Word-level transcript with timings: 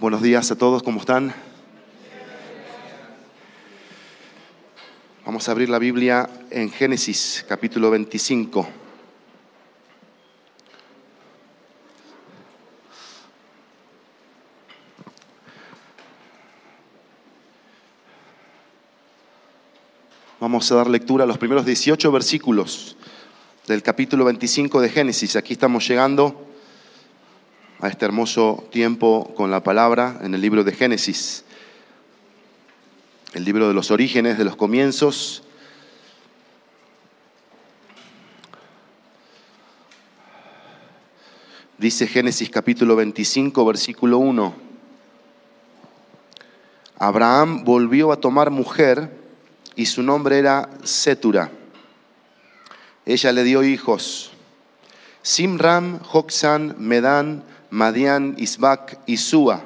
Buenos 0.00 0.22
días 0.22 0.50
a 0.50 0.56
todos, 0.56 0.82
¿cómo 0.82 1.00
están? 1.00 1.34
Vamos 5.26 5.46
a 5.46 5.52
abrir 5.52 5.68
la 5.68 5.78
Biblia 5.78 6.26
en 6.48 6.70
Génesis 6.70 7.44
capítulo 7.46 7.90
25. 7.90 8.66
Vamos 20.40 20.72
a 20.72 20.76
dar 20.76 20.88
lectura 20.88 21.24
a 21.24 21.26
los 21.26 21.36
primeros 21.36 21.66
18 21.66 22.10
versículos 22.10 22.96
del 23.66 23.82
capítulo 23.82 24.24
25 24.24 24.80
de 24.80 24.88
Génesis. 24.88 25.36
Aquí 25.36 25.52
estamos 25.52 25.86
llegando 25.86 26.49
a 27.80 27.88
este 27.88 28.04
hermoso 28.04 28.64
tiempo 28.70 29.32
con 29.36 29.50
la 29.50 29.62
palabra 29.62 30.18
en 30.22 30.34
el 30.34 30.40
libro 30.40 30.64
de 30.64 30.72
Génesis, 30.72 31.44
el 33.32 33.44
libro 33.44 33.68
de 33.68 33.74
los 33.74 33.90
orígenes, 33.90 34.36
de 34.36 34.44
los 34.44 34.56
comienzos. 34.56 35.42
Dice 41.78 42.06
Génesis 42.06 42.50
capítulo 42.50 42.96
25, 42.96 43.64
versículo 43.64 44.18
1. 44.18 44.54
Abraham 46.98 47.64
volvió 47.64 48.12
a 48.12 48.20
tomar 48.20 48.50
mujer 48.50 49.16
y 49.74 49.86
su 49.86 50.02
nombre 50.02 50.38
era 50.38 50.68
Setura. 50.82 51.50
Ella 53.06 53.32
le 53.32 53.42
dio 53.42 53.62
hijos, 53.62 54.32
Simram, 55.22 55.98
Joxan, 56.00 56.76
Medan, 56.78 57.42
Madián, 57.70 58.34
Isbac 58.38 58.98
y 59.06 59.16
Sua. 59.16 59.62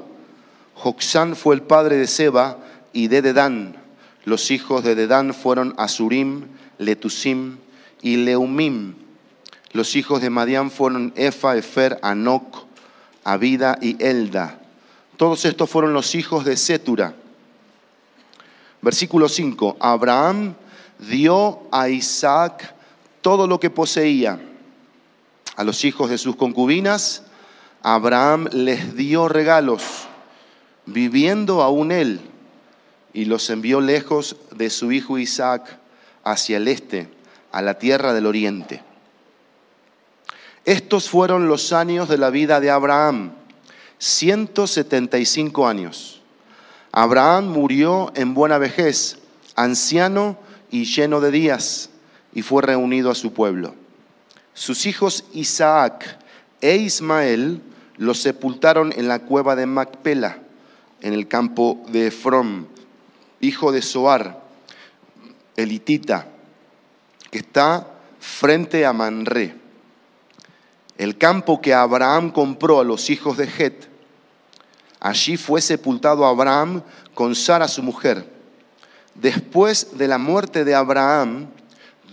Joxán 0.75 1.37
fue 1.37 1.55
el 1.55 1.63
padre 1.63 1.97
de 1.97 2.07
Seba 2.07 2.59
y 2.93 3.09
de 3.09 3.23
Dedán. 3.23 3.77
Los 4.25 4.51
hijos 4.51 4.85
de 4.85 4.95
Dedán 4.95 5.35
fueron 5.35 5.75
Asurim, 5.79 6.47
Letusim 6.79 7.57
y 8.03 8.17
Leumim. 8.17 8.95
Los 9.73 9.97
hijos 9.97 10.21
de 10.21 10.31
Madián 10.31 10.71
fueron 10.71 11.13
Efa, 11.17 11.57
Efer, 11.57 11.99
Anoc, 12.03 12.67
Abida 13.25 13.79
y 13.81 14.03
Elda. 14.03 14.61
Todos 15.17 15.45
estos 15.45 15.69
fueron 15.69 15.93
los 15.93 16.15
hijos 16.15 16.45
de 16.45 16.57
Setura. 16.57 17.15
Versículo 18.83 19.29
5. 19.29 19.79
Abraham 19.81 20.55
dio 20.99 21.63
a 21.73 21.89
Isaac 21.89 22.75
todo 23.21 23.47
lo 23.47 23.59
que 23.59 23.71
poseía, 23.71 24.39
a 25.57 25.65
los 25.65 25.85
hijos 25.85 26.11
de 26.11 26.19
sus 26.19 26.37
concubinas, 26.37 27.24
Abraham 27.87 28.49
les 28.51 28.97
dio 28.97 29.29
regalos, 29.29 30.09
viviendo 30.87 31.63
aún 31.63 31.93
él, 31.93 32.19
y 33.13 33.27
los 33.27 33.51
envió 33.51 33.83
lejos 33.83 34.37
de 34.57 34.71
su 34.71 34.91
hijo 34.91 35.19
Isaac 35.19 35.79
hacia 36.25 36.57
el 36.57 36.69
este, 36.69 37.11
a 37.53 37.61
la 37.61 37.79
tierra 37.79 38.15
del 38.15 38.25
oriente. 38.25 38.83
Estos 40.65 41.11
fueron 41.11 41.47
los 41.47 41.75
años 41.75 42.09
de 42.09 42.17
la 42.17 42.31
vida 42.31 42.59
de 42.59 42.71
Abraham, 42.71 43.33
175 43.99 45.69
años. 45.69 46.23
Abraham 46.91 47.49
murió 47.49 48.13
en 48.15 48.33
buena 48.33 48.57
vejez, 48.57 49.19
anciano 49.57 50.39
y 50.71 50.87
lleno 50.87 51.21
de 51.21 51.31
días, 51.31 51.91
y 52.33 52.41
fue 52.41 52.63
reunido 52.63 53.11
a 53.11 53.15
su 53.15 53.35
pueblo. 53.35 53.75
Sus 54.55 54.87
hijos 54.87 55.27
Isaac 55.35 56.19
e 56.63 56.77
Ismael 56.77 57.61
los 57.97 58.21
sepultaron 58.21 58.93
en 58.97 59.09
la 59.09 59.21
cueva 59.21 59.57
de 59.57 59.67
Macpela, 59.67 60.39
en 61.01 61.13
el 61.13 61.29
campo 61.29 61.83
de 61.89 62.09
Efrom, 62.09 62.67
hijo 63.41 63.73
de 63.73 63.83
Soar, 63.83 64.43
elitita, 65.57 66.27
que 67.31 67.39
está 67.39 67.87
frente 68.21 68.87
a 68.87 68.93
Manré. 68.93 69.55
El 70.97 71.19
campo 71.19 71.61
que 71.61 71.75
Abraham 71.75 72.31
compró 72.31 72.81
a 72.81 72.85
los 72.85 73.11
hijos 73.11 73.37
de 73.37 73.45
Het. 73.45 73.89
Allí 75.01 75.37
fue 75.37 75.61
sepultado 75.61 76.25
Abraham 76.25 76.83
con 77.15 77.35
Sara 77.35 77.69
su 77.69 77.83
mujer. 77.83 78.33
Después 79.15 79.99
de 79.99 80.09
la 80.09 80.19
muerte 80.19 80.65
de 80.65 80.75
Abraham, 80.75 81.49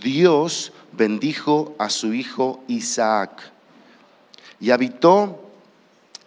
Dios 0.02 0.72
bendijo 0.92 1.74
a 1.78 1.88
su 1.88 2.12
hijo 2.12 2.62
Isaac 2.68 3.52
y 4.60 4.70
habitó 4.70 5.41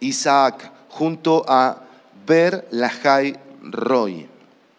Isaac 0.00 0.72
junto 0.88 1.44
a 1.48 1.82
Ber 2.26 2.66
Lahai 2.70 3.38
Roy, 3.62 4.28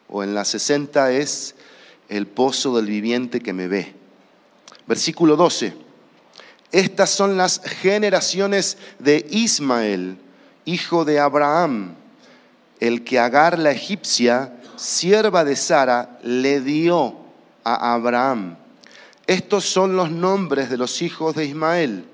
o 0.09 0.23
en 0.23 0.33
la 0.33 0.45
60 0.45 1.11
es 1.11 1.55
el 2.09 2.27
pozo 2.27 2.75
del 2.75 2.87
viviente 2.87 3.39
que 3.39 3.53
me 3.53 3.67
ve. 3.67 3.93
Versículo 4.85 5.35
12. 5.35 5.73
Estas 6.71 7.09
son 7.09 7.37
las 7.37 7.61
generaciones 7.61 8.77
de 8.99 9.25
Ismael, 9.29 10.17
hijo 10.65 11.05
de 11.05 11.19
Abraham, 11.19 11.95
el 12.79 13.03
que 13.03 13.19
Agar 13.19 13.57
la 13.57 13.71
egipcia, 13.71 14.53
sierva 14.75 15.43
de 15.45 15.55
Sara, 15.55 16.19
le 16.23 16.61
dio 16.61 17.15
a 17.63 17.93
Abraham. 17.93 18.57
Estos 19.25 19.65
son 19.65 19.95
los 19.95 20.11
nombres 20.11 20.69
de 20.69 20.77
los 20.77 21.01
hijos 21.01 21.35
de 21.35 21.45
Ismael, 21.45 22.05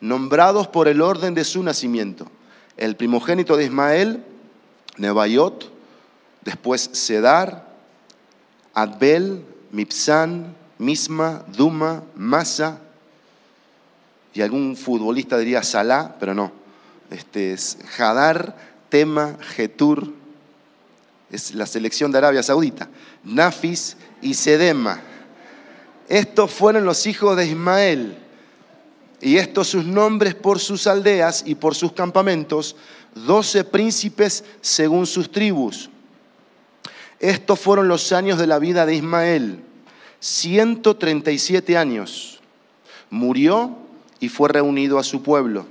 nombrados 0.00 0.68
por 0.68 0.88
el 0.88 1.00
orden 1.00 1.34
de 1.34 1.44
su 1.44 1.62
nacimiento 1.62 2.30
el 2.76 2.96
primogénito 2.96 3.56
de 3.56 3.64
Ismael, 3.64 4.24
Nebayot, 4.96 5.70
después 6.42 6.90
Sedar, 6.92 7.68
Adbel, 8.74 9.44
Mipsan, 9.70 10.54
Misma, 10.78 11.44
Duma, 11.56 12.02
Masa, 12.16 12.80
y 14.34 14.40
algún 14.40 14.76
futbolista 14.76 15.38
diría 15.38 15.62
Salah, 15.62 16.16
pero 16.18 16.34
no. 16.34 16.52
Este 17.10 17.52
es 17.52 17.78
Hadar, 17.98 18.56
Tema, 18.88 19.36
Getur, 19.40 20.12
es 21.30 21.54
la 21.54 21.66
selección 21.66 22.12
de 22.12 22.18
Arabia 22.18 22.42
Saudita, 22.42 22.88
Nafis 23.24 23.96
y 24.20 24.34
Sedema. 24.34 25.00
Estos 26.08 26.50
fueron 26.50 26.84
los 26.84 27.06
hijos 27.06 27.36
de 27.36 27.46
Ismael 27.46 28.21
y 29.22 29.36
estos 29.36 29.68
sus 29.68 29.86
nombres 29.86 30.34
por 30.34 30.58
sus 30.58 30.88
aldeas 30.88 31.44
y 31.46 31.54
por 31.54 31.76
sus 31.76 31.92
campamentos, 31.92 32.74
doce 33.14 33.62
príncipes 33.62 34.44
según 34.60 35.06
sus 35.06 35.30
tribus. 35.30 35.88
Estos 37.20 37.60
fueron 37.60 37.86
los 37.86 38.10
años 38.10 38.36
de 38.36 38.48
la 38.48 38.58
vida 38.58 38.84
de 38.84 38.96
Ismael, 38.96 39.60
137 40.18 41.78
años. 41.78 42.40
Murió 43.10 43.78
y 44.18 44.28
fue 44.28 44.48
reunido 44.48 44.98
a 44.98 45.04
su 45.04 45.22
pueblo. 45.22 45.66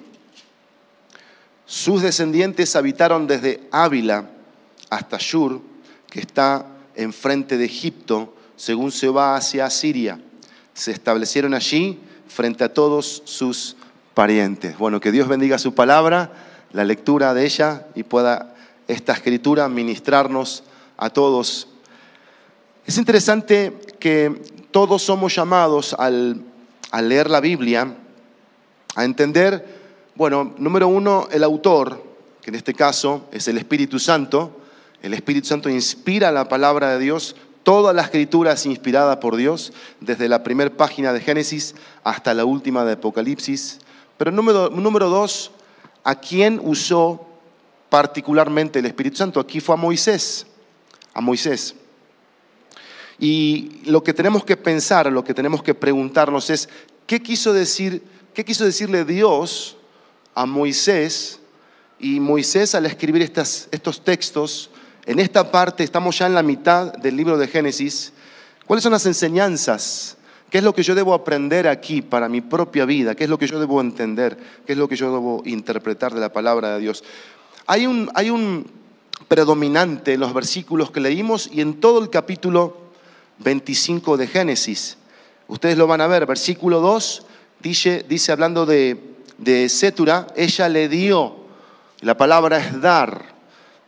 Sus 1.66 2.02
descendientes 2.02 2.76
habitaron 2.78 3.28
desde 3.28 3.68
Ávila 3.70 4.30
hasta 4.90 5.18
Shur, 5.20 5.62
que 6.10 6.22
está 6.22 6.68
enfrente 6.96 7.58
de 7.58 7.66
Egipto, 7.66 8.34
según 8.56 8.94
se 8.94 9.10
va 9.10 9.36
hacia 9.36 9.70
Siria. 9.70 10.22
Se 10.74 10.92
establecieron 10.92 11.54
allí 11.54 12.00
frente 12.32 12.64
a 12.64 12.74
todos 12.74 13.22
sus 13.26 13.76
parientes. 14.14 14.78
Bueno, 14.78 15.00
que 15.00 15.12
Dios 15.12 15.28
bendiga 15.28 15.58
su 15.58 15.74
palabra, 15.74 16.32
la 16.72 16.84
lectura 16.84 17.34
de 17.34 17.46
ella 17.46 17.88
y 17.96 18.04
pueda 18.04 18.56
esta 18.88 19.14
escritura 19.14 19.68
ministrarnos 19.70 20.64
a 20.98 21.10
todos. 21.10 21.68
Es 22.86 22.98
interesante 22.98 23.78
que 24.00 24.42
todos 24.72 25.04
somos 25.04 25.36
llamados 25.36 25.94
al, 25.94 26.42
al 26.92 27.10
leer 27.10 27.30
la 27.30 27.42
Biblia 27.42 27.96
a 28.96 29.04
entender, 29.04 29.66
bueno, 30.16 30.54
número 30.58 30.88
uno, 30.88 31.28
el 31.32 31.44
autor, 31.44 32.04
que 32.42 32.50
en 32.50 32.56
este 32.56 32.74
caso 32.74 33.28
es 33.32 33.48
el 33.48 33.58
Espíritu 33.58 34.00
Santo. 34.00 34.60
El 35.02 35.14
Espíritu 35.14 35.48
Santo 35.48 35.70
inspira 35.70 36.32
la 36.32 36.48
palabra 36.48 36.92
de 36.92 37.00
Dios 37.00 37.36
Toda 37.64 37.94
la 37.94 38.02
escritura 38.02 38.54
es 38.54 38.66
inspirada 38.66 39.20
por 39.20 39.36
Dios, 39.36 39.72
desde 40.00 40.28
la 40.28 40.44
primera 40.44 40.72
página 40.72 41.14
de 41.14 41.22
Génesis 41.22 41.76
hasta 42.04 42.34
la 42.34 42.46
última 42.46 42.84
de 42.86 42.94
Apocalipsis. 42.94 43.80
Pero 44.18 44.32
número, 44.32 44.70
número 44.70 45.10
dos, 45.10 45.52
¿a 46.04 46.16
quién 46.16 46.60
usó 46.64 47.28
particularmente 47.90 48.80
el 48.80 48.88
Espíritu 48.88 49.18
Santo? 49.18 49.40
Aquí 49.40 49.60
fue 49.60 49.76
a 49.76 49.78
Moisés, 49.78 50.48
a 51.14 51.22
Moisés. 51.22 51.76
Y 53.20 53.82
lo 53.86 54.04
que 54.04 54.14
tenemos 54.14 54.44
que 54.44 54.58
pensar, 54.58 55.12
lo 55.12 55.24
que 55.24 55.36
tenemos 55.36 55.62
que 55.62 55.76
preguntarnos 55.76 56.50
es, 56.50 56.68
¿qué 57.06 57.22
quiso, 57.22 57.54
decir, 57.54 58.02
qué 58.34 58.44
quiso 58.44 58.66
decirle 58.66 59.06
Dios 59.06 59.78
a 60.34 60.48
Moisés? 60.48 61.40
Y 62.00 62.20
Moisés 62.20 62.74
al 62.74 62.88
escribir 62.88 63.22
estas, 63.22 63.68
estos 63.72 64.04
textos, 64.04 64.72
en 65.06 65.20
esta 65.20 65.52
parte, 65.52 65.84
estamos 65.84 66.18
ya 66.18 66.28
en 66.28 66.36
la 66.36 66.44
mitad 66.44 66.94
del 66.94 67.16
libro 67.16 67.38
de 67.38 67.48
Génesis. 67.48 68.14
¿Cuáles 68.66 68.84
son 68.84 68.92
las 68.92 69.06
enseñanzas? 69.06 70.18
¿Qué 70.50 70.60
es 70.60 70.64
lo 70.64 70.76
que 70.76 70.84
yo 70.84 70.94
debo 70.96 71.14
aprender 71.14 71.68
aquí 71.68 72.02
para 72.02 72.30
mi 72.30 72.42
propia 72.42 72.86
vida? 72.86 73.16
¿Qué 73.16 73.24
es 73.24 73.30
lo 73.30 73.40
que 73.40 73.48
yo 73.48 73.60
debo 73.60 73.82
entender? 73.82 74.38
¿Qué 74.66 74.74
es 74.74 74.78
lo 74.78 74.88
que 74.88 74.96
yo 74.96 75.12
debo 75.12 75.42
interpretar 75.46 76.14
de 76.14 76.20
la 76.20 76.32
palabra 76.32 76.74
de 76.74 76.82
Dios? 76.82 77.04
Hay 77.66 77.86
un, 77.86 78.70
predominante 79.28 80.14
en 80.14 80.20
los 80.20 80.34
versículos 80.34 80.92
que 80.92 81.00
leímos 81.00 81.50
y 81.52 81.62
en 81.62 81.80
todo 81.80 82.02
el 82.02 82.10
capítulo 82.10 82.78
25 83.40 84.18
de 84.18 84.28
Génesis. 84.28 84.98
Ustedes 85.48 85.78
lo 85.78 85.88
van 85.88 86.02
a 86.02 86.08
ver, 86.08 86.26
versículo 86.26 86.80
2 86.80 87.26
dice, 87.62 88.06
dice 88.08 88.32
hablando 88.32 88.66
de, 88.66 89.16
de 89.38 89.70
Setura, 89.70 90.28
ella 90.36 90.70
le 90.70 90.90
dio, 90.90 91.38
la 92.02 92.18
palabra 92.18 92.58
es 92.58 92.82
dar. 92.82 93.36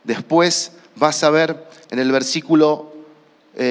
Después 0.04 0.72
vas 0.96 1.22
a 1.24 1.30
ver 1.30 1.68
en 1.90 1.98
el 1.98 2.10
versículo 2.12 2.92
5, 3.56 3.62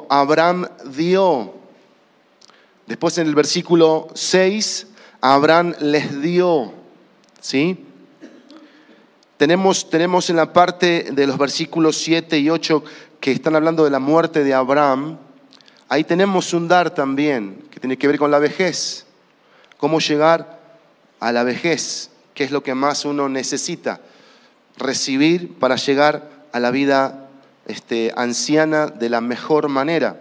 em, 0.00 0.06
Abraham 0.08 0.66
dio. 0.94 1.54
Después 2.86 3.18
en 3.18 3.26
el 3.26 3.34
versículo 3.34 4.08
6, 4.14 4.86
Abraham 5.20 5.74
les 5.80 6.20
dio. 6.22 6.72
¿Sí? 7.40 7.84
Tenemos, 9.36 9.88
tenemos 9.88 10.30
en 10.30 10.36
la 10.36 10.52
parte 10.52 11.08
de 11.12 11.26
los 11.26 11.38
versículos 11.38 11.96
7 11.98 12.38
y 12.38 12.50
8 12.50 12.82
que 13.20 13.32
están 13.32 13.56
hablando 13.56 13.84
de 13.84 13.90
la 13.90 14.00
muerte 14.00 14.42
de 14.42 14.54
Abraham. 14.54 15.18
Ahí 15.88 16.04
tenemos 16.04 16.52
un 16.52 16.68
dar 16.68 16.94
también, 16.94 17.64
que 17.70 17.80
tiene 17.80 17.96
que 17.96 18.08
ver 18.08 18.18
con 18.18 18.30
la 18.30 18.38
vejez. 18.38 19.06
Cómo 19.76 20.00
llegar 20.00 20.58
a 21.20 21.32
la 21.32 21.44
vejez, 21.44 22.10
que 22.34 22.44
es 22.44 22.50
lo 22.50 22.62
que 22.62 22.74
más 22.74 23.04
uno 23.04 23.28
necesita. 23.28 24.00
Recibir 24.78 25.54
para 25.58 25.76
llegar 25.76 26.30
a 26.52 26.60
la 26.60 26.70
vida 26.70 27.28
este, 27.66 28.12
anciana 28.16 28.86
de 28.86 29.10
la 29.10 29.20
mejor 29.20 29.68
manera. 29.68 30.18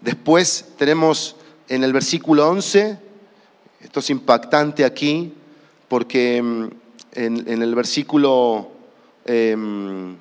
Después 0.00 0.66
tenemos 0.76 1.36
en 1.68 1.82
el 1.82 1.92
versículo 1.92 2.48
11, 2.48 2.98
esto 3.80 4.00
es 4.00 4.10
impactante 4.10 4.84
aquí, 4.84 5.34
porque 5.88 6.42
mm, 6.42 6.68
en, 7.12 7.62
el 7.62 7.74
versículo 7.74 8.70
5 9.24 9.26
em, 9.26 10.16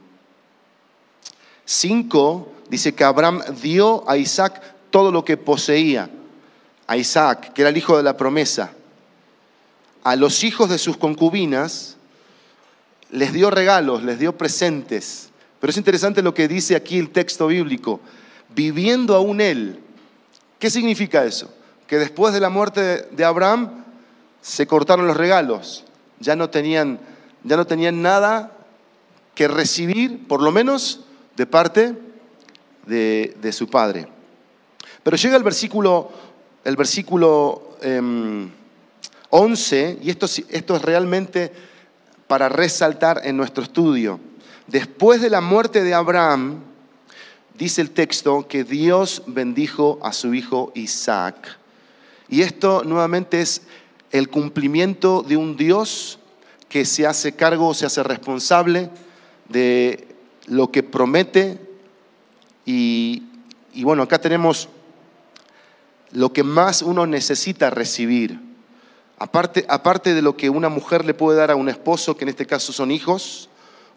dice 2.69 2.95
que 2.95 3.03
Abraham 3.03 3.41
dio 3.61 4.09
a 4.09 4.17
Isaac 4.17 4.61
todo 4.89 5.11
lo 5.11 5.25
que 5.25 5.37
poseía, 5.37 6.09
a 6.87 6.97
Isaac, 6.97 7.53
que 7.53 7.61
era 7.61 7.69
el 7.69 7.77
hijo 7.77 7.97
de 7.97 8.03
la 8.03 8.15
promesa. 8.15 8.71
A 10.03 10.15
los 10.15 10.43
hijos 10.43 10.69
de 10.69 10.77
sus 10.77 10.97
concubinas 10.97 11.97
les 13.13 13.31
dio 13.31 13.51
regalos, 13.51 14.03
les 14.03 14.17
dio 14.17 14.35
presentes. 14.35 15.29
Pero 15.59 15.69
es 15.69 15.77
interesante 15.77 16.23
lo 16.23 16.33
que 16.33 16.47
dice 16.47 16.75
aquí 16.75 16.97
el 16.97 17.11
texto 17.11 17.47
bíblico. 17.47 18.01
Viviendo 18.55 19.15
aún 19.15 19.39
él. 19.39 19.79
¿Qué 20.57 20.69
significa 20.69 21.23
eso? 21.23 21.53
Que 21.87 21.99
después 21.99 22.33
de 22.33 22.39
la 22.39 22.49
muerte 22.49 23.07
de 23.11 23.23
Abraham 23.23 23.85
se 24.41 24.65
cortaron 24.65 25.05
los 25.05 25.15
regalos. 25.15 25.85
Ya 26.19 26.35
no 26.35 26.49
tenían, 26.49 26.99
ya 27.43 27.55
no 27.55 27.67
tenían 27.67 28.01
nada 28.01 28.51
que 29.35 29.47
recibir, 29.47 30.27
por 30.27 30.41
lo 30.41 30.51
menos 30.51 31.01
de 31.35 31.45
parte 31.45 31.95
de, 32.87 33.51
su 33.51 33.69
padre. 33.69 34.07
Pero 35.03 35.17
llega 35.17 35.37
el 35.37 35.43
versículo, 35.43 36.11
el 36.63 36.75
versículo 36.75 37.77
11, 39.29 39.89
em, 39.89 39.97
y 40.01 40.09
esto, 40.09 40.25
esto 40.49 40.75
es 40.75 40.81
realmente 40.81 41.72
para 42.33 42.49
resaltar 42.49 43.21
en 43.25 43.37
nuestro 43.37 43.63
estudio. 43.63 44.19
Después 44.65 45.21
de 45.21 45.29
la 45.29 45.39
muerte 45.39 45.83
de 45.83 45.93
Abraham, 45.93 46.63
dice 47.59 47.79
el 47.79 47.91
texto 47.91 48.47
que 48.47 48.63
Dios 48.63 49.21
bendijo 49.27 49.99
a 50.01 50.11
su 50.13 50.33
hijo 50.33 50.71
Isaac. 50.73 51.59
Y 52.27 52.41
esto 52.41 52.83
nuevamente 52.85 53.39
es 53.39 53.61
el 54.09 54.29
cumplimiento 54.29 55.21
de 55.21 55.37
un 55.37 55.55
Dios 55.57 56.17
que 56.69 56.85
se 56.85 57.05
hace 57.05 57.35
cargo, 57.35 57.75
se 57.75 57.85
hace 57.85 58.01
responsable 58.01 58.89
de 59.47 60.07
lo 60.47 60.71
que 60.71 60.81
promete. 60.81 61.59
Y, 62.65 63.21
bueno, 63.75 64.01
acá 64.01 64.19
tenemos 64.19 64.69
lo 66.09 66.33
que 66.33 66.41
más 66.41 66.81
uno 66.81 67.05
necesita 67.05 67.69
recibir. 67.69 68.52
Aparte, 69.17 69.65
aparte 69.69 70.13
de 70.13 70.21
lo 70.21 70.35
que 70.35 70.49
una 70.49 70.69
mujer 70.69 71.05
le 71.05 71.13
puede 71.13 71.37
dar 71.37 71.51
a 71.51 71.55
un 71.55 71.69
esposo, 71.69 72.17
que 72.17 72.25
en 72.25 72.29
este 72.29 72.45
caso 72.45 72.73
son 72.73 72.91
hijos, 72.91 73.49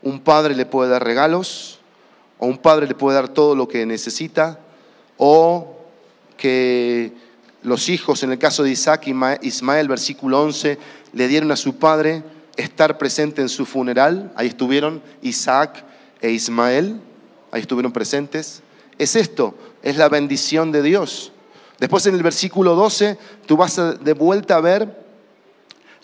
un 0.03 0.21
padre 0.21 0.55
le 0.55 0.67
puede 0.67 0.91
dar 0.91 1.05
regalos, 1.05 1.81
o 2.39 2.47
un 2.47 2.59
padre 2.59 2.87
le 2.87 2.95
puede 2.95 3.17
dar 3.17 3.29
todo 3.29 3.55
lo 3.55 3.67
que 3.67 3.87
necesita, 3.87 4.61
o 5.17 5.77
que 6.37 7.13
los 7.63 7.89
hijos, 7.89 8.23
en 8.23 8.33
el 8.33 8.39
caso 8.39 8.63
de 8.63 8.71
Isaac 8.71 9.09
y 9.09 9.47
Ismael, 9.47 9.89
versículo 9.89 10.43
11, 10.43 10.79
le 11.13 11.29
dieron 11.29 11.51
a 11.51 11.57
su 11.57 11.77
padre 11.77 12.23
estar 12.57 12.99
presente 12.99 13.43
en 13.43 13.49
su 13.49 13.67
funeral. 13.67 14.33
Ahí 14.37 14.49
estuvieron 14.49 15.03
Isaac 15.23 15.85
e 16.21 16.31
Ismael, 16.31 17.01
ahí 17.51 17.63
estuvieron 17.63 17.93
presentes. 17.93 18.63
Es 18.99 19.17
esto, 19.17 19.55
es 19.83 19.97
la 19.97 20.09
bendición 20.09 20.73
de 20.73 20.83
Dios. 20.83 21.33
Después 21.79 22.07
en 22.07 22.15
el 22.15 22.23
versículo 22.23 22.75
12, 22.75 23.19
tú 23.47 23.57
vas 23.57 23.77
de 23.77 24.13
vuelta 24.13 24.57
a 24.57 24.61
ver 24.61 25.06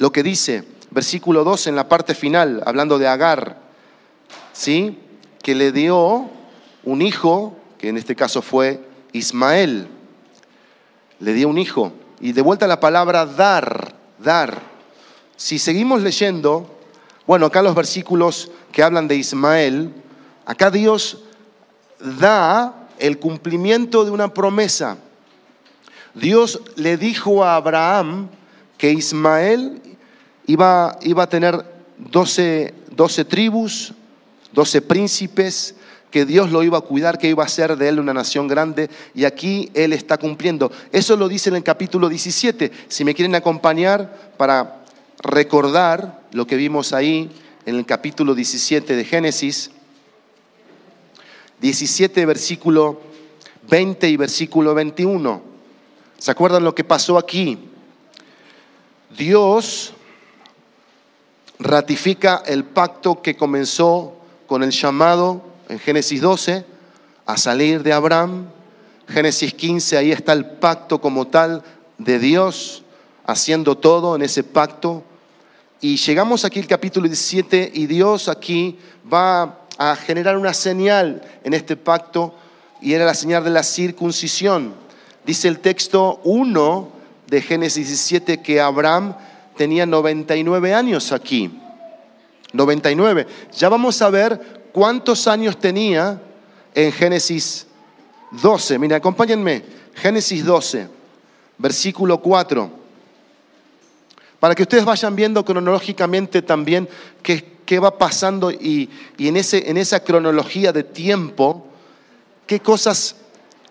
lo 0.03 0.11
que 0.11 0.25
dice, 0.25 0.65
versículo 0.91 1.45
12 1.45 1.71
en 1.71 1.77
la 1.77 1.89
parte 1.89 2.17
final, 2.17 2.61
hablando 2.67 2.99
de 2.99 3.07
Agar. 3.07 3.57
¿sí? 4.53 4.99
que 5.45 5.55
le 5.55 5.71
dio 5.71 6.29
un 6.83 7.03
hijo, 7.03 7.57
que 7.79 7.89
en 7.89 7.97
este 7.97 8.17
caso 8.17 8.43
fue 8.43 8.81
Ismael. 9.13 9.87
Le 11.21 11.33
dio 11.35 11.49
un 11.49 11.57
hijo. 11.57 11.93
Y 12.19 12.33
de 12.33 12.43
vuelta 12.43 12.67
la 12.67 12.81
palabra 12.81 13.27
dar, 13.27 13.95
dar. 14.19 14.61
Si 15.37 15.61
seguimos 15.61 16.03
leyendo, 16.03 16.69
bueno, 17.25 17.47
acá 17.47 17.63
los 17.63 17.77
versículos 17.77 18.51
que 18.73 18.83
hablan 18.83 19.07
de 19.07 19.15
Ismael, 19.15 19.93
acá 20.47 20.73
Dios 20.73 21.23
da 22.19 22.89
el 22.99 23.21
cumplimiento 23.21 24.05
de 24.05 24.11
una 24.11 24.35
promesa. 24.35 24.99
Dios 26.13 26.61
le 26.75 26.97
dijo 26.97 27.45
a 27.45 27.55
Abraham 27.55 28.31
que 28.77 28.91
Ismael 28.91 29.81
iba, 30.53 31.23
a 31.23 31.27
tener 31.29 31.65
12, 31.99 32.75
12 32.95 33.25
tribus, 33.25 33.95
doce 34.53 34.83
príncipes, 34.83 35.75
que 36.11 36.27
Dios 36.27 36.51
lo 36.51 36.63
iba 36.63 36.77
a 36.77 36.83
cuidar, 36.83 37.19
que 37.19 37.29
iba 37.29 37.43
a 37.43 37.49
ser 37.49 37.77
de 37.77 37.89
él 37.89 37.99
una 37.99 38.13
nación 38.13 38.47
grande, 38.47 38.91
y 39.15 39.25
aquí 39.25 39.71
él 39.73 39.95
está 39.95 40.19
cumpliendo. 40.19 40.71
Eso 40.93 41.17
lo 41.17 41.27
dice 41.29 41.49
en 41.49 41.57
el 41.57 41.63
capítulo 41.63 42.09
17. 42.09 42.71
Si 42.89 43.05
me 43.05 43.15
quieren 43.15 43.35
acompañar 43.35 44.35
para 44.37 44.83
recordar 45.23 46.23
lo 46.33 46.47
que 46.47 46.57
vimos 46.57 46.93
ahí 46.93 47.31
en 47.65 47.77
el 47.77 47.87
capítulo 47.87 48.35
17 48.35 48.95
de 48.95 49.05
Génesis, 49.05 49.71
17 51.63 52.27
versículo 52.27 53.01
20 53.71 54.09
y 54.09 54.17
versículo 54.17 54.75
21. 54.75 55.43
¿Se 56.19 56.31
acuerdan 56.31 56.65
lo 56.65 56.75
que 56.75 56.85
pasó 56.85 57.17
aquí? 57.17 57.59
Dios 59.17 59.95
ratifica 61.63 62.43
el 62.45 62.65
pacto 62.65 63.23
que 63.23 63.37
comenzó 63.37 64.17
con 64.47 64.63
el 64.63 64.71
llamado 64.71 65.43
en 65.69 65.79
Génesis 65.79 66.21
12 66.21 66.65
a 67.25 67.37
salir 67.37 67.83
de 67.83 67.93
Abraham. 67.93 68.47
Génesis 69.09 69.55
15, 69.55 69.97
ahí 69.97 70.13
está 70.13 70.33
el 70.33 70.45
pacto 70.45 71.01
como 71.01 71.27
tal 71.29 71.63
de 71.99 72.19
Dios 72.19 72.83
haciendo 73.25 73.77
todo 73.77 74.17
en 74.17 74.23
ese 74.23 74.43
pacto. 74.43 75.05
Y 75.81 75.97
llegamos 75.97 76.45
aquí 76.45 76.59
al 76.59 76.67
capítulo 76.67 77.07
17 77.07 77.73
y 77.75 77.87
Dios 77.87 78.29
aquí 78.29 78.79
va 79.13 79.61
a 79.79 79.97
generar 79.97 80.37
una 80.37 80.55
señal 80.55 81.23
en 81.45 81.55
este 81.55 81.77
pacto 81.77 82.35
y 82.81 82.93
era 82.95 83.05
la 83.05 83.15
señal 83.15 83.45
de 83.45 83.51
la 83.51 83.63
circuncisión. 83.63 84.75
Dice 85.25 85.47
el 85.47 85.61
texto 85.61 86.21
1 86.25 86.89
de 87.29 87.41
Génesis 87.41 87.87
17 87.89 88.43
que 88.43 88.61
Abraham 88.61 89.15
tenía 89.63 89.87
99 89.87 90.75
años 90.75 91.13
aquí. 91.13 91.49
99. 92.53 93.29
Ya 93.57 93.69
vamos 93.69 94.03
a 94.03 94.11
ver 94.11 94.65
cuántos 94.73 95.29
años 95.29 95.57
tenía 95.57 96.21
en 96.75 96.91
Génesis 96.91 97.69
12. 98.33 98.77
Mira, 98.81 98.97
acompáñenme. 98.97 99.63
Génesis 99.95 100.45
12, 100.45 100.89
versículo 101.59 102.19
4. 102.19 102.73
Para 104.41 104.57
que 104.57 104.65
ustedes 104.65 104.85
vayan 104.85 105.15
viendo 105.15 105.45
cronológicamente 105.45 106.43
también 106.43 106.89
qué, 107.23 107.59
qué 107.65 107.79
va 107.79 107.97
pasando 107.97 108.51
y, 108.51 108.91
y 109.17 109.29
en, 109.29 109.37
ese, 109.37 109.71
en 109.71 109.77
esa 109.77 110.01
cronología 110.03 110.73
de 110.73 110.83
tiempo, 110.83 111.69
qué 112.49 112.59
cosas 112.59 113.15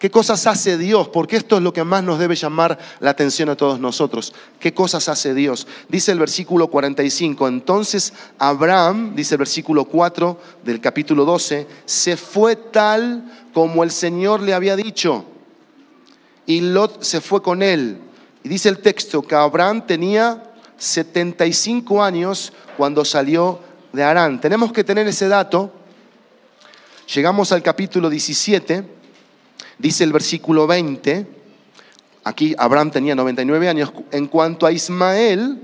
¿Qué 0.01 0.09
cosas 0.09 0.47
hace 0.47 0.79
Dios? 0.79 1.09
Porque 1.09 1.35
esto 1.35 1.57
es 1.57 1.61
lo 1.61 1.73
que 1.73 1.83
más 1.83 2.03
nos 2.03 2.17
debe 2.17 2.33
llamar 2.33 2.79
la 3.01 3.11
atención 3.11 3.49
a 3.49 3.55
todos 3.55 3.79
nosotros. 3.79 4.33
¿Qué 4.59 4.73
cosas 4.73 5.07
hace 5.07 5.35
Dios? 5.35 5.67
Dice 5.89 6.11
el 6.11 6.17
versículo 6.17 6.69
45, 6.69 7.47
entonces 7.47 8.11
Abraham, 8.39 9.13
dice 9.15 9.35
el 9.35 9.37
versículo 9.37 9.85
4 9.85 10.39
del 10.63 10.81
capítulo 10.81 11.23
12, 11.23 11.67
se 11.85 12.17
fue 12.17 12.55
tal 12.55 13.31
como 13.53 13.83
el 13.83 13.91
Señor 13.91 14.41
le 14.41 14.55
había 14.55 14.75
dicho. 14.75 15.23
Y 16.47 16.61
Lot 16.61 17.03
se 17.03 17.21
fue 17.21 17.43
con 17.43 17.61
él. 17.61 17.99
Y 18.43 18.49
dice 18.49 18.69
el 18.69 18.79
texto 18.79 19.21
que 19.21 19.35
Abraham 19.35 19.85
tenía 19.85 20.51
75 20.79 22.03
años 22.03 22.53
cuando 22.75 23.05
salió 23.05 23.59
de 23.93 24.03
Arán. 24.03 24.41
Tenemos 24.41 24.73
que 24.73 24.83
tener 24.83 25.07
ese 25.07 25.27
dato. 25.27 25.71
Llegamos 27.13 27.51
al 27.51 27.61
capítulo 27.61 28.09
17, 28.09 29.00
dice 29.81 30.03
el 30.03 30.13
versículo 30.13 30.67
20, 30.67 31.25
aquí 32.23 32.53
Abraham 32.57 32.91
tenía 32.91 33.15
99 33.15 33.67
años, 33.67 33.91
en 34.11 34.27
cuanto 34.27 34.65
a 34.65 34.71
Ismael, 34.71 35.59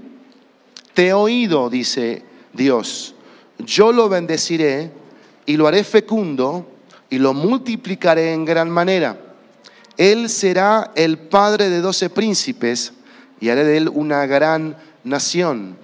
te 0.94 1.08
he 1.08 1.14
oído, 1.14 1.70
dice 1.70 2.24
Dios, 2.52 3.14
yo 3.60 3.92
lo 3.92 4.10
bendeciré 4.10 4.92
y 5.46 5.56
lo 5.56 5.68
haré 5.68 5.84
fecundo 5.84 6.68
y 7.10 7.20
lo 7.20 7.34
multiplicaré 7.34 8.34
en 8.34 8.44
gran 8.44 8.70
manera. 8.70 9.18
Él 9.96 10.30
será 10.30 10.92
el 10.96 11.18
padre 11.18 11.70
de 11.70 11.80
doce 11.80 12.10
príncipes 12.10 12.94
y 13.40 13.50
haré 13.50 13.64
de 13.64 13.78
él 13.78 13.90
una 13.94 14.26
gran 14.26 14.76
nación. 15.04 15.78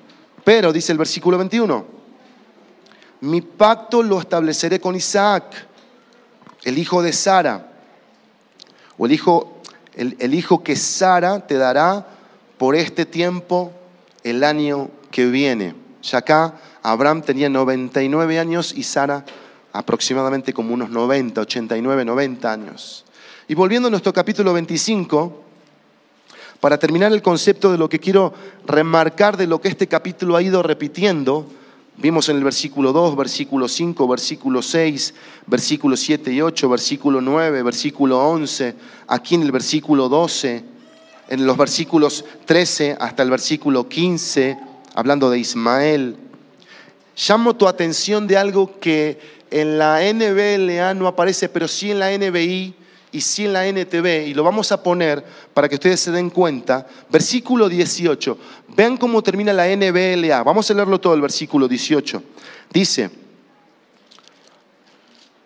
Pero, 0.43 0.73
dice 0.73 0.91
el 0.91 0.97
versículo 0.97 1.37
21, 1.37 1.85
mi 3.21 3.41
pacto 3.41 4.03
lo 4.03 4.19
estableceré 4.19 4.79
con 4.79 4.95
Isaac, 4.95 5.67
el 6.63 6.77
hijo 6.77 7.01
de 7.01 7.13
Sara, 7.13 7.72
o 8.97 9.05
el 9.05 9.11
hijo, 9.11 9.61
el, 9.95 10.15
el 10.19 10.33
hijo 10.33 10.63
que 10.63 10.75
Sara 10.75 11.45
te 11.45 11.55
dará 11.55 12.07
por 12.57 12.75
este 12.75 13.05
tiempo 13.05 13.71
el 14.23 14.43
año 14.43 14.89
que 15.11 15.25
viene. 15.25 15.75
Ya 16.01 16.19
acá 16.19 16.55
Abraham 16.81 17.21
tenía 17.21 17.49
99 17.49 18.39
años 18.39 18.73
y 18.75 18.83
Sara 18.83 19.25
aproximadamente 19.71 20.53
como 20.53 20.73
unos 20.73 20.89
90, 20.89 21.41
89, 21.41 22.05
90 22.05 22.51
años. 22.51 23.05
Y 23.47 23.55
volviendo 23.55 23.87
a 23.87 23.91
nuestro 23.91 24.13
capítulo 24.13 24.53
25, 24.53 25.41
para 26.59 26.77
terminar 26.77 27.11
el 27.11 27.21
concepto 27.21 27.71
de 27.71 27.77
lo 27.77 27.89
que 27.89 27.99
quiero 27.99 28.33
remarcar 28.65 29.35
de 29.35 29.47
lo 29.47 29.59
que 29.59 29.67
este 29.67 29.87
capítulo 29.87 30.37
ha 30.37 30.41
ido 30.41 30.63
repitiendo, 30.63 31.45
Vimos 31.95 32.27
en 32.29 32.37
el 32.37 32.43
versículo 32.43 32.91
2, 32.91 33.15
versículo 33.15 33.67
5, 33.67 34.07
versículo 34.07 34.61
6, 34.63 35.13
versículo 35.45 35.95
7 35.95 36.33
y 36.33 36.41
8, 36.41 36.69
versículo 36.69 37.21
9, 37.21 37.61
versículo 37.61 38.19
11, 38.29 38.75
aquí 39.07 39.35
en 39.35 39.43
el 39.43 39.51
versículo 39.51 40.09
12, 40.09 40.63
en 41.29 41.45
los 41.45 41.55
versículos 41.55 42.25
13 42.45 42.97
hasta 42.99 43.21
el 43.21 43.29
versículo 43.29 43.87
15, 43.87 44.57
hablando 44.95 45.29
de 45.29 45.37
Ismael. 45.37 46.17
Llamo 47.15 47.55
tu 47.55 47.67
atención 47.67 48.25
de 48.25 48.37
algo 48.37 48.79
que 48.79 49.19
en 49.51 49.77
la 49.77 49.99
NBLA 50.01 50.95
no 50.95 51.07
aparece, 51.07 51.47
pero 51.47 51.67
sí 51.67 51.91
en 51.91 51.99
la 51.99 52.17
NBI 52.17 52.73
y 53.13 53.21
sí 53.21 53.45
en 53.45 53.53
la 53.53 53.65
NTV, 53.65 54.27
y 54.27 54.33
lo 54.33 54.43
vamos 54.43 54.71
a 54.71 54.81
poner 54.81 55.23
para 55.53 55.69
que 55.69 55.75
ustedes 55.75 55.99
se 55.99 56.11
den 56.11 56.31
cuenta. 56.31 56.85
Versículo 57.09 57.69
18. 57.69 58.37
Vean 58.75 58.97
cómo 58.97 59.21
termina 59.21 59.53
la 59.53 59.67
NBLA. 59.67 60.43
Vamos 60.43 60.69
a 60.69 60.73
leerlo 60.73 60.99
todo 60.99 61.13
el 61.13 61.21
versículo 61.21 61.67
18. 61.67 62.23
Dice, 62.71 63.11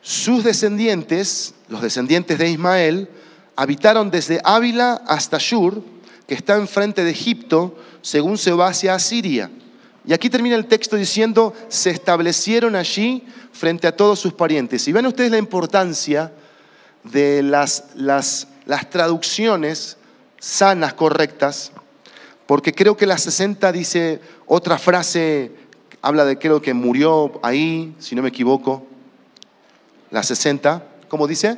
sus 0.01 0.45
descendientes, 0.45 1.53
los 1.67 1.81
descendientes 1.81 2.39
de 2.39 2.49
Ismael, 2.49 3.09
habitaron 3.57 4.09
desde 4.09 4.39
Ávila 4.45 5.03
hasta 5.05 5.37
Shur, 5.37 5.83
que 6.25 6.35
está 6.35 6.55
enfrente 6.55 7.03
de 7.03 7.11
Egipto, 7.11 7.77
según 8.01 8.37
se 8.37 8.53
va 8.53 8.69
hacia 8.69 8.95
Asiria. 8.95 9.51
Y 10.05 10.13
aquí 10.13 10.29
termina 10.29 10.55
el 10.55 10.67
texto 10.67 10.95
diciendo, 10.95 11.53
se 11.67 11.89
establecieron 11.89 12.77
allí 12.77 13.25
frente 13.51 13.87
a 13.87 13.95
todos 13.95 14.19
sus 14.19 14.31
parientes. 14.31 14.87
Y 14.87 14.93
ven 14.93 15.05
ustedes 15.05 15.31
la 15.31 15.37
importancia 15.37 16.31
de 17.11 17.43
las, 17.43 17.85
las, 17.95 18.47
las 18.65 18.89
traducciones 18.89 19.97
sanas, 20.39 20.93
correctas, 20.93 21.71
porque 22.45 22.73
creo 22.73 22.95
que 22.95 23.05
la 23.05 23.17
60 23.17 23.71
dice 23.71 24.21
otra 24.45 24.77
frase, 24.77 25.51
habla 26.01 26.25
de 26.25 26.37
creo 26.37 26.61
que 26.61 26.73
murió 26.73 27.39
ahí, 27.43 27.95
si 27.99 28.15
no 28.15 28.21
me 28.21 28.29
equivoco. 28.29 28.85
La 30.09 30.23
60, 30.23 30.83
¿cómo 31.09 31.27
dice? 31.27 31.57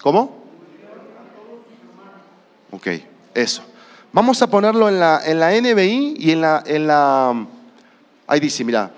¿Cómo? 0.00 0.40
Ok, 2.70 2.86
eso. 3.34 3.62
Vamos 4.12 4.40
a 4.42 4.48
ponerlo 4.48 4.88
en 4.88 4.98
la, 4.98 5.20
en 5.24 5.38
la 5.38 5.50
NBI 5.52 6.16
y 6.18 6.30
en 6.32 6.40
la, 6.40 6.62
en 6.66 6.86
la... 6.86 7.46
Ahí 8.26 8.40
dice, 8.40 8.64
mira, 8.64 8.90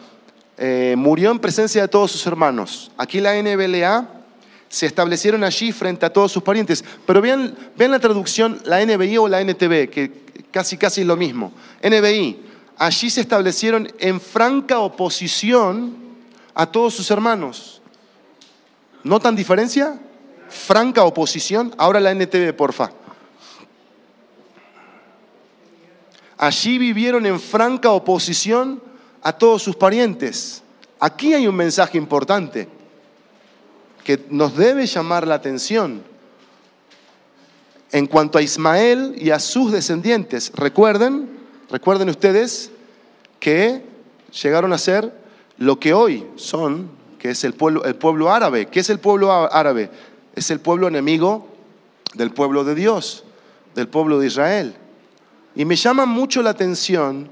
eh, 0.57 0.95
murió 0.97 1.31
en 1.31 1.39
presencia 1.39 1.83
de 1.83 1.89
todos 1.89 2.12
sus 2.12 2.27
hermanos. 2.27 2.93
Aquí 2.97 3.21
la 3.21 3.35
NBLA 3.35 4.22
se 4.73 4.87
establecieron 4.87 5.45
allí 5.45 5.71
frente 5.71 6.07
a 6.07 6.11
todos 6.11 6.33
sus 6.33 6.43
parientes. 6.43 6.83
Pero 7.05 7.21
vean, 7.21 7.55
vean 7.76 7.91
la 7.91 7.99
traducción, 7.99 8.59
la 8.64 8.83
NBI 8.83 9.19
o 9.19 9.29
la 9.29 9.43
NTV, 9.43 9.91
que 9.91 10.11
casi 10.50 10.79
casi 10.79 11.02
es 11.02 11.07
lo 11.07 11.14
mismo. 11.14 11.52
NBI, 11.83 12.43
allí 12.79 13.11
se 13.11 13.21
establecieron 13.21 13.93
en 13.99 14.19
franca 14.19 14.79
oposición 14.79 15.95
a 16.55 16.64
todos 16.64 16.95
sus 16.95 17.11
hermanos. 17.11 17.83
¿Notan 19.05 19.37
diferencia? 19.37 20.00
Franca 20.49 21.05
oposición. 21.05 21.75
Ahora 21.76 22.00
la 22.00 22.12
NTV, 22.12 22.55
porfa. 22.55 22.93
Allí 26.38 26.79
vivieron 26.79 27.26
en 27.26 27.38
franca 27.38 27.91
oposición 27.91 28.83
a 29.21 29.35
todos 29.35 29.62
sus 29.62 29.76
parientes. 29.76 30.62
Aquí 30.99 31.35
hay 31.35 31.47
un 31.47 31.57
mensaje 31.57 31.99
importante 31.99 32.81
que 34.04 34.25
nos 34.30 34.56
debe 34.56 34.87
llamar 34.87 35.26
la 35.26 35.35
atención. 35.35 36.02
En 37.92 38.06
cuanto 38.06 38.38
a 38.38 38.42
Ismael 38.42 39.14
y 39.18 39.30
a 39.30 39.38
sus 39.38 39.71
descendientes, 39.71 40.52
recuerden, 40.54 41.28
recuerden 41.71 42.09
ustedes 42.09 42.71
que 43.38 43.82
llegaron 44.42 44.73
a 44.73 44.78
ser 44.78 45.12
lo 45.59 45.78
que 45.78 45.92
hoy 45.92 46.26
son, 46.37 46.90
que 47.18 47.30
es 47.30 47.44
el 47.44 47.52
pueblo, 47.52 47.85
el 47.85 47.94
pueblo 47.94 48.32
árabe. 48.32 48.66
¿Qué 48.66 48.80
es 48.80 48.88
el 48.88 48.99
pueblo 48.99 49.30
árabe? 49.30 49.90
Es 50.35 50.50
el 50.50 50.61
pueblo 50.61 50.88
enemigo 50.88 51.47
del 52.14 52.30
pueblo 52.30 52.64
de 52.64 52.75
Dios, 52.75 53.25
del 53.75 53.88
pueblo 53.88 54.18
de 54.18 54.26
Israel. 54.26 54.75
Y 55.54 55.64
me 55.64 55.76
llama 55.76 56.06
mucho 56.06 56.42
la 56.42 56.50
atención 56.50 57.28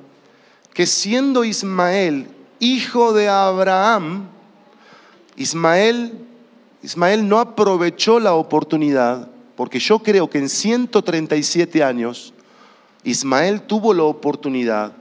que 0.75 0.87
siendo 0.87 1.45
Ismael 1.45 2.29
hijo 2.61 3.13
de 3.13 3.29
Abraham, 3.29 4.29
Ismael 5.37 6.13
Ismael 6.83 7.29
no 7.29 7.39
aprovechó 7.39 8.21
la 8.21 8.35
oportunidad, 8.35 9.29
porque 9.57 9.79
yo 9.79 9.99
creo 9.99 10.31
que 10.31 10.39
en 10.39 10.49
137 10.49 11.85
años 11.85 12.33
Ismael 13.05 13.63
tuvo 13.63 13.93
la 13.93 14.05
oportunidad 14.05 14.93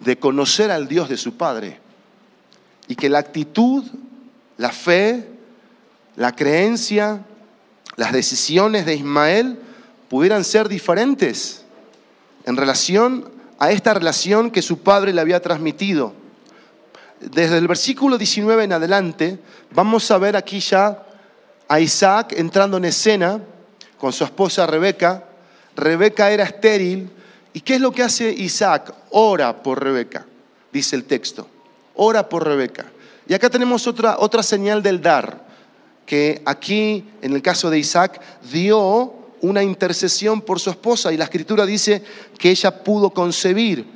de 0.00 0.18
conocer 0.18 0.70
al 0.70 0.88
Dios 0.88 1.08
de 1.08 1.16
su 1.16 1.36
padre 1.36 1.80
y 2.88 2.94
que 2.94 3.08
la 3.08 3.18
actitud, 3.18 3.84
la 4.56 4.70
fe, 4.70 5.28
la 6.16 6.34
creencia, 6.34 7.24
las 7.96 8.12
decisiones 8.12 8.86
de 8.86 8.94
Ismael 8.94 9.58
pudieran 10.08 10.44
ser 10.44 10.68
diferentes 10.68 11.64
en 12.44 12.56
relación 12.56 13.30
a 13.58 13.70
esta 13.70 13.94
relación 13.94 14.50
que 14.50 14.62
su 14.62 14.78
padre 14.78 15.12
le 15.12 15.20
había 15.20 15.40
transmitido 15.40 16.21
desde 17.30 17.58
el 17.58 17.68
versículo 17.68 18.18
19 18.18 18.64
en 18.64 18.72
adelante, 18.72 19.38
vamos 19.72 20.10
a 20.10 20.18
ver 20.18 20.36
aquí 20.36 20.60
ya 20.60 21.06
a 21.68 21.80
Isaac 21.80 22.34
entrando 22.36 22.76
en 22.76 22.86
escena 22.86 23.40
con 23.98 24.12
su 24.12 24.24
esposa 24.24 24.66
Rebeca. 24.66 25.24
Rebeca 25.76 26.30
era 26.30 26.44
estéril. 26.44 27.08
¿Y 27.52 27.60
qué 27.60 27.76
es 27.76 27.80
lo 27.80 27.92
que 27.92 28.02
hace 28.02 28.30
Isaac? 28.30 28.92
Ora 29.10 29.62
por 29.62 29.82
Rebeca, 29.82 30.26
dice 30.72 30.96
el 30.96 31.04
texto. 31.04 31.46
Ora 31.94 32.28
por 32.28 32.44
Rebeca. 32.44 32.86
Y 33.28 33.34
acá 33.34 33.48
tenemos 33.48 33.86
otra, 33.86 34.16
otra 34.18 34.42
señal 34.42 34.82
del 34.82 35.00
dar, 35.00 35.46
que 36.04 36.42
aquí, 36.44 37.04
en 37.20 37.34
el 37.34 37.42
caso 37.42 37.70
de 37.70 37.78
Isaac, 37.78 38.20
dio 38.50 39.14
una 39.42 39.62
intercesión 39.62 40.40
por 40.40 40.58
su 40.60 40.70
esposa 40.70 41.12
y 41.12 41.16
la 41.16 41.24
escritura 41.24 41.66
dice 41.66 42.02
que 42.38 42.50
ella 42.50 42.82
pudo 42.82 43.10
concebir. 43.10 43.86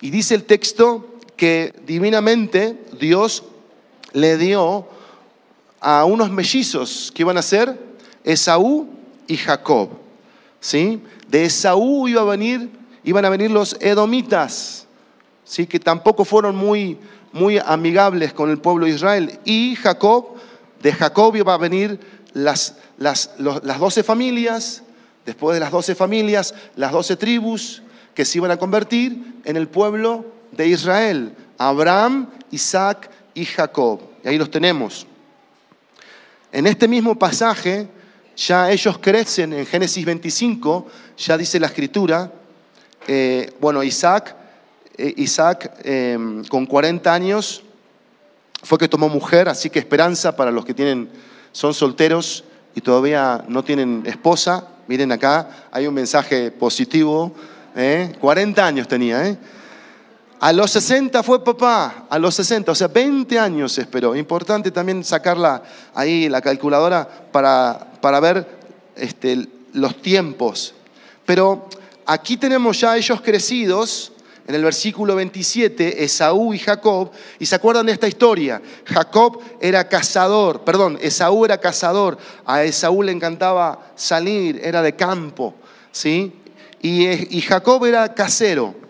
Y 0.00 0.10
dice 0.10 0.34
el 0.34 0.44
texto 0.44 1.17
que 1.38 1.72
divinamente 1.86 2.76
Dios 2.98 3.44
le 4.12 4.36
dio 4.36 4.88
a 5.80 6.04
unos 6.04 6.30
mellizos 6.30 7.12
que 7.14 7.22
iban 7.22 7.38
a 7.38 7.42
ser 7.42 7.78
Esaú 8.24 8.88
y 9.28 9.36
Jacob. 9.36 9.90
¿sí? 10.60 11.00
De 11.28 11.44
Esaú 11.44 12.08
iba 12.08 12.22
a 12.22 12.24
venir, 12.24 12.68
iban 13.04 13.24
a 13.24 13.30
venir 13.30 13.52
los 13.52 13.76
edomitas, 13.80 14.86
¿sí? 15.44 15.66
que 15.66 15.78
tampoco 15.78 16.24
fueron 16.24 16.56
muy, 16.56 16.98
muy 17.32 17.58
amigables 17.64 18.32
con 18.32 18.50
el 18.50 18.58
pueblo 18.58 18.86
de 18.86 18.92
Israel. 18.92 19.38
Y 19.44 19.76
Jacob, 19.76 20.34
de 20.82 20.92
Jacob 20.92 21.36
iba 21.36 21.54
a 21.54 21.58
venir 21.58 22.00
las, 22.32 22.74
las, 22.98 23.30
las 23.38 23.78
doce 23.78 24.02
familias, 24.02 24.82
después 25.24 25.54
de 25.54 25.60
las 25.60 25.70
doce 25.70 25.94
familias, 25.94 26.52
las 26.74 26.90
doce 26.90 27.14
tribus 27.14 27.82
que 28.14 28.24
se 28.24 28.38
iban 28.38 28.50
a 28.50 28.56
convertir 28.56 29.40
en 29.44 29.56
el 29.56 29.68
pueblo 29.68 30.37
de 30.52 30.66
Israel, 30.66 31.34
Abraham, 31.56 32.28
Isaac 32.50 33.10
y 33.34 33.44
Jacob. 33.44 34.00
Y 34.24 34.28
ahí 34.28 34.38
los 34.38 34.50
tenemos. 34.50 35.06
En 36.50 36.66
este 36.66 36.88
mismo 36.88 37.18
pasaje, 37.18 37.88
ya 38.36 38.70
ellos 38.70 38.98
crecen, 38.98 39.52
en 39.52 39.66
Génesis 39.66 40.04
25, 40.04 40.86
ya 41.18 41.36
dice 41.36 41.60
la 41.60 41.66
escritura, 41.66 42.32
eh, 43.06 43.52
bueno, 43.60 43.82
Isaac, 43.82 44.34
eh, 44.96 45.12
Isaac 45.16 45.72
em, 45.84 46.44
con 46.44 46.66
40 46.66 47.12
años 47.12 47.62
fue 48.62 48.78
que 48.78 48.88
tomó 48.88 49.08
mujer, 49.08 49.48
así 49.48 49.70
que 49.70 49.78
esperanza 49.78 50.36
para 50.36 50.50
los 50.50 50.64
que 50.64 50.74
tienen, 50.74 51.08
son 51.52 51.74
solteros 51.74 52.44
y 52.74 52.80
todavía 52.80 53.44
no 53.48 53.62
tienen 53.62 54.02
esposa. 54.06 54.68
Miren 54.86 55.12
acá, 55.12 55.68
hay 55.70 55.86
un 55.86 55.94
mensaje 55.94 56.50
positivo. 56.50 57.32
40 58.20 58.66
años 58.66 58.88
tenía, 58.88 59.28
¿eh? 59.28 59.38
A 60.40 60.52
los 60.52 60.70
60 60.70 61.24
fue 61.24 61.42
papá, 61.42 62.06
a 62.08 62.16
los 62.16 62.36
60, 62.36 62.70
o 62.70 62.74
sea, 62.74 62.86
20 62.86 63.36
años 63.40 63.76
esperó. 63.76 64.14
Importante 64.14 64.70
también 64.70 65.02
sacarla 65.02 65.62
ahí, 65.94 66.28
la 66.28 66.40
calculadora, 66.40 67.08
para, 67.32 67.92
para 68.00 68.20
ver 68.20 68.46
este, 68.94 69.48
los 69.72 70.00
tiempos. 70.00 70.74
Pero 71.26 71.68
aquí 72.06 72.36
tenemos 72.36 72.80
ya 72.80 72.96
ellos 72.96 73.20
crecidos, 73.20 74.12
en 74.46 74.54
el 74.54 74.62
versículo 74.62 75.16
27, 75.16 76.04
Esaú 76.04 76.54
y 76.54 76.58
Jacob, 76.60 77.10
y 77.40 77.44
se 77.44 77.56
acuerdan 77.56 77.86
de 77.86 77.92
esta 77.92 78.06
historia. 78.06 78.62
Jacob 78.84 79.40
era 79.60 79.88
cazador, 79.88 80.62
perdón, 80.62 80.98
Esaú 81.02 81.46
era 81.46 81.58
cazador, 81.58 82.16
a 82.46 82.62
Esaú 82.62 83.02
le 83.02 83.10
encantaba 83.10 83.90
salir, 83.96 84.60
era 84.62 84.82
de 84.82 84.94
campo, 84.94 85.54
¿sí? 85.90 86.32
Y, 86.80 87.36
y 87.36 87.40
Jacob 87.42 87.84
era 87.84 88.14
casero 88.14 88.87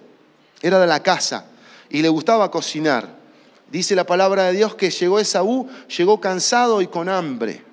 era 0.62 0.78
de 0.78 0.86
la 0.86 1.02
casa 1.02 1.46
y 1.90 2.02
le 2.02 2.08
gustaba 2.08 2.50
cocinar. 2.50 3.16
Dice 3.70 3.94
la 3.94 4.04
palabra 4.04 4.44
de 4.44 4.52
Dios 4.52 4.74
que 4.74 4.90
llegó 4.90 5.18
Esaú, 5.18 5.68
llegó 5.96 6.20
cansado 6.20 6.80
y 6.80 6.86
con 6.86 7.08
hambre. 7.08 7.64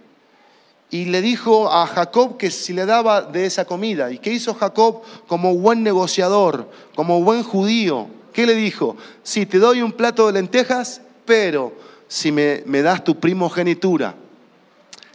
Y 0.89 1.05
le 1.05 1.21
dijo 1.21 1.71
a 1.71 1.87
Jacob 1.87 2.37
que 2.37 2.51
si 2.51 2.73
le 2.73 2.85
daba 2.85 3.21
de 3.21 3.45
esa 3.45 3.65
comida. 3.65 4.11
¿Y 4.11 4.19
qué 4.19 4.31
hizo 4.31 4.53
Jacob 4.53 5.01
como 5.27 5.55
buen 5.55 5.83
negociador, 5.83 6.69
como 6.95 7.23
buen 7.23 7.43
judío? 7.43 8.07
¿Qué 8.33 8.45
le 8.45 8.55
dijo? 8.55 8.95
Si 9.23 9.45
te 9.45 9.57
doy 9.57 9.81
un 9.81 9.93
plato 9.93 10.27
de 10.27 10.33
lentejas, 10.33 11.01
pero 11.25 11.73
si 12.07 12.31
me, 12.31 12.61
das 12.81 13.03
tu 13.03 13.19
primogenitura. 13.19 14.15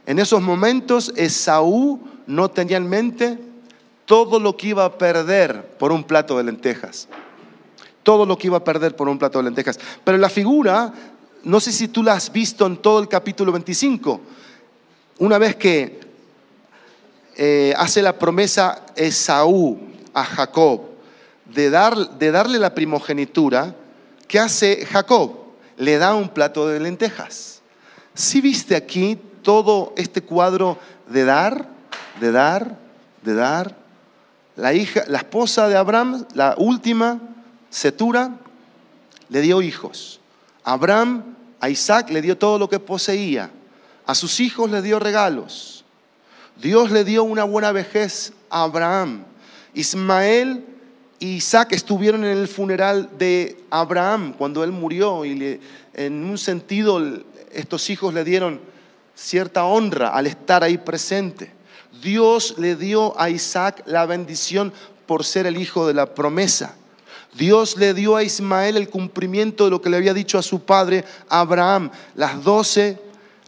En 0.07 0.19
esos 0.19 0.41
momentos 0.41 1.13
Esaú 1.17 2.01
no 2.27 2.51
tenía 2.51 2.79
en 2.79 2.89
mente 2.89 3.39
todo 4.07 4.41
lo 4.41 4.57
que 4.57 4.69
iba 4.69 4.85
a 4.85 4.99
perder 4.99 5.77
por 5.79 5.93
un 5.93 6.03
plato 6.03 6.37
de 6.39 6.45
lentejas 6.45 7.07
todo 8.11 8.27
lo 8.27 8.37
que 8.37 8.49
iba 8.49 8.57
a 8.57 8.65
perder 8.65 8.97
por 8.97 9.09
un 9.09 9.21
plato 9.21 9.39
de 9.39 9.45
lentejas. 9.45 9.79
Pero 10.03 10.19
la 10.19 10.29
figura, 10.29 10.93
no 11.45 11.61
sé 11.61 11.71
si 11.71 11.87
tú 11.87 12.03
la 12.03 12.15
has 12.15 12.33
visto 12.33 12.67
en 12.67 12.79
todo 12.79 12.99
el 12.99 13.07
capítulo 13.07 13.53
25, 13.53 14.21
una 15.21 15.39
vez 15.39 15.55
que 15.55 16.01
eh, 17.37 17.73
hace 17.77 18.03
la 18.03 18.19
promesa 18.19 18.85
Esaú 18.97 19.79
a 20.13 20.25
Jacob 20.25 20.81
de, 21.55 21.71
dar, 21.71 22.19
de 22.19 22.33
darle 22.33 22.59
la 22.59 22.75
primogenitura, 22.75 23.77
¿qué 24.27 24.41
hace 24.41 24.85
Jacob? 24.87 25.37
Le 25.77 25.97
da 25.97 26.13
un 26.13 26.31
plato 26.31 26.67
de 26.67 26.81
lentejas. 26.81 27.61
¿Sí 28.13 28.41
viste 28.41 28.75
aquí 28.75 29.21
todo 29.43 29.95
este 29.97 30.21
cuadro 30.21 30.79
de 31.07 31.25
dar, 31.25 31.69
de 32.21 32.33
dar, 32.33 32.77
de 33.23 33.35
dar? 33.35 33.77
La 34.57 34.75
hija, 34.75 35.05
la 35.07 35.19
esposa 35.19 35.69
de 35.69 35.77
Abraham, 35.77 36.27
la 36.35 36.57
última, 36.59 37.21
Setura 37.71 38.37
le 39.29 39.41
dio 39.41 39.63
hijos. 39.63 40.21
Abraham 40.65 41.37
a 41.61 41.69
Isaac 41.71 42.11
le 42.11 42.21
dio 42.21 42.37
todo 42.37 42.59
lo 42.59 42.69
que 42.69 42.79
poseía. 42.79 43.51
A 44.07 44.15
sus 44.15 44.41
hijos 44.41 44.71
le 44.71 44.83
dio 44.83 44.99
regalos. 44.99 45.85
Dios 46.61 46.91
le 46.91 47.05
dio 47.05 47.23
una 47.23 47.45
buena 47.45 47.73
vejez 47.73 48.33
a 48.51 48.65
Abraham. 48.65 49.25
Ismael 49.73 50.65
e 51.21 51.27
Isaac 51.27 51.73
estuvieron 51.73 52.25
en 52.25 52.37
el 52.37 52.49
funeral 52.49 53.11
de 53.19 53.63
Abraham 53.71 54.35
cuando 54.37 54.65
él 54.65 54.73
murió 54.73 55.25
y 55.25 55.61
en 55.95 56.25
un 56.25 56.39
sentido 56.39 57.01
estos 57.53 57.89
hijos 57.91 58.13
le 58.13 58.25
dieron 58.25 58.61
cierta 59.15 59.65
honra 59.65 60.09
al 60.09 60.27
estar 60.27 60.65
ahí 60.65 60.79
presente. 60.79 61.53
Dios 62.03 62.55
le 62.59 62.75
dio 62.75 63.19
a 63.21 63.31
Isaac 63.31 63.83
la 63.87 64.07
bendición 64.07 64.73
por 65.07 65.25
ser 65.25 65.47
el 65.47 65.57
hijo 65.57 65.87
de 65.87 65.95
la 65.95 66.15
promesa. 66.15 66.75
Dios 67.35 67.77
le 67.77 67.95
dio 67.95 68.17
a 68.17 68.25
Ismael 68.25 68.77
el 68.77 68.89
cumplimiento 68.89 69.65
de 69.65 69.71
lo 69.71 69.81
que 69.81 69.91
le 69.91 69.97
había 69.97 70.15
dicho 70.15 70.39
a 70.39 70.43
su 70.43 70.61
padre 70.61 71.05
Abraham. 71.29 71.91
Las 72.15 72.43
doce, 72.43 72.99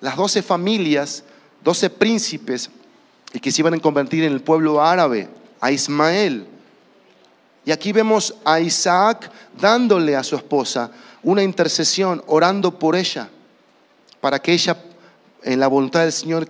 las 0.00 0.16
doce 0.16 0.42
familias, 0.42 1.24
doce 1.64 1.90
príncipes, 1.90 2.70
y 3.32 3.40
que 3.40 3.50
se 3.50 3.62
iban 3.62 3.74
a 3.74 3.78
convertir 3.78 4.24
en 4.24 4.32
el 4.32 4.40
pueblo 4.40 4.82
árabe, 4.82 5.28
a 5.60 5.72
Ismael. 5.72 6.46
Y 7.64 7.70
aquí 7.70 7.92
vemos 7.92 8.34
a 8.44 8.60
Isaac 8.60 9.30
dándole 9.58 10.16
a 10.16 10.22
su 10.22 10.36
esposa 10.36 10.90
una 11.22 11.42
intercesión, 11.42 12.22
orando 12.26 12.78
por 12.78 12.96
ella, 12.96 13.30
para 14.20 14.40
que 14.40 14.52
ella, 14.52 14.76
en 15.42 15.60
la 15.60 15.68
voluntad 15.68 16.00
del 16.00 16.12
Señor, 16.12 16.48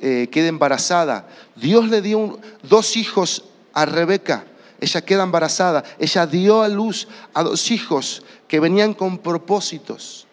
eh, 0.00 0.28
quede 0.30 0.48
embarazada. 0.48 1.28
Dios 1.56 1.88
le 1.88 2.02
dio 2.02 2.38
dos 2.62 2.96
hijos 2.96 3.44
a 3.72 3.86
Rebeca 3.86 4.44
ella 4.80 5.02
queda 5.02 5.22
embarazada, 5.22 5.84
ella 5.98 6.26
dio 6.26 6.62
a 6.62 6.68
luz 6.68 7.06
a 7.34 7.42
dos 7.42 7.70
hijos 7.70 8.22
que 8.48 8.60
venían 8.60 8.94
con 8.94 9.18
propósitos. 9.18 10.26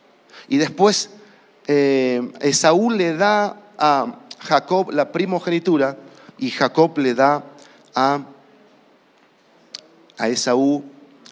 Y 0.47 0.57
después 0.57 1.09
eh, 1.67 2.31
Esaú 2.39 2.89
le 2.91 3.15
da 3.15 3.57
a 3.77 4.19
Jacob 4.39 4.91
la 4.91 5.11
primogenitura 5.11 5.97
y 6.37 6.49
Jacob 6.49 6.97
le 6.97 7.13
da 7.13 7.43
a, 7.93 8.21
a 10.17 10.27
Esaú 10.29 10.83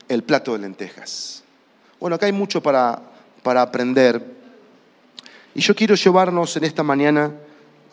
el 0.09 0.23
plato 0.23 0.53
de 0.53 0.59
lentejas. 0.59 1.43
Bueno, 1.99 2.17
acá 2.17 2.25
hay 2.25 2.33
mucho 2.33 2.61
para, 2.61 3.01
para 3.41 3.61
aprender. 3.61 4.35
Y 5.53 5.61
yo 5.61 5.73
quiero 5.73 5.95
llevarnos 5.95 6.57
en 6.57 6.65
esta 6.65 6.83
mañana 6.83 7.31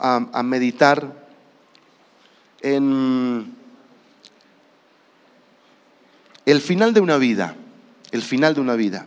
a, 0.01 0.27
a 0.33 0.43
meditar 0.43 1.23
en 2.61 3.62
el 6.47 6.61
final 6.61 6.93
de 6.95 7.01
una 7.01 7.17
vida, 7.19 7.55
el 8.11 8.23
final 8.23 8.55
de 8.55 8.61
una 8.61 8.75
vida. 8.75 9.07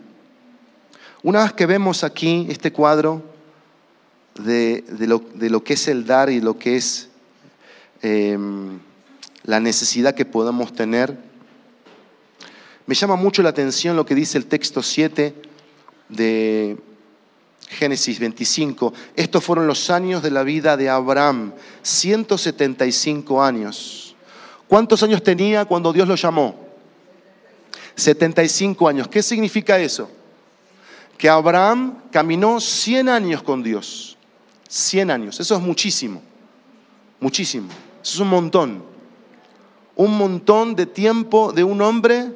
Una 1.22 1.42
vez 1.42 1.52
que 1.52 1.66
vemos 1.66 2.04
aquí 2.04 2.46
este 2.48 2.72
cuadro 2.72 3.22
de, 4.34 4.84
lo, 5.00 5.64
que 5.64 5.74
es 5.74 5.88
el 5.88 6.06
dar 6.06 6.30
y 6.30 6.40
lo 6.40 6.58
que 6.58 6.76
es 6.76 7.08
em, 8.02 8.78
la 9.44 9.60
necesidad 9.60 10.14
que 10.14 10.24
podamos 10.24 10.72
tener, 10.72 11.18
me 12.86 12.94
llama 12.94 13.16
mucho 13.16 13.42
la 13.42 13.48
atención 13.48 13.96
lo 13.96 14.06
que 14.06 14.14
dice 14.14 14.38
el 14.38 14.46
texto 14.46 14.82
7 14.82 15.34
de 16.08 16.76
Génesis 17.68 18.20
25. 18.20 18.94
Estos 19.16 19.42
fueron 19.42 19.66
los 19.66 19.90
años 19.90 20.22
de 20.22 20.30
la 20.30 20.44
vida 20.44 20.76
de 20.76 20.88
Abraham, 20.88 21.52
175 21.82 23.42
años. 23.42 24.14
¿Cuántos 24.68 25.02
años 25.02 25.22
tenía 25.22 25.64
cuando 25.64 25.92
Dios 25.92 26.06
lo 26.06 26.14
llamó? 26.14 26.65
75 27.96 28.88
años. 28.88 29.08
¿Qué 29.08 29.22
significa 29.22 29.78
eso? 29.78 30.08
Que 31.18 31.28
Abraham 31.28 32.02
caminó 32.12 32.60
100 32.60 33.08
años 33.08 33.42
con 33.42 33.62
Dios. 33.62 34.16
100 34.68 35.10
años. 35.10 35.40
Eso 35.40 35.56
es 35.56 35.60
muchísimo. 35.60 36.22
Muchísimo. 37.18 37.68
Es 38.02 38.18
un 38.18 38.28
montón. 38.28 38.84
Un 39.96 40.18
montón 40.18 40.76
de 40.76 40.84
tiempo 40.84 41.52
de 41.52 41.64
un 41.64 41.80
hombre 41.80 42.32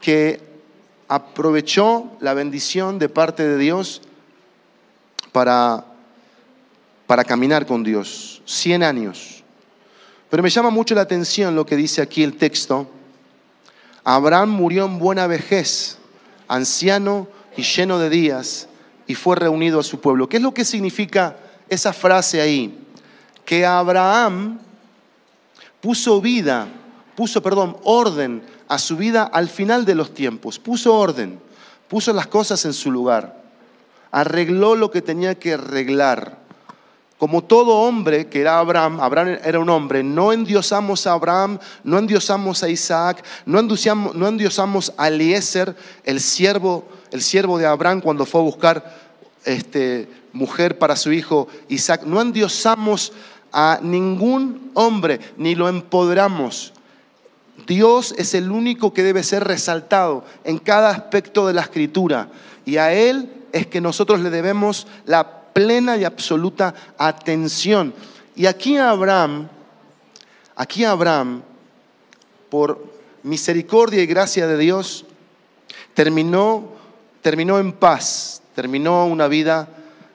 que 0.00 0.40
aprovechó 1.08 2.12
la 2.20 2.34
bendición 2.34 2.98
de 2.98 3.08
parte 3.08 3.42
de 3.42 3.56
Dios 3.56 4.02
para, 5.32 5.86
para 7.06 7.24
caminar 7.24 7.64
con 7.64 7.82
Dios. 7.82 8.42
100 8.44 8.82
años. 8.82 9.42
Pero 10.28 10.42
me 10.42 10.50
llama 10.50 10.68
mucho 10.68 10.94
la 10.94 11.00
atención 11.00 11.54
lo 11.54 11.64
que 11.64 11.76
dice 11.76 12.02
aquí 12.02 12.22
el 12.22 12.36
texto 12.36 12.86
Abraham 14.04 14.50
murió 14.50 14.84
en 14.84 14.98
buena 14.98 15.26
vejez, 15.26 15.98
anciano 16.46 17.26
y 17.56 17.62
lleno 17.62 17.98
de 17.98 18.10
días, 18.10 18.68
y 19.06 19.14
fue 19.14 19.36
reunido 19.36 19.80
a 19.80 19.82
su 19.82 20.00
pueblo. 20.00 20.28
¿Qué 20.28 20.36
es 20.36 20.42
lo 20.42 20.52
que 20.52 20.64
significa 20.64 21.36
esa 21.68 21.92
frase 21.92 22.40
ahí? 22.40 22.78
Que 23.44 23.64
Abraham 23.64 24.58
puso 25.80 26.20
vida, 26.20 26.68
puso, 27.16 27.42
perdón, 27.42 27.76
orden 27.82 28.42
a 28.68 28.78
su 28.78 28.96
vida 28.96 29.24
al 29.24 29.48
final 29.48 29.84
de 29.84 29.94
los 29.94 30.12
tiempos, 30.12 30.58
puso 30.58 30.94
orden, 30.94 31.38
puso 31.88 32.12
las 32.12 32.26
cosas 32.26 32.64
en 32.66 32.72
su 32.72 32.90
lugar, 32.90 33.42
arregló 34.10 34.76
lo 34.76 34.90
que 34.90 35.02
tenía 35.02 35.34
que 35.38 35.54
arreglar 35.54 36.43
como 37.24 37.42
todo 37.42 37.78
hombre 37.78 38.26
que 38.26 38.42
era 38.42 38.58
Abraham, 38.58 39.00
Abraham 39.00 39.38
era 39.42 39.58
un 39.58 39.70
hombre, 39.70 40.02
no 40.02 40.30
endiosamos 40.30 41.06
a 41.06 41.12
Abraham, 41.12 41.58
no 41.82 41.96
endiosamos 41.96 42.62
a 42.62 42.68
Isaac, 42.68 43.24
no 43.46 43.58
endiosamos, 43.60 44.14
no 44.14 44.28
endiosamos 44.28 44.92
a 44.98 45.08
Eliezer, 45.08 45.74
el 46.04 46.20
siervo, 46.20 46.86
el 47.12 47.22
siervo 47.22 47.56
de 47.56 47.64
Abraham 47.64 48.02
cuando 48.02 48.26
fue 48.26 48.42
a 48.42 48.44
buscar 48.44 48.98
este, 49.46 50.06
mujer 50.34 50.78
para 50.78 50.96
su 50.96 51.12
hijo 51.12 51.48
Isaac. 51.70 52.02
No 52.04 52.20
endiosamos 52.20 53.14
a 53.50 53.78
ningún 53.80 54.70
hombre, 54.74 55.18
ni 55.38 55.54
lo 55.54 55.70
empoderamos. 55.70 56.74
Dios 57.66 58.14
es 58.18 58.34
el 58.34 58.50
único 58.50 58.92
que 58.92 59.02
debe 59.02 59.22
ser 59.22 59.44
resaltado 59.44 60.26
en 60.44 60.58
cada 60.58 60.90
aspecto 60.90 61.46
de 61.46 61.54
la 61.54 61.62
escritura 61.62 62.28
y 62.66 62.76
a 62.76 62.92
Él 62.92 63.32
es 63.52 63.66
que 63.66 63.80
nosotros 63.80 64.20
le 64.20 64.28
debemos 64.28 64.86
la 65.06 65.43
plena 65.54 65.96
y 65.96 66.04
absoluta 66.04 66.74
atención. 66.98 67.94
Y 68.36 68.44
aquí 68.44 68.76
Abraham, 68.76 69.48
aquí 70.54 70.84
Abraham, 70.84 71.42
por 72.50 72.92
misericordia 73.22 74.02
y 74.02 74.06
gracia 74.06 74.46
de 74.46 74.58
Dios, 74.58 75.06
terminó, 75.94 76.72
terminó 77.22 77.58
en 77.58 77.72
paz, 77.72 78.42
terminó 78.54 79.06
una 79.06 79.28
vida 79.28 79.68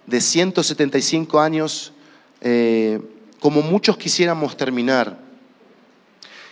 de 0.06 0.21
175 0.21 1.39
años 1.39 1.93
eh, 2.41 3.02
como 3.39 3.62
muchos 3.62 3.97
quisiéramos 3.97 4.56
terminar. 4.58 5.17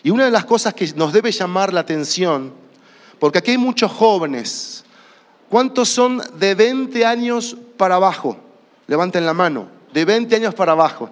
Y 0.03 0.09
una 0.09 0.25
de 0.25 0.31
las 0.31 0.45
cosas 0.45 0.73
que 0.73 0.91
nos 0.93 1.11
debe 1.11 1.31
llamar 1.31 1.73
la 1.73 1.81
atención, 1.81 2.53
porque 3.19 3.39
aquí 3.39 3.51
hay 3.51 3.57
muchos 3.57 3.91
jóvenes, 3.91 4.85
¿cuántos 5.49 5.89
son 5.89 6.21
de 6.39 6.55
20 6.55 7.05
años 7.05 7.57
para 7.75 7.95
abajo? 7.95 8.46
Levanten 8.87 9.25
la 9.25 9.33
mano, 9.33 9.67
de 9.93 10.05
20 10.05 10.35
años 10.35 10.55
para 10.55 10.71
abajo. 10.71 11.09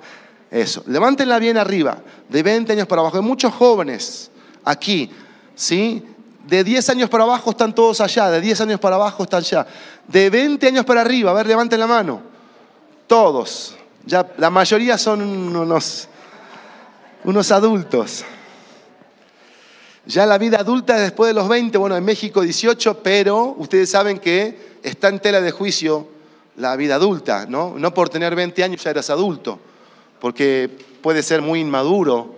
Eso, 0.49 0.83
levántenla 0.87 1.39
bien 1.39 1.57
arriba, 1.57 1.97
de 2.29 2.41
20 2.41 2.71
años 2.73 2.87
para 2.87 3.01
abajo. 3.01 3.17
Hay 3.17 3.23
muchos 3.23 3.53
jóvenes 3.53 4.31
aquí, 4.63 5.11
¿sí? 5.53 6.03
De 6.47 6.63
10 6.63 6.89
años 6.91 7.09
para 7.09 7.23
abajo 7.23 7.51
están 7.51 7.73
todos 7.75 7.99
allá, 8.01 8.29
de 8.29 8.39
10 8.39 8.61
años 8.61 8.79
para 8.79 8.95
abajo 8.95 9.23
están 9.23 9.39
allá. 9.39 9.67
De 10.07 10.29
20 10.29 10.67
años 10.67 10.85
para 10.85 11.01
arriba, 11.01 11.31
a 11.31 11.33
ver, 11.33 11.47
levanten 11.47 11.79
la 11.79 11.87
mano. 11.87 12.21
Todos. 13.07 13.75
Ya 14.05 14.25
la 14.37 14.49
mayoría 14.49 14.97
son 14.97 15.21
unos, 15.21 16.07
unos 17.23 17.51
adultos. 17.51 18.23
Ya 20.05 20.27
la 20.27 20.37
vida 20.37 20.59
adulta 20.59 20.95
es 20.95 21.01
después 21.01 21.29
de 21.29 21.33
los 21.33 21.49
20, 21.49 21.77
bueno, 21.79 21.97
en 21.97 22.05
México 22.05 22.41
18, 22.41 23.01
pero 23.01 23.55
ustedes 23.57 23.89
saben 23.89 24.19
que 24.19 24.77
está 24.83 25.09
en 25.09 25.19
tela 25.19 25.41
de 25.41 25.49
juicio 25.49 26.14
la 26.57 26.75
vida 26.75 26.95
adulta, 26.95 27.45
¿no? 27.47 27.75
No 27.77 27.93
por 27.93 28.09
tener 28.09 28.35
20 28.35 28.63
años 28.63 28.83
ya 28.83 28.91
eras 28.91 29.09
adulto, 29.09 29.59
porque 30.19 30.69
puede 31.01 31.21
ser 31.23 31.41
muy 31.41 31.61
inmaduro, 31.61 32.35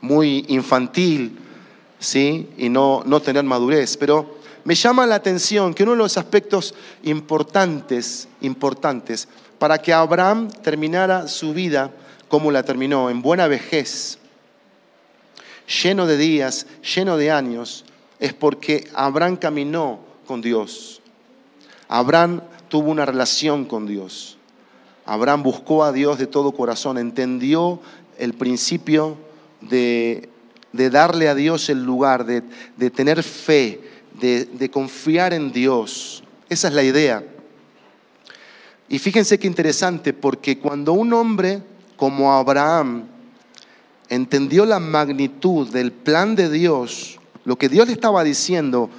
muy 0.00 0.44
infantil, 0.48 1.38
¿sí? 1.98 2.48
Y 2.56 2.68
no, 2.68 3.02
no 3.04 3.20
tener 3.20 3.44
madurez. 3.44 3.96
Pero 3.96 4.38
me 4.64 4.74
llama 4.74 5.06
la 5.06 5.16
atención 5.16 5.74
que 5.74 5.82
uno 5.82 5.92
de 5.92 5.98
los 5.98 6.16
aspectos 6.16 6.74
importantes, 7.02 8.28
importantes, 8.40 9.28
para 9.58 9.78
que 9.78 9.92
Abraham 9.92 10.50
terminara 10.62 11.26
su 11.28 11.52
vida 11.52 11.90
como 12.28 12.50
la 12.50 12.62
terminó, 12.62 13.10
en 13.10 13.22
buena 13.22 13.48
vejez, 13.48 14.18
lleno 15.82 16.06
de 16.06 16.16
días, 16.16 16.66
lleno 16.94 17.16
de 17.16 17.30
años, 17.30 17.84
es 18.18 18.34
porque 18.34 18.88
Abraham 18.94 19.36
caminó 19.36 20.00
con 20.26 20.40
Dios. 20.40 21.00
Abraham 21.88 22.42
tuvo 22.68 22.90
una 22.90 23.04
relación 23.04 23.64
con 23.64 23.86
Dios. 23.86 24.38
Abraham 25.06 25.42
buscó 25.42 25.84
a 25.84 25.92
Dios 25.92 26.18
de 26.18 26.26
todo 26.26 26.52
corazón, 26.52 26.98
entendió 26.98 27.80
el 28.18 28.34
principio 28.34 29.16
de, 29.60 30.28
darle 30.72 31.28
a 31.28 31.34
Dios 31.34 31.68
el 31.70 31.82
lugar, 31.82 32.26
de, 32.26 32.42
tener 32.90 33.22
fe, 33.22 33.80
de, 34.20 34.44
de 34.44 34.70
confiar 34.70 35.32
en 35.32 35.50
Dios. 35.50 36.22
Esa 36.48 36.68
es 36.68 36.74
la 36.74 36.82
idea. 36.82 37.24
Y 38.88 38.98
fíjense 38.98 39.38
qué 39.38 39.46
interesante, 39.46 40.12
porque 40.12 40.58
cuando 40.58 40.92
un 40.92 41.12
hombre 41.12 41.62
como 41.96 42.32
Abraham 42.32 43.04
entendió 44.08 44.64
la 44.64 44.78
magnitud 44.78 45.68
del 45.68 45.92
plan 45.92 46.36
de 46.36 46.50
Dios, 46.50 47.18
lo 47.44 47.56
que 47.56 47.68
Dios 47.68 47.86
le 47.86 47.92
estaba 47.92 48.24
diciendo, 48.24 48.90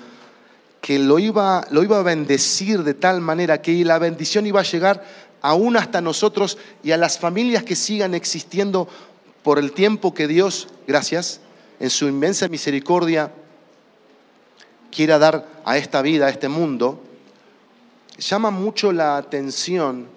que 0.82 1.00
lo 1.00 1.20
iba, 1.20 1.66
lo 1.72 1.84
iba 1.84 2.00
a 2.00 2.04
bendecir 2.04 2.84
de 2.84 2.94
tal 2.94 3.22
manera 3.22 3.62
que 3.62 3.84
la 3.86 4.00
bendición 4.00 4.46
iba 4.46 4.62
a 4.62 4.64
llegar 4.64 5.04
aún 5.42 5.78
hasta 5.78 6.02
nosotros 6.02 6.58
y 6.84 6.92
a 6.92 6.98
las 6.98 7.20
familias 7.20 7.64
que 7.64 7.76
sigan 7.76 8.14
existiendo 8.14 8.88
por 9.44 9.60
el 9.60 9.72
tiempo 9.72 10.14
que 10.14 10.28
Dios, 10.28 10.68
gracias, 10.88 11.42
en 11.80 11.90
su 11.90 12.08
inmensa 12.08 12.48
misericordia, 12.48 13.32
quiera 14.92 15.20
dar 15.20 15.48
a 15.66 15.78
esta 15.78 16.02
vida, 16.02 16.28
a 16.28 16.30
este 16.30 16.50
mundo 16.50 17.04
llama 18.20 18.52
mucho 18.52 18.92
la 18.92 19.18
atención 19.18 20.08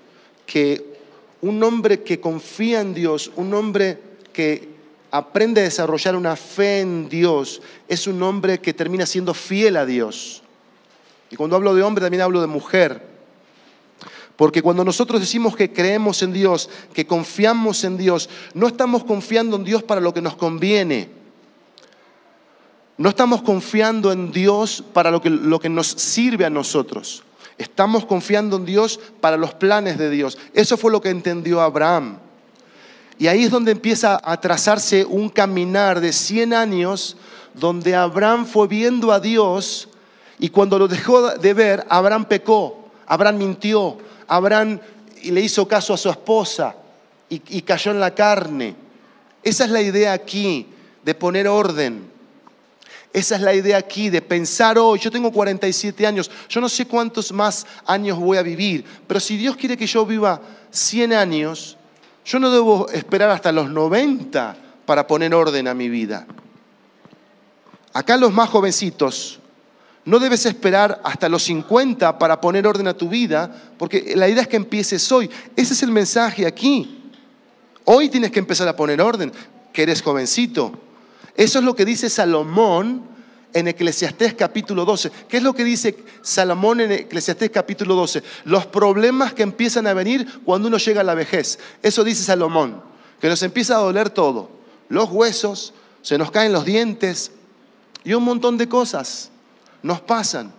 que 0.44 0.92
un 1.40 1.62
hombre 1.62 2.02
que 2.02 2.20
confía 2.20 2.80
en 2.80 2.94
Dios, 2.94 3.32
un 3.36 3.54
hombre 3.54 3.98
que 4.32 4.68
aprende 5.10 5.60
a 5.60 5.64
desarrollar 5.64 6.16
una 6.16 6.36
fe 6.36 6.80
en 6.80 7.08
Dios, 7.08 7.62
es 7.88 8.06
un 8.06 8.22
hombre 8.22 8.60
que 8.60 8.74
termina 8.74 9.06
siendo 9.06 9.34
fiel 9.34 9.76
a 9.76 9.86
Dios. 9.86 10.42
Y 11.32 11.36
cuando 11.36 11.56
hablo 11.56 11.74
de 11.74 11.82
hombre 11.82 12.04
también 12.04 12.20
hablo 12.20 12.42
de 12.42 12.46
mujer. 12.46 13.08
Porque 14.36 14.60
cuando 14.60 14.84
nosotros 14.84 15.18
decimos 15.18 15.56
que 15.56 15.72
creemos 15.72 16.22
en 16.22 16.34
Dios, 16.34 16.68
que 16.92 17.06
confiamos 17.06 17.84
en 17.84 17.96
Dios, 17.96 18.28
no 18.52 18.66
estamos 18.66 19.02
confiando 19.02 19.56
en 19.56 19.64
Dios 19.64 19.82
para 19.82 20.02
lo 20.02 20.12
que 20.12 20.20
nos 20.20 20.36
conviene. 20.36 21.08
No 22.98 23.08
estamos 23.08 23.40
confiando 23.40 24.12
en 24.12 24.30
Dios 24.30 24.84
para 24.92 25.10
lo 25.10 25.22
que, 25.22 25.30
lo 25.30 25.58
que 25.58 25.70
nos 25.70 25.86
sirve 25.86 26.44
a 26.44 26.50
nosotros. 26.50 27.22
Estamos 27.56 28.04
confiando 28.04 28.56
en 28.56 28.66
Dios 28.66 29.00
para 29.22 29.38
los 29.38 29.54
planes 29.54 29.96
de 29.96 30.10
Dios. 30.10 30.36
Eso 30.52 30.76
fue 30.76 30.92
lo 30.92 31.00
que 31.00 31.08
entendió 31.08 31.62
Abraham. 31.62 32.18
Y 33.18 33.28
ahí 33.28 33.44
es 33.44 33.50
donde 33.50 33.72
empieza 33.72 34.20
a 34.22 34.38
trazarse 34.38 35.06
un 35.06 35.30
caminar 35.30 36.02
de 36.02 36.12
100 36.12 36.52
años 36.52 37.16
donde 37.54 37.94
Abraham 37.94 38.44
fue 38.44 38.68
viendo 38.68 39.12
a 39.12 39.20
Dios 39.20 39.88
y 40.42 40.48
cuando 40.48 40.76
lo 40.76 40.88
dejó 40.88 41.30
de 41.38 41.54
ver, 41.54 41.86
Abraham 41.88 42.24
pecó, 42.24 42.90
Abraham 43.06 43.38
mintió, 43.38 43.96
Abraham 44.26 44.80
le 45.22 45.40
hizo 45.40 45.68
caso 45.68 45.94
a 45.94 45.96
su 45.96 46.10
esposa 46.10 46.74
y, 47.28 47.62
cayó 47.62 47.92
en 47.92 48.00
la 48.00 48.12
carne. 48.12 48.74
Esa 49.40 49.66
es 49.66 49.70
la 49.70 49.80
idea 49.80 50.12
aquí, 50.12 50.66
de 51.04 51.14
poner 51.14 51.46
orden. 51.46 52.10
Esa 53.12 53.36
es 53.36 53.42
la 53.42 53.54
idea 53.54 53.76
aquí, 53.76 54.10
de 54.10 54.20
pensar 54.20 54.80
hoy, 54.80 54.98
yo 54.98 55.12
tengo 55.12 55.30
47 55.30 56.04
años, 56.08 56.28
yo 56.48 56.60
no 56.60 56.68
sé 56.68 56.86
cuántos 56.86 57.30
más 57.30 57.64
años 57.86 58.18
voy 58.18 58.36
a 58.36 58.42
vivir, 58.42 58.84
pero 59.06 59.20
si 59.20 59.36
Dios 59.36 59.56
quiere 59.56 59.76
que 59.76 59.86
yo 59.86 60.04
viva 60.04 60.40
100 60.72 61.12
años, 61.12 61.76
yo 62.24 62.40
no 62.40 62.50
debo 62.50 62.88
esperar 62.88 63.30
hasta 63.30 63.52
los 63.52 63.70
90 63.70 64.56
para 64.86 65.06
poner 65.06 65.36
orden 65.36 65.68
a 65.68 65.74
mi 65.74 65.88
vida. 65.88 66.26
Acá 67.92 68.16
los 68.16 68.32
más 68.32 68.48
jovencitos, 68.48 69.38
no 70.04 70.18
debes 70.18 70.46
esperar 70.46 71.00
hasta 71.04 71.28
los 71.28 71.44
50 71.44 72.18
para 72.18 72.40
poner 72.40 72.66
orden 72.66 72.88
a 72.88 72.96
tu 72.96 73.08
vida, 73.08 73.54
porque 73.78 74.14
la 74.16 74.28
idea 74.28 74.42
es 74.42 74.48
que 74.48 74.56
empieces 74.56 75.10
hoy. 75.12 75.30
Ese 75.54 75.74
es 75.74 75.82
el 75.82 75.92
mensaje 75.92 76.46
aquí. 76.46 77.10
Hoy 77.84 78.08
tienes 78.08 78.32
que 78.32 78.40
empezar 78.40 78.66
a 78.66 78.74
poner 78.74 79.00
orden, 79.00 79.32
que 79.72 79.82
eres 79.82 80.02
jovencito. 80.02 80.72
Eso 81.36 81.60
es 81.60 81.64
lo 81.64 81.76
que 81.76 81.84
dice 81.84 82.10
Salomón 82.10 83.02
en 83.52 83.68
Eclesiastés 83.68 84.34
capítulo 84.34 84.84
12. 84.84 85.10
¿Qué 85.28 85.36
es 85.36 85.42
lo 85.42 85.54
que 85.54 85.62
dice 85.62 85.96
Salomón 86.20 86.80
en 86.80 86.92
Eclesiastés 86.92 87.50
capítulo 87.50 87.94
12? 87.94 88.22
Los 88.44 88.66
problemas 88.66 89.34
que 89.34 89.42
empiezan 89.44 89.86
a 89.86 89.94
venir 89.94 90.40
cuando 90.44 90.66
uno 90.66 90.78
llega 90.78 91.02
a 91.02 91.04
la 91.04 91.14
vejez. 91.14 91.60
Eso 91.80 92.02
dice 92.02 92.24
Salomón, 92.24 92.82
que 93.20 93.28
nos 93.28 93.42
empieza 93.44 93.76
a 93.76 93.80
doler 93.80 94.10
todo. 94.10 94.50
Los 94.88 95.10
huesos, 95.10 95.74
se 96.02 96.18
nos 96.18 96.32
caen 96.32 96.52
los 96.52 96.64
dientes 96.64 97.30
y 98.02 98.14
un 98.14 98.24
montón 98.24 98.58
de 98.58 98.68
cosas 98.68 99.30
nos 99.82 100.00
pasan. 100.00 100.52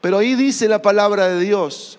Pero 0.00 0.18
ahí 0.18 0.34
dice 0.34 0.68
la 0.68 0.82
palabra 0.82 1.28
de 1.28 1.40
Dios 1.40 1.98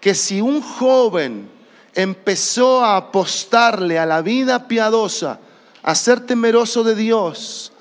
que 0.00 0.14
si 0.14 0.40
un 0.40 0.62
joven 0.62 1.50
empezó 1.94 2.84
a 2.84 2.96
apostarle 2.96 3.98
a 3.98 4.06
la 4.06 4.22
vida 4.22 4.66
piadosa, 4.68 5.40
a 5.82 5.94
ser 5.94 6.20
temeroso 6.20 6.84
de 6.84 6.94
Dios, 6.94 7.72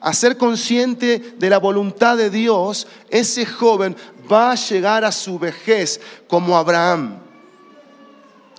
a 0.00 0.12
ser 0.12 0.36
consciente 0.36 1.34
de 1.36 1.50
la 1.50 1.58
voluntad 1.58 2.16
de 2.16 2.30
Dios, 2.30 2.86
ese 3.10 3.44
joven 3.44 3.96
va 4.30 4.52
a 4.52 4.54
llegar 4.54 5.04
a 5.04 5.12
su 5.12 5.38
vejez 5.38 6.00
como 6.28 6.56
Abraham, 6.56 7.18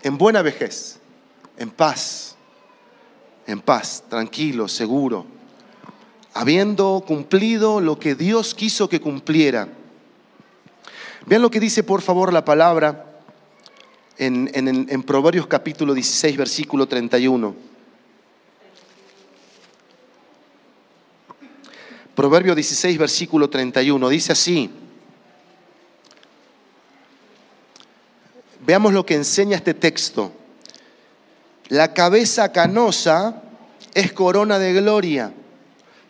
en 0.03 0.17
buena 0.17 0.41
vejez, 0.41 0.99
en 1.57 1.69
paz, 1.69 2.35
en 3.45 3.61
paz, 3.61 4.03
tranquilo, 4.09 4.67
seguro, 4.67 5.25
habiendo 6.37 7.03
cumplido 7.05 7.81
lo 7.81 7.97
que 7.97 8.13
Dios 8.13 8.53
quiso 8.53 8.87
que 8.87 9.01
cumpliera. 9.01 9.69
Vean 11.25 11.41
lo 11.41 11.49
que 11.49 11.59
dice 11.59 11.81
por 11.81 12.03
favor 12.03 12.31
la 12.31 12.45
palabra 12.45 13.21
en, 14.19 14.51
en 14.53 15.03
Proverbios 15.03 15.47
capítulo 15.47 15.95
16, 15.95 16.37
versículo 16.37 16.87
31. 16.87 17.55
Proverbio 22.13 22.53
16, 22.53 22.99
versículo 22.99 23.49
31. 23.49 24.07
Dice 24.09 24.31
así. 24.31 24.69
Veamos 28.63 28.93
lo 28.93 29.03
que 29.03 29.15
enseña 29.15 29.57
este 29.57 29.73
texto. 29.73 30.31
La 31.69 31.95
cabeza 31.95 32.51
canosa 32.51 33.41
es 33.95 34.13
corona 34.13 34.59
de 34.59 34.73
gloria 34.73 35.33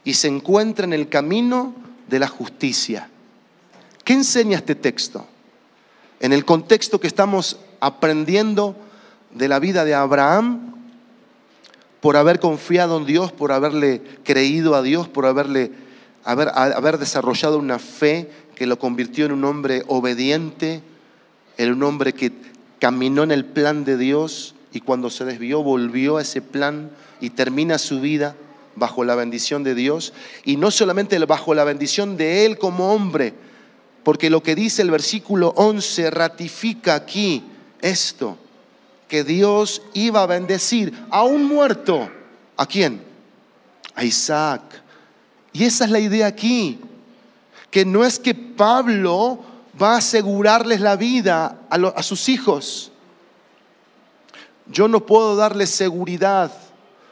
y 0.07 0.13
se 0.13 0.29
encuentra 0.29 0.85
en 0.85 0.93
el 0.93 1.09
camino 1.09 1.75
de 2.07 2.19
la 2.19 2.29
justicia. 2.29 3.09
¿Qué 4.05 4.13
enseña 4.13 4.55
este 4.55 4.73
texto? 4.73 5.27
En 6.21 6.31
el 6.31 6.45
contexto 6.45 7.01
que 7.01 7.07
estamos 7.07 7.59
aprendiendo 7.81 8.77
de 9.35 9.49
la 9.49 9.59
vida 9.59 9.83
de 9.83 9.95
Abraham, 9.95 10.75
por 11.99 12.15
haber 12.15 12.39
confiado 12.39 12.97
en 12.97 13.05
Dios, 13.05 13.33
por 13.33 13.51
haberle 13.51 14.01
creído 14.23 14.75
a 14.75 14.81
Dios, 14.81 15.09
por 15.09 15.25
haberle, 15.25 15.73
haber, 16.23 16.51
haber 16.55 16.99
desarrollado 16.99 17.57
una 17.59 17.77
fe 17.77 18.31
que 18.55 18.65
lo 18.65 18.79
convirtió 18.79 19.25
en 19.25 19.33
un 19.33 19.43
hombre 19.43 19.83
obediente, 19.87 20.81
en 21.57 21.73
un 21.73 21.83
hombre 21.83 22.13
que 22.13 22.31
caminó 22.79 23.23
en 23.23 23.31
el 23.31 23.43
plan 23.43 23.83
de 23.83 23.97
Dios 23.97 24.55
y 24.71 24.79
cuando 24.79 25.09
se 25.09 25.25
desvió 25.25 25.63
volvió 25.63 26.15
a 26.15 26.21
ese 26.21 26.41
plan 26.41 26.91
y 27.19 27.31
termina 27.31 27.77
su 27.77 27.99
vida 27.99 28.37
bajo 28.77 29.03
la 29.03 29.15
bendición 29.15 29.63
de 29.63 29.75
Dios. 29.75 30.13
Y 30.45 30.57
no 30.57 30.71
solamente 30.71 31.17
bajo 31.25 31.53
la 31.53 31.63
bendición 31.63 32.17
de 32.17 32.45
Él 32.45 32.57
como 32.57 32.93
hombre, 32.93 33.33
porque 34.03 34.29
lo 34.29 34.41
que 34.41 34.55
dice 34.55 34.81
el 34.81 34.91
versículo 34.91 35.53
11 35.57 36.11
ratifica 36.11 36.95
aquí 36.95 37.43
esto, 37.81 38.37
que 39.07 39.23
Dios 39.23 39.81
iba 39.93 40.23
a 40.23 40.27
bendecir 40.27 40.93
a 41.09 41.23
un 41.23 41.43
muerto. 41.45 42.09
¿A 42.55 42.65
quién? 42.65 43.03
A 43.95 44.03
Isaac. 44.03 44.61
Y 45.53 45.65
esa 45.65 45.85
es 45.85 45.91
la 45.91 45.99
idea 45.99 46.27
aquí, 46.27 46.79
que 47.71 47.85
no 47.85 48.05
es 48.05 48.19
que 48.19 48.33
Pablo 48.33 49.39
va 49.81 49.95
a 49.95 49.97
asegurarles 49.97 50.81
la 50.81 50.95
vida 50.95 51.59
a, 51.69 51.75
a 51.75 52.03
sus 52.03 52.29
hijos. 52.29 52.91
Yo 54.67 54.87
no 54.87 55.05
puedo 55.05 55.35
darles 55.35 55.69
seguridad 55.69 56.51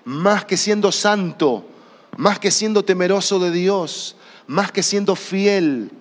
más 0.06 0.46
que 0.46 0.56
siendo 0.56 0.92
santo, 0.92 1.66
más 2.18 2.40
que 2.40 2.52
siendo 2.52 2.86
temeroso 2.86 3.40
de 3.40 3.52
Dios, 3.52 4.16
más 4.48 4.72
que 4.72 4.84
siendo 4.84 5.16
fiel, 5.16 5.92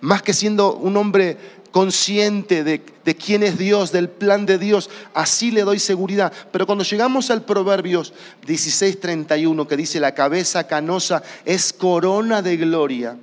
más 0.00 0.22
que 0.22 0.32
siendo 0.32 0.74
un 0.74 0.96
hombre 0.96 1.36
consciente 1.70 2.64
de, 2.64 2.82
quién 3.14 3.42
es 3.42 3.58
Dios, 3.58 3.92
del 3.92 4.08
plan 4.08 4.46
de 4.46 4.58
Dios, 4.58 4.90
así 5.14 5.50
le 5.50 5.62
doy 5.62 5.78
seguridad. 5.78 6.32
Pero 6.50 6.66
cuando 6.66 6.84
llegamos 6.84 7.30
al 7.30 7.42
Proverbios 7.42 8.12
16:31 8.46 9.68
que 9.68 9.76
dice, 9.76 10.00
la 10.00 10.14
cabeza 10.14 10.66
canosa 10.66 11.22
es 11.44 11.72
corona 11.72 12.42
de 12.42 12.56
gloria 12.56 13.16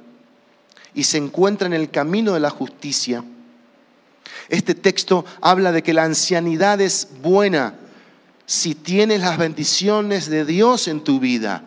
y 0.93 1.03
se 1.03 1.17
encuentra 1.17 1.67
en 1.67 1.73
el 1.73 1.89
camino 1.89 2.33
de 2.33 2.39
la 2.39 2.49
justicia, 2.49 3.23
este 4.49 4.75
texto 4.75 5.25
habla 5.41 5.71
de 5.71 5.83
que 5.83 5.93
la 5.93 6.03
ancianidad 6.03 6.79
es 6.79 7.09
buena 7.21 7.73
si 8.47 8.73
tienes 8.75 9.19
las 9.19 9.37
bendiciones 9.37 10.29
de 10.29 10.45
Dios 10.45 10.87
en 10.87 11.03
tu 11.03 11.19
vida. 11.19 11.63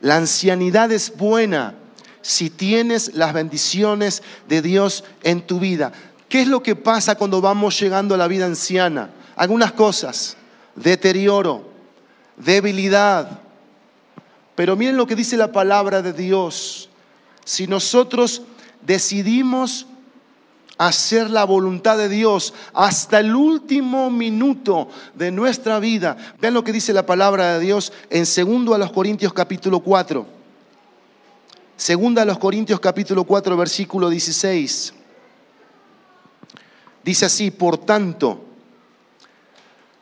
La 0.00 0.16
ancianidad 0.16 0.90
es 0.90 1.16
buena 1.16 1.74
si 2.22 2.48
tienes 2.48 3.14
las 3.14 3.34
bendiciones 3.34 4.22
de 4.48 4.62
Dios 4.62 5.04
en 5.22 5.46
tu 5.46 5.60
vida. 5.60 5.92
¿Qué 6.30 6.40
es 6.40 6.48
lo 6.48 6.62
que 6.62 6.76
pasa 6.76 7.14
cuando 7.14 7.42
vamos 7.42 7.78
llegando 7.78 8.14
a 8.14 8.18
la 8.18 8.26
vida 8.26 8.46
anciana? 8.46 9.10
Algunas 9.36 9.72
cosas, 9.72 10.38
deterioro, 10.74 11.70
debilidad. 12.38 13.38
Pero 14.54 14.76
miren 14.76 14.96
lo 14.96 15.06
que 15.06 15.16
dice 15.16 15.36
la 15.36 15.52
palabra 15.52 16.00
de 16.00 16.14
Dios. 16.14 16.88
Si 17.44 17.66
nosotros 17.66 18.42
decidimos 18.80 19.86
hacer 20.80 21.28
la 21.28 21.44
voluntad 21.44 21.98
de 21.98 22.08
Dios 22.08 22.54
hasta 22.72 23.20
el 23.20 23.36
último 23.36 24.10
minuto 24.10 24.88
de 25.14 25.30
nuestra 25.30 25.78
vida. 25.78 26.16
Vean 26.40 26.54
lo 26.54 26.64
que 26.64 26.72
dice 26.72 26.94
la 26.94 27.04
palabra 27.04 27.52
de 27.52 27.60
Dios 27.60 27.92
en 28.08 28.24
segundo 28.24 28.74
a 28.74 28.78
los 28.78 28.90
Corintios 28.90 29.34
capítulo 29.34 29.80
4. 29.80 30.26
Segunda 31.76 32.22
a 32.22 32.24
los 32.24 32.38
Corintios 32.38 32.80
capítulo 32.80 33.24
4 33.24 33.58
versículo 33.58 34.08
16. 34.08 34.94
Dice 37.04 37.26
así, 37.26 37.50
por 37.50 37.76
tanto, 37.76 38.42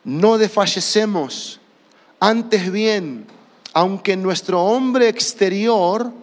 no 0.05 0.37
desfallecemos, 0.37 1.59
antes 2.21 2.71
bien, 2.71 3.27
aunque 3.73 4.15
nuestro 4.15 4.63
hombre 4.63 5.09
exterior 5.09 6.13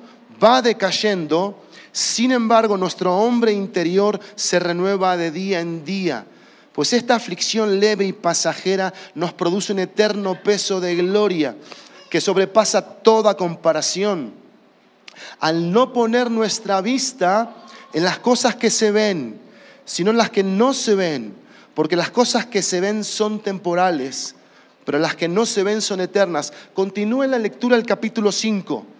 va 0.43 0.63
decayendo, 0.63 1.63
sin 1.97 2.31
embargo, 2.31 2.77
nuestro 2.77 3.17
hombre 3.17 3.55
interior 3.55 4.21
se 4.35 4.59
renueva 4.59 5.17
de 5.17 5.31
día 5.31 5.61
en 5.61 5.83
día, 5.83 6.27
pues 6.75 6.93
esta 6.93 7.15
aflicción 7.15 7.81
leve 7.81 8.05
y 8.05 8.13
pasajera 8.13 8.93
nos 9.15 9.33
produce 9.33 9.73
un 9.73 9.79
eterno 9.79 10.43
peso 10.43 10.79
de 10.79 10.95
gloria 10.95 11.57
que 12.11 12.21
sobrepasa 12.21 12.83
toda 12.83 13.39
comparación. 13.39 14.35
Al 15.41 15.73
no 15.73 15.95
poner 15.95 16.31
nuestra 16.31 16.83
vista 16.83 17.57
en 17.95 18.05
las 18.05 18.19
cosas 18.19 18.57
que 18.57 18.69
se 18.69 18.91
ven, 18.91 19.41
sino 19.87 20.11
en 20.11 20.19
las 20.19 20.29
que 20.29 20.43
no 20.43 20.75
se 20.75 20.97
ven, 20.97 21.35
porque 21.73 21.97
las 21.97 22.11
cosas 22.11 22.45
que 22.45 22.61
se 22.61 22.79
ven 22.83 23.05
son 23.05 23.41
temporales, 23.41 24.35
pero 24.85 24.99
las 24.99 25.17
que 25.17 25.29
no 25.29 25.47
se 25.47 25.63
ven 25.63 25.81
son 25.81 26.03
eternas. 26.03 26.53
Continúe 26.75 27.23
la 27.23 27.39
lectura 27.39 27.75
del 27.75 27.87
capítulo 27.87 28.33
5 28.33 28.96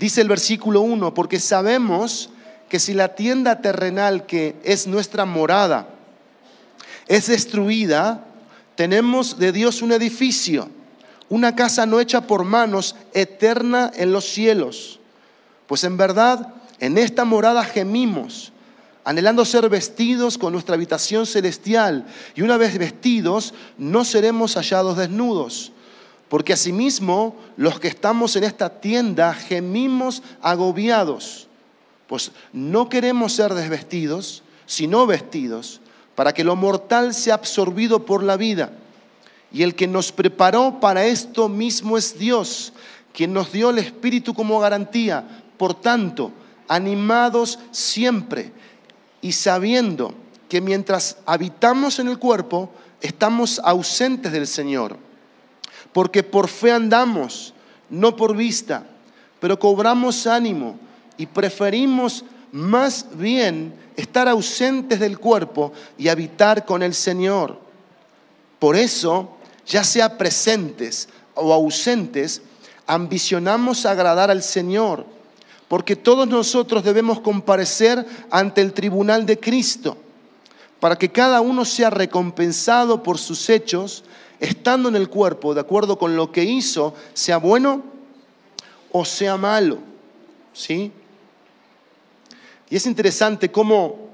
Dice 0.00 0.22
el 0.22 0.28
versículo 0.28 0.80
1, 0.80 1.12
porque 1.12 1.38
sabemos 1.38 2.30
que 2.70 2.80
si 2.80 2.94
la 2.94 3.14
tienda 3.14 3.60
terrenal 3.60 4.24
que 4.24 4.56
es 4.64 4.86
nuestra 4.86 5.26
morada 5.26 5.90
es 7.06 7.26
destruida, 7.26 8.24
tenemos 8.76 9.38
de 9.38 9.52
Dios 9.52 9.82
un 9.82 9.92
edificio, 9.92 10.70
una 11.28 11.54
casa 11.54 11.84
no 11.84 12.00
hecha 12.00 12.22
por 12.22 12.44
manos, 12.44 12.96
eterna 13.12 13.92
en 13.94 14.10
los 14.10 14.24
cielos. 14.24 15.00
Pues 15.66 15.84
en 15.84 15.98
verdad, 15.98 16.54
en 16.78 16.96
esta 16.96 17.26
morada 17.26 17.62
gemimos, 17.62 18.54
anhelando 19.04 19.44
ser 19.44 19.68
vestidos 19.68 20.38
con 20.38 20.54
nuestra 20.54 20.76
habitación 20.76 21.26
celestial, 21.26 22.06
y 22.34 22.40
una 22.40 22.56
vez 22.56 22.78
vestidos, 22.78 23.52
no 23.76 24.06
seremos 24.06 24.54
hallados 24.54 24.96
desnudos 24.96 25.72
porque 26.30 26.52
asimismo 26.52 27.34
los 27.56 27.80
que 27.80 27.88
estamos 27.88 28.36
en 28.36 28.44
esta 28.44 28.80
tienda 28.80 29.34
gemimos 29.34 30.22
agobiados, 30.40 31.48
pues 32.06 32.30
no 32.52 32.88
queremos 32.88 33.32
ser 33.32 33.52
desvestidos, 33.52 34.44
sino 34.64 35.06
vestidos, 35.06 35.80
para 36.14 36.32
que 36.32 36.44
lo 36.44 36.54
mortal 36.54 37.14
sea 37.14 37.34
absorbido 37.34 38.06
por 38.06 38.22
la 38.22 38.36
vida. 38.36 38.70
Y 39.52 39.64
el 39.64 39.74
que 39.74 39.88
nos 39.88 40.12
preparó 40.12 40.78
para 40.78 41.04
esto 41.04 41.48
mismo 41.48 41.98
es 41.98 42.16
Dios, 42.16 42.72
quien 43.12 43.32
nos 43.32 43.50
dio 43.50 43.70
el 43.70 43.78
Espíritu 43.78 44.32
como 44.32 44.60
garantía. 44.60 45.42
Por 45.56 45.74
tanto, 45.74 46.30
animados 46.68 47.58
siempre 47.72 48.52
y 49.20 49.32
sabiendo 49.32 50.14
que 50.48 50.60
mientras 50.60 51.16
habitamos 51.26 51.98
en 51.98 52.06
el 52.06 52.20
cuerpo, 52.20 52.70
estamos 53.00 53.60
ausentes 53.64 54.30
del 54.30 54.46
Señor 54.46 55.09
porque 55.92 56.22
por 56.22 56.48
fe 56.48 56.72
andamos, 56.72 57.54
no 57.88 58.16
por 58.16 58.36
vista, 58.36 58.86
pero 59.40 59.58
cobramos 59.58 60.26
ánimo 60.26 60.78
y 61.16 61.26
preferimos 61.26 62.24
más 62.52 63.06
bien 63.14 63.74
estar 63.96 64.28
ausentes 64.28 65.00
del 65.00 65.18
cuerpo 65.18 65.72
y 65.98 66.08
habitar 66.08 66.64
con 66.64 66.82
el 66.82 66.94
Señor. 66.94 67.58
Por 68.58 68.76
eso, 68.76 69.36
ya 69.66 69.84
sea 69.84 70.16
presentes 70.18 71.08
o 71.34 71.52
ausentes, 71.52 72.42
ambicionamos 72.86 73.86
agradar 73.86 74.30
al 74.30 74.42
Señor, 74.42 75.06
porque 75.68 75.96
todos 75.96 76.26
nosotros 76.26 76.82
debemos 76.82 77.20
comparecer 77.20 78.04
ante 78.30 78.60
el 78.60 78.72
tribunal 78.72 79.26
de 79.26 79.38
Cristo, 79.38 79.96
para 80.80 80.96
que 80.96 81.10
cada 81.10 81.40
uno 81.40 81.64
sea 81.64 81.90
recompensado 81.90 83.02
por 83.02 83.18
sus 83.18 83.48
hechos 83.48 84.04
estando 84.40 84.88
en 84.88 84.96
el 84.96 85.08
cuerpo, 85.08 85.54
de 85.54 85.60
acuerdo 85.60 85.98
con 85.98 86.16
lo 86.16 86.32
que 86.32 86.44
hizo, 86.44 86.94
sea 87.14 87.36
bueno 87.36 87.84
o 88.90 89.04
sea 89.04 89.36
malo. 89.36 89.78
¿Sí? 90.52 90.90
Y 92.68 92.76
es 92.76 92.86
interesante 92.86 93.50
cómo, 93.50 94.10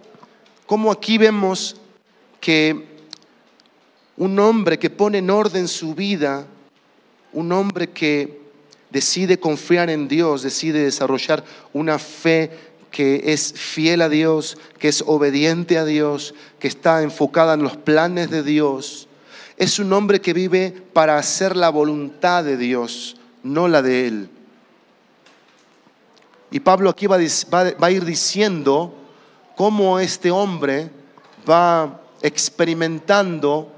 cómo 0.67 0.91
aquí 0.91 1.17
vemos 1.17 1.77
que 2.41 2.97
un 4.17 4.39
hombre 4.39 4.79
que 4.79 4.91
pone 4.91 5.19
en 5.19 5.31
orden 5.31 5.69
su 5.69 5.95
vida, 5.95 6.47
un 7.33 7.53
hombre 7.53 7.91
que 7.91 8.41
decide 8.91 9.39
confiar 9.39 9.91
en 9.91 10.09
Dios, 10.09 10.43
decide 10.43 10.85
desarrollar 10.85 11.45
una 11.73 11.99
fe 11.99 12.51
que 12.91 13.33
es 13.33 13.53
fiel 13.53 14.01
a 14.01 14.09
Dios, 14.09 14.57
que 14.79 14.89
es 14.89 15.05
obediente 15.07 15.77
a 15.77 15.85
Dios, 15.85 16.35
que 16.59 16.69
está 16.69 17.03
enfocada 17.03 17.55
en 17.55 17.63
los 17.63 17.77
planes 17.77 18.31
de 18.31 18.43
Dios, 18.43 19.06
es 19.57 19.79
un 19.79 19.93
hombre 19.93 20.21
que 20.21 20.33
vive 20.33 20.71
para 20.93 21.17
hacer 21.17 21.57
la 21.57 21.71
voluntad 21.71 22.45
de 22.45 22.57
Dios, 22.57 23.17
no 23.43 23.69
la 23.69 23.83
de 23.83 24.07
Él. 24.07 24.31
Y 26.51 26.61
Pablo 26.61 26.91
aquí 26.91 27.07
va, 27.07 27.17
a 27.17 27.91
ir 27.91 28.05
diciendo 28.05 28.95
cómo 29.57 29.99
este 29.99 30.31
hombre 30.31 30.91
va 31.49 32.01
experimentando 32.23 33.73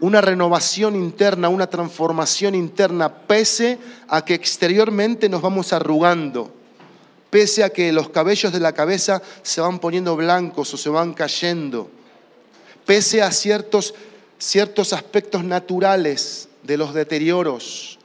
una 0.00 0.20
renovación 0.20 0.96
interna, 0.96 1.48
una 1.48 1.68
transformación 1.68 2.54
interna, 2.54 3.08
pese 3.08 3.78
a 4.08 4.24
que 4.24 4.34
exteriormente 4.34 5.28
nos 5.28 5.40
vamos 5.40 5.72
arrugando, 5.72 6.52
pese 7.30 7.64
a 7.64 7.70
que 7.70 7.92
los 7.92 8.10
cabellos 8.10 8.52
de 8.52 8.60
la 8.60 8.72
cabeza 8.72 9.22
se 9.42 9.60
van 9.60 9.78
poniendo 9.78 10.14
blancos 10.16 10.72
o 10.74 10.76
se 10.76 10.90
van 10.90 11.14
cayendo, 11.14 11.90
pese 12.84 13.22
a 13.22 13.30
ciertos, 13.32 13.94
ciertos 14.38 14.92
aspectos 14.92 15.44
naturales 15.44 16.48
de 16.62 16.76
los 16.76 16.94
deterioros. 16.94 17.98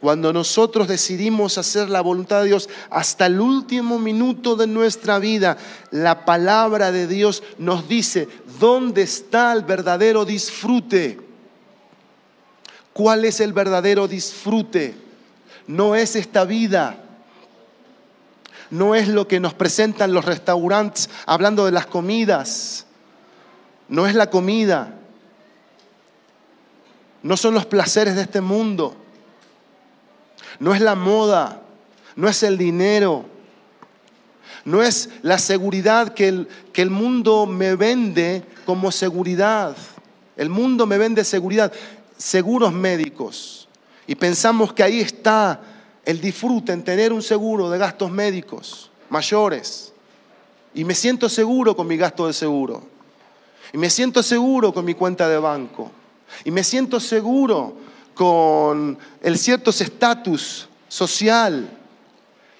Cuando 0.00 0.32
nosotros 0.32 0.88
decidimos 0.88 1.58
hacer 1.58 1.90
la 1.90 2.00
voluntad 2.00 2.40
de 2.40 2.48
Dios 2.48 2.70
hasta 2.88 3.26
el 3.26 3.38
último 3.38 3.98
minuto 3.98 4.56
de 4.56 4.66
nuestra 4.66 5.18
vida, 5.18 5.58
la 5.90 6.24
palabra 6.24 6.90
de 6.90 7.06
Dios 7.06 7.42
nos 7.58 7.86
dice, 7.86 8.26
¿dónde 8.58 9.02
está 9.02 9.52
el 9.52 9.62
verdadero 9.62 10.24
disfrute? 10.24 11.20
¿Cuál 12.94 13.26
es 13.26 13.40
el 13.40 13.52
verdadero 13.52 14.08
disfrute? 14.08 14.94
No 15.66 15.94
es 15.94 16.16
esta 16.16 16.44
vida. 16.44 17.04
No 18.70 18.94
es 18.94 19.08
lo 19.08 19.28
que 19.28 19.38
nos 19.38 19.52
presentan 19.52 20.14
los 20.14 20.24
restaurantes 20.24 21.10
hablando 21.26 21.66
de 21.66 21.72
las 21.72 21.86
comidas. 21.86 22.86
No 23.88 24.06
es 24.06 24.14
la 24.14 24.30
comida. 24.30 24.99
No 27.22 27.36
son 27.36 27.54
los 27.54 27.66
placeres 27.66 28.16
de 28.16 28.22
este 28.22 28.40
mundo 28.40 28.96
no 30.60 30.74
es 30.74 30.80
la 30.80 30.94
moda, 30.94 31.62
no 32.14 32.28
es 32.28 32.42
el 32.42 32.56
dinero, 32.56 33.24
no 34.64 34.82
es 34.82 35.08
la 35.22 35.38
seguridad 35.38 36.12
que 36.12 36.28
el, 36.28 36.48
que 36.72 36.82
el 36.82 36.90
mundo 36.90 37.46
me 37.46 37.74
vende 37.74 38.44
como 38.66 38.92
seguridad. 38.92 39.74
El 40.36 40.50
mundo 40.50 40.86
me 40.86 40.98
vende 40.98 41.24
seguridad, 41.24 41.72
seguros 42.16 42.72
médicos. 42.72 43.68
Y 44.06 44.14
pensamos 44.14 44.72
que 44.72 44.82
ahí 44.82 45.00
está 45.00 45.60
el 46.04 46.20
disfrute 46.20 46.72
en 46.72 46.84
tener 46.84 47.12
un 47.12 47.22
seguro 47.22 47.70
de 47.70 47.78
gastos 47.78 48.10
médicos 48.10 48.90
mayores. 49.08 49.92
Y 50.74 50.84
me 50.84 50.94
siento 50.94 51.28
seguro 51.28 51.74
con 51.74 51.86
mi 51.86 51.96
gasto 51.96 52.26
de 52.26 52.34
seguro. 52.34 52.82
Y 53.72 53.78
me 53.78 53.88
siento 53.88 54.22
seguro 54.22 54.74
con 54.74 54.84
mi 54.84 54.94
cuenta 54.94 55.26
de 55.28 55.38
banco. 55.38 55.90
Y 56.44 56.50
me 56.50 56.64
siento 56.64 57.00
seguro 57.00 57.76
con 58.14 58.98
el 59.22 59.38
cierto 59.38 59.70
estatus 59.70 60.68
social. 60.88 61.70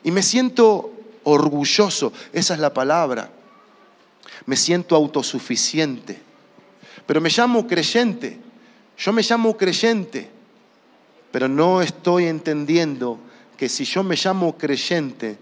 Y 0.03 0.11
me 0.11 0.23
siento 0.23 0.93
orgulloso, 1.25 2.13
esa 2.33 2.55
es 2.55 2.61
la 2.61 2.73
palabra. 2.73 3.31
Me 4.47 4.57
siento 4.57 4.97
autosuficiente, 4.97 6.21
pero 7.07 7.21
me 7.21 7.29
llamo 7.29 7.67
creyente, 7.67 8.39
yo 8.97 9.13
me 9.13 9.23
llamo 9.23 9.57
creyente, 9.57 10.31
pero 11.31 11.47
no 11.49 11.83
estoy 11.83 12.27
entendiendo 12.27 13.19
que 13.57 13.69
si 13.69 13.85
yo 13.85 14.03
me 14.03 14.17
llamo 14.17 14.57
creyente, 14.57 15.39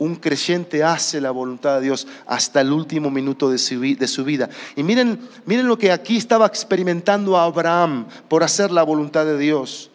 un 0.00 0.16
creyente 0.16 0.82
hace 0.82 1.20
la 1.20 1.30
voluntad 1.30 1.76
de 1.76 1.82
Dios 1.82 2.06
hasta 2.26 2.62
el 2.62 2.72
último 2.72 3.10
minuto 3.10 3.50
de 3.50 3.58
su, 3.58 3.78
vida. 3.78 4.48
Y 4.74 4.82
miren, 4.82 5.20
miren 5.44 5.68
lo 5.68 5.78
que 5.78 5.92
aquí 5.92 6.16
estaba 6.16 6.46
experimentando 6.46 7.36
Abraham 7.36 8.06
por 8.26 8.42
hacer 8.42 8.70
la 8.70 8.82
voluntad 8.82 9.26
de 9.26 9.36
Dios. 9.36 9.90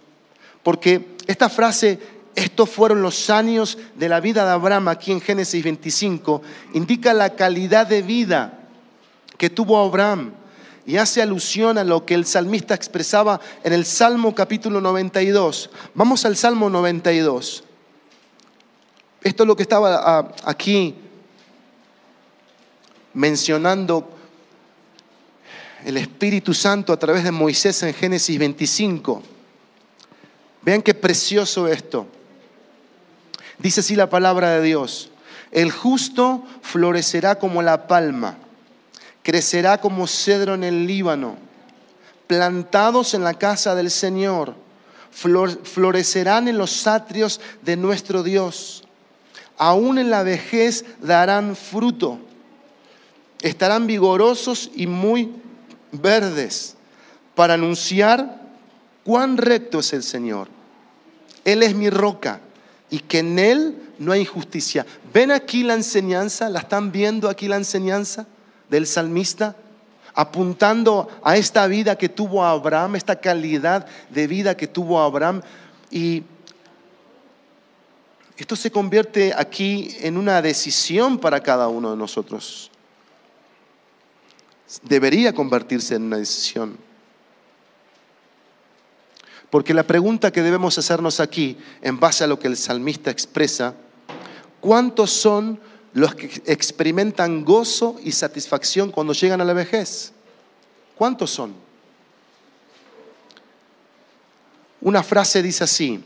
Porque 0.61 1.15
esta 1.25 1.49
frase, 1.49 1.99
estos 2.35 2.69
fueron 2.69 3.01
los 3.01 3.31
años 3.31 3.79
de 3.95 4.07
la 4.07 4.19
vida 4.19 4.45
de 4.45 4.51
Abraham 4.51 4.89
aquí 4.89 5.11
en 5.11 5.21
Génesis 5.21 5.63
25, 5.63 6.43
indica 6.75 7.11
la 7.11 7.31
calidad 7.31 7.87
de 7.87 8.03
vida 8.03 8.59
que 9.39 9.49
tuvo 9.49 9.83
Abraham 9.83 10.33
y 10.85 10.97
hace 10.97 11.23
alusión 11.23 11.79
a 11.79 11.83
lo 11.83 12.05
que 12.05 12.13
el 12.13 12.27
salmista 12.27 12.75
expresaba 12.75 13.41
en 13.63 13.73
el 13.73 13.85
Salmo 13.85 14.35
capítulo 14.35 14.81
92. 14.81 15.71
Vamos 15.95 16.25
al 16.25 16.37
Salmo 16.37 16.69
92. 16.69 17.64
Esto 19.25 19.41
es 19.41 19.47
lo 19.47 19.55
que 19.55 19.63
estaba 19.63 19.95
ah, 19.95 20.31
aquí 20.43 20.93
mencionando 23.15 24.07
el 25.83 25.97
Espíritu 25.97 26.53
Santo 26.53 26.93
a 26.93 26.99
través 26.99 27.23
de 27.23 27.31
Moisés 27.31 27.81
en 27.81 27.95
Génesis 27.95 28.37
25. 28.37 29.23
Vean 30.61 30.83
qué 30.83 30.93
precioso 30.93 31.67
esto. 31.67 32.05
Dice 33.57 33.79
así 33.79 33.95
la 33.95 34.11
palabra 34.11 34.51
de 34.51 34.61
Dios. 34.61 35.09
El 35.51 35.71
justo 35.71 36.43
florecerá 36.61 37.39
como 37.39 37.63
la 37.63 37.87
palma, 37.87 38.37
crecerá 39.23 39.81
como 39.81 40.05
cedro 40.05 40.53
en 40.53 40.63
el 40.63 40.85
Líbano, 40.85 41.35
plantados 42.27 43.15
en 43.15 43.23
la 43.23 43.33
casa 43.33 43.73
del 43.73 43.89
Señor, 43.89 44.53
florecerán 45.09 46.47
en 46.47 46.59
los 46.59 46.85
atrios 46.85 47.41
de 47.63 47.75
nuestro 47.75 48.21
Dios 48.21 48.84
aún 49.57 49.97
en 49.97 50.09
la 50.09 50.23
vejez 50.23 50.85
darán 51.01 51.55
fruto. 51.55 52.19
Estarán 53.41 53.87
vigorosos 53.87 54.71
y 54.75 54.87
muy 54.87 55.31
verdes 55.91 56.75
para 57.35 57.55
anunciar 57.55 58.41
cuán 59.03 59.37
recto 59.37 59.79
es 59.79 59.93
el 59.93 60.03
Señor. 60.03 60.47
Él 61.43 61.61
es 61.61 61.75
mi 61.75 61.89
roca 61.89 62.41
y 62.89 62.99
que 62.99 63.19
en 63.19 63.39
Él 63.39 63.77
no 63.99 64.11
hay 64.11 64.21
injusticia. 64.21 64.85
¿Ven 65.13 65.31
aquí 65.31 65.63
la 65.63 65.75
enseñanza? 65.75 66.49
¿La 66.49 66.59
están 66.59 66.91
viendo 66.91 67.29
aquí 67.29 67.47
la 67.47 67.57
enseñanza 67.57 68.25
del 68.69 68.87
salmista? 68.87 69.55
Apuntando 70.13 71.09
a 71.23 71.37
esta 71.37 71.67
vida 71.67 71.97
que 71.97 72.09
tuvo 72.09 72.43
Abraham, 72.43 72.95
esta 72.95 73.17
calidad 73.17 73.85
de 74.09 74.27
vida 74.27 74.55
que 74.55 74.67
tuvo 74.67 75.01
Abraham. 75.01 75.41
Y 75.91 76.23
esto 78.37 78.55
se 78.55 78.71
convierte 78.71 79.33
aquí 79.35 79.95
en 80.01 80.17
una 80.17 80.41
decisión 80.41 81.19
para 81.19 81.41
cada 81.41 81.67
uno 81.67 81.91
de 81.91 81.97
nosotros. 81.97 82.69
Debería 84.83 85.33
convertirse 85.33 85.95
en 85.95 86.03
una 86.03 86.17
decisión. 86.17 86.77
Porque 89.49 89.73
la 89.73 89.83
pregunta 89.83 90.31
que 90.31 90.41
debemos 90.41 90.77
hacernos 90.77 91.21
aquí, 91.21 91.57
en 91.81 91.97
base 91.97 92.25
a 92.25 92.27
lo 92.27 92.37
que 92.37 92.47
el 92.47 92.57
salmista 92.57 93.09
expresa, 93.09 93.73
¿cuántos 94.59 95.11
son 95.11 95.59
los 95.93 96.13
que 96.13 96.41
experimentan 96.45 97.45
gozo 97.45 97.95
y 98.03 98.11
satisfacción 98.11 98.91
cuando 98.91 99.13
llegan 99.13 99.39
a 99.39 99.45
la 99.45 99.53
vejez? 99.53 100.11
¿Cuántos 100.95 101.31
son? 101.31 101.55
Una 104.81 105.03
frase 105.03 105.41
dice 105.41 105.63
así, 105.63 106.03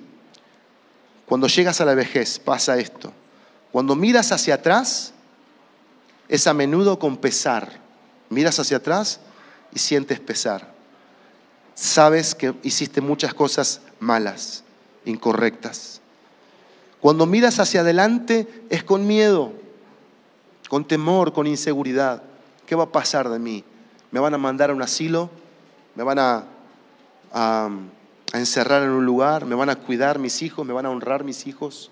cuando 1.29 1.47
llegas 1.47 1.79
a 1.79 1.85
la 1.85 1.93
vejez 1.93 2.39
pasa 2.39 2.79
esto. 2.79 3.13
Cuando 3.71 3.95
miras 3.95 4.31
hacia 4.31 4.55
atrás, 4.55 5.13
es 6.27 6.47
a 6.47 6.55
menudo 6.55 6.97
con 6.97 7.17
pesar. 7.17 7.79
Miras 8.29 8.59
hacia 8.59 8.77
atrás 8.77 9.19
y 9.71 9.77
sientes 9.77 10.19
pesar. 10.19 10.73
Sabes 11.75 12.33
que 12.33 12.55
hiciste 12.63 12.99
muchas 12.99 13.35
cosas 13.35 13.81
malas, 13.99 14.63
incorrectas. 15.05 16.01
Cuando 16.99 17.27
miras 17.27 17.59
hacia 17.59 17.81
adelante 17.81 18.65
es 18.71 18.83
con 18.83 19.05
miedo, 19.05 19.53
con 20.67 20.83
temor, 20.83 21.31
con 21.31 21.45
inseguridad. 21.45 22.23
¿Qué 22.65 22.73
va 22.73 22.85
a 22.85 22.91
pasar 22.91 23.29
de 23.29 23.37
mí? 23.37 23.63
¿Me 24.09 24.19
van 24.19 24.33
a 24.33 24.39
mandar 24.39 24.71
a 24.71 24.73
un 24.73 24.81
asilo? 24.81 25.29
¿Me 25.93 26.03
van 26.03 26.17
a, 26.17 27.69
a 28.31 28.37
encerrar 28.37 28.83
en 28.83 28.89
un 28.89 29.05
lugar, 29.05 29.45
me 29.45 29.55
van 29.55 29.69
a 29.69 29.75
cuidar 29.75 30.19
mis 30.19 30.41
hijos, 30.41 30.65
me 30.65 30.73
van 30.73 30.85
a 30.85 30.89
honrar 30.89 31.23
mis 31.23 31.47
hijos. 31.47 31.89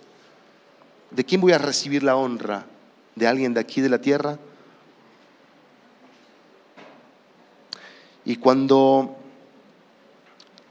¿De 1.10 1.24
quién 1.24 1.42
voy 1.42 1.54
a 1.54 1.58
recibir 1.58 2.04
la 2.04 2.16
honra? 2.16 2.66
¿De 3.16 3.28
alguien 3.28 3.54
de 3.54 3.60
aquí 3.60 3.82
de 3.82 3.90
la 3.90 4.00
tierra? 4.00 4.38
Y 8.24 8.36
cuando, 8.36 9.16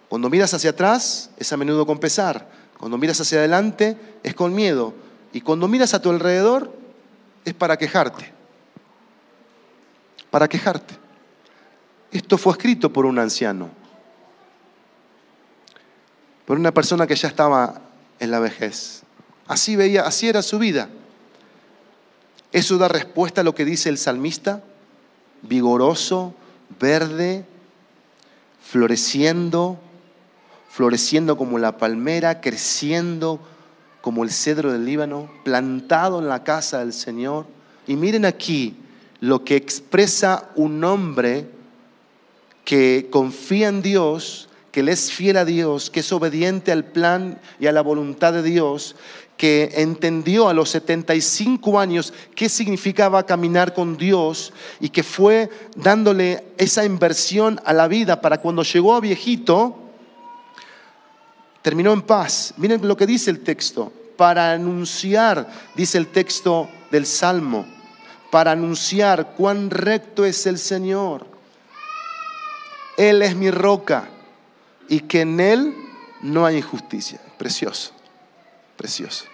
cuando 0.08 0.30
miras 0.30 0.54
hacia 0.54 0.70
atrás, 0.70 1.30
es 1.36 1.52
a 1.52 1.56
menudo 1.56 1.86
con 1.86 1.98
pesar. 1.98 2.48
Cuando 2.78 2.98
miras 2.98 3.20
hacia 3.20 3.38
adelante, 3.38 3.96
es 4.22 4.34
con 4.34 4.54
miedo. 4.54 4.94
Y 5.32 5.40
cuando 5.40 5.66
miras 5.66 5.94
a 5.94 6.02
tu 6.02 6.10
alrededor, 6.10 6.72
es 7.44 7.54
para 7.54 7.76
quejarte. 7.76 8.32
Para 10.30 10.46
quejarte. 10.48 10.94
Esto 12.12 12.38
fue 12.38 12.52
escrito 12.52 12.92
por 12.92 13.06
un 13.06 13.18
anciano 13.18 13.85
por 16.46 16.58
una 16.58 16.72
persona 16.72 17.06
que 17.06 17.16
ya 17.16 17.28
estaba 17.28 17.82
en 18.18 18.30
la 18.30 18.38
vejez. 18.38 19.02
Así 19.46 19.76
veía, 19.76 20.02
así 20.02 20.28
era 20.28 20.42
su 20.42 20.58
vida. 20.58 20.88
Eso 22.52 22.78
da 22.78 22.88
respuesta 22.88 23.42
a 23.42 23.44
lo 23.44 23.54
que 23.54 23.64
dice 23.64 23.88
el 23.88 23.98
salmista, 23.98 24.62
vigoroso, 25.42 26.34
verde, 26.80 27.44
floreciendo, 28.62 29.78
floreciendo 30.70 31.36
como 31.36 31.58
la 31.58 31.78
palmera, 31.78 32.40
creciendo 32.40 33.40
como 34.00 34.22
el 34.22 34.30
cedro 34.30 34.72
del 34.72 34.84
Líbano, 34.84 35.28
plantado 35.44 36.20
en 36.20 36.28
la 36.28 36.44
casa 36.44 36.78
del 36.78 36.92
Señor. 36.92 37.46
Y 37.86 37.96
miren 37.96 38.24
aquí 38.24 38.76
lo 39.20 39.44
que 39.44 39.56
expresa 39.56 40.50
un 40.54 40.82
hombre 40.84 41.48
que 42.64 43.08
confía 43.10 43.68
en 43.68 43.82
Dios, 43.82 44.48
que 44.76 44.82
le 44.82 44.92
es 44.92 45.10
fiel 45.10 45.38
a 45.38 45.46
Dios, 45.46 45.88
que 45.88 46.00
es 46.00 46.12
obediente 46.12 46.70
al 46.70 46.84
plan 46.84 47.40
y 47.58 47.66
a 47.66 47.72
la 47.72 47.80
voluntad 47.80 48.34
de 48.34 48.42
Dios, 48.42 48.94
que 49.38 49.70
entendió 49.76 50.50
a 50.50 50.52
los 50.52 50.68
75 50.68 51.80
años 51.80 52.12
qué 52.34 52.50
significaba 52.50 53.24
caminar 53.24 53.72
con 53.72 53.96
Dios 53.96 54.52
y 54.78 54.90
que 54.90 55.02
fue 55.02 55.48
dándole 55.76 56.44
esa 56.58 56.84
inversión 56.84 57.58
a 57.64 57.72
la 57.72 57.88
vida 57.88 58.20
para 58.20 58.42
cuando 58.42 58.64
llegó 58.64 58.94
a 58.94 59.00
viejito, 59.00 59.78
terminó 61.62 61.94
en 61.94 62.02
paz. 62.02 62.52
Miren 62.58 62.86
lo 62.86 62.98
que 62.98 63.06
dice 63.06 63.30
el 63.30 63.40
texto, 63.40 63.90
para 64.18 64.52
anunciar, 64.52 65.48
dice 65.74 65.96
el 65.96 66.08
texto 66.08 66.68
del 66.90 67.06
Salmo, 67.06 67.64
para 68.30 68.50
anunciar 68.50 69.32
cuán 69.38 69.70
recto 69.70 70.26
es 70.26 70.44
el 70.44 70.58
Señor. 70.58 71.26
Él 72.98 73.22
es 73.22 73.34
mi 73.34 73.50
roca 73.50 74.10
y 74.88 75.00
que 75.00 75.22
en 75.22 75.40
Él 75.40 75.74
no 76.22 76.46
hay 76.46 76.58
injusticia. 76.58 77.20
Precioso. 77.38 77.92
Precioso. 78.76 79.24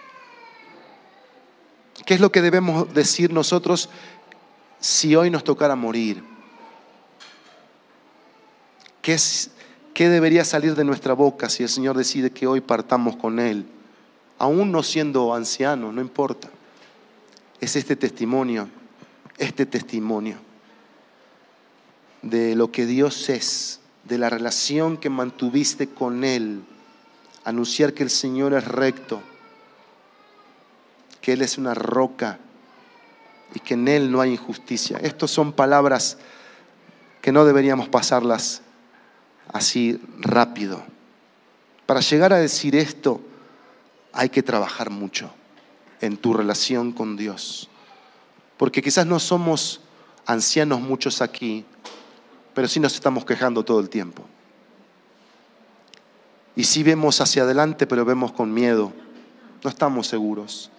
¿Qué 2.05 2.15
es 2.15 2.19
lo 2.19 2.31
que 2.31 2.41
debemos 2.41 2.93
decir 2.93 3.31
nosotros 3.31 3.89
si 4.79 5.15
hoy 5.15 5.29
nos 5.29 5.43
tocara 5.43 5.75
morir? 5.75 6.23
¿Qué, 9.01 9.13
es, 9.13 9.51
¿Qué 9.93 10.09
debería 10.09 10.43
salir 10.45 10.75
de 10.75 10.83
nuestra 10.83 11.13
boca 11.13 11.49
si 11.49 11.63
el 11.63 11.69
Señor 11.69 11.97
decide 11.97 12.31
que 12.31 12.47
hoy 12.47 12.61
partamos 12.61 13.15
con 13.15 13.39
Él? 13.39 13.65
Aún 14.39 14.71
no 14.71 14.81
siendo 14.83 15.33
anciano, 15.33 15.91
no 15.91 16.01
importa. 16.01 16.49
Es 17.59 17.75
este 17.75 17.95
testimonio, 17.95 18.67
este 19.37 19.65
testimonio 19.65 20.37
de 22.21 22.55
lo 22.55 22.71
que 22.71 22.85
Dios 22.85 23.29
es, 23.29 23.79
de 24.03 24.17
la 24.17 24.29
relación 24.29 24.97
que 24.97 25.09
mantuviste 25.09 25.87
con 25.89 26.23
Él, 26.23 26.63
anunciar 27.43 27.93
que 27.93 28.03
el 28.03 28.09
Señor 28.09 28.53
es 28.53 28.65
recto 28.65 29.21
que 31.23 31.31
Él 31.31 31.41
es 31.41 31.57
una 31.57 31.73
roca 31.73 32.37
y 33.55 33.59
que 33.61 33.75
en 33.75 33.87
Él 33.87 34.11
no 34.11 34.19
hay 34.19 34.33
injusticia. 34.33 34.97
Estas 34.97 35.31
son 35.31 35.53
palabras 35.53 36.17
que 37.21 37.31
no 37.31 37.45
deberíamos 37.45 37.87
pasarlas 37.87 38.61
así 39.47 40.01
rápido. 40.19 40.83
Para 41.85 42.01
llegar 42.01 42.33
a 42.33 42.37
decir 42.39 42.75
esto 42.75 43.21
hay 44.11 44.27
que 44.27 44.43
trabajar 44.43 44.89
mucho 44.89 45.33
en 46.01 46.17
tu 46.17 46.33
relación 46.33 46.91
con 46.91 47.15
Dios. 47.15 47.69
Porque 48.57 48.81
quizás 48.81 49.05
no 49.05 49.17
somos 49.17 49.79
ancianos 50.25 50.81
muchos 50.81 51.21
aquí, 51.21 51.63
pero 52.53 52.67
sí 52.67 52.79
nos 52.79 52.93
estamos 52.93 53.25
quejando 53.25 53.63
todo 53.63 53.79
el 53.79 53.89
tiempo. 53.89 54.23
Y 56.55 56.65
sí 56.65 56.83
vemos 56.83 57.19
hacia 57.19 57.43
adelante, 57.43 57.87
pero 57.87 58.05
vemos 58.05 58.31
con 58.31 58.53
miedo. 58.53 58.93
No 59.63 59.69
estamos 59.69 60.07
seguros 60.07 60.69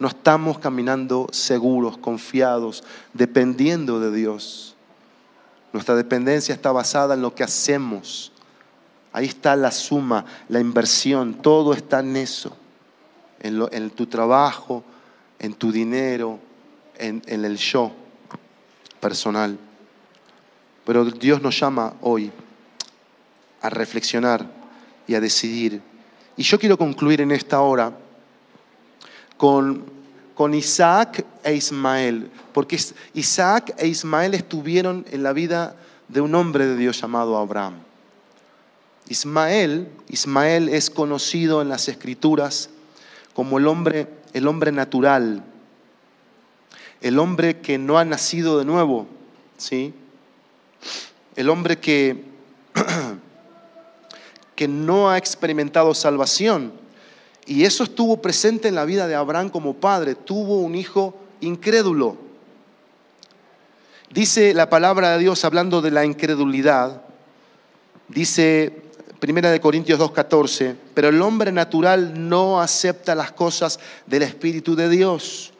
no 0.00 0.08
estamos 0.08 0.58
caminando 0.58 1.28
seguros, 1.30 1.98
confiados, 1.98 2.82
dependiendo 3.12 4.00
de 4.00 4.10
Dios. 4.10 4.74
Nuestra 5.74 5.94
dependencia 5.94 6.54
está 6.54 6.72
basada 6.72 7.14
en 7.14 7.20
lo 7.20 7.34
que 7.34 7.44
hacemos. 7.44 8.32
Ahí 9.12 9.26
está 9.26 9.54
la 9.56 9.70
suma, 9.70 10.24
la 10.48 10.58
inversión, 10.58 11.34
todo 11.34 11.74
está 11.74 12.00
en 12.00 12.16
eso, 12.16 12.56
en, 13.40 13.90
tu 13.90 14.06
trabajo, 14.06 14.82
en 15.38 15.52
tu 15.52 15.70
dinero, 15.70 16.38
en, 16.96 17.22
en 17.26 17.44
el 17.44 17.58
yo 17.58 17.92
personal. 19.00 19.58
Pero 20.84 21.04
Dios 21.04 21.42
nos 21.42 21.58
llama 21.58 21.94
hoy 22.00 22.30
a 23.62 23.70
reflexionar 23.70 24.46
y 25.06 25.14
a 25.14 25.20
decidir. 25.20 25.82
Y 26.36 26.42
yo 26.42 26.58
quiero 26.58 26.78
concluir 26.78 27.20
en 27.20 27.30
esta 27.30 27.60
hora 27.60 27.92
con, 29.36 29.84
con 30.34 30.54
Isaac 30.54 31.24
e 31.42 31.54
Ismael, 31.54 32.30
porque 32.52 32.78
Isaac 33.14 33.74
e 33.78 33.86
Ismael 33.88 34.34
estuvieron 34.34 35.04
en 35.10 35.22
la 35.22 35.32
vida 35.32 35.76
de 36.08 36.20
un 36.20 36.34
hombre 36.34 36.66
de 36.66 36.76
Dios 36.76 37.00
llamado 37.00 37.36
Abraham. 37.36 37.74
Ismael, 39.08 39.88
Ismael 40.08 40.68
es 40.68 40.88
conocido 40.88 41.62
en 41.62 41.68
las 41.68 41.88
escrituras 41.88 42.70
como 43.34 43.58
el 43.58 43.66
hombre, 43.66 44.08
el 44.32 44.46
hombre 44.46 44.72
natural, 44.72 45.42
el 47.00 47.18
hombre 47.18 47.60
que 47.60 47.78
no 47.78 47.98
ha 47.98 48.04
nacido 48.04 48.58
de 48.58 48.64
nuevo, 48.64 49.06
¿sí? 49.56 49.94
El 51.36 51.48
hombre 51.48 51.78
que, 51.78 52.24
que 54.56 54.68
no 54.68 55.10
ha 55.10 55.18
experimentado 55.18 55.94
salvación. 55.94 56.72
Y 57.46 57.64
eso 57.64 57.84
estuvo 57.84 58.20
presente 58.20 58.68
en 58.68 58.74
la 58.74 58.84
vida 58.84 59.06
de 59.08 59.14
Abraham 59.14 59.48
como 59.48 59.74
padre. 59.74 60.14
Tuvo 60.14 60.60
un 60.60 60.74
hijo 60.74 61.16
incrédulo. 61.40 62.16
Dice 64.12 64.54
la 64.54 64.68
palabra 64.68 65.12
de 65.12 65.18
Dios 65.20 65.44
hablando 65.44 65.80
de 65.80 65.90
la 65.90 66.04
incredulidad. 66.04 67.02
Dice 68.08 68.82
Primera 69.20 69.50
de 69.50 69.60
Corintios 69.60 70.00
2:14, 70.00 70.74
pero 70.94 71.08
el 71.10 71.20
hombre 71.20 71.52
natural 71.52 72.28
no 72.28 72.60
acepta 72.60 73.14
las 73.14 73.32
cosas 73.32 73.78
del 74.06 74.22
espíritu 74.22 74.74
de 74.74 74.88
Dios, 74.88 75.52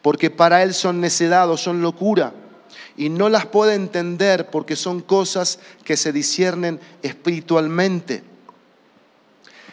porque 0.00 0.30
para 0.30 0.62
él 0.62 0.72
son 0.72 0.98
necedad 0.98 1.50
o 1.50 1.58
son 1.58 1.82
locura 1.82 2.32
y 2.96 3.08
no 3.08 3.28
las 3.28 3.46
puede 3.46 3.74
entender 3.74 4.50
porque 4.50 4.76
son 4.76 5.00
cosas 5.00 5.58
que 5.84 5.96
se 5.96 6.12
disciernen 6.12 6.80
espiritualmente. 7.02 8.22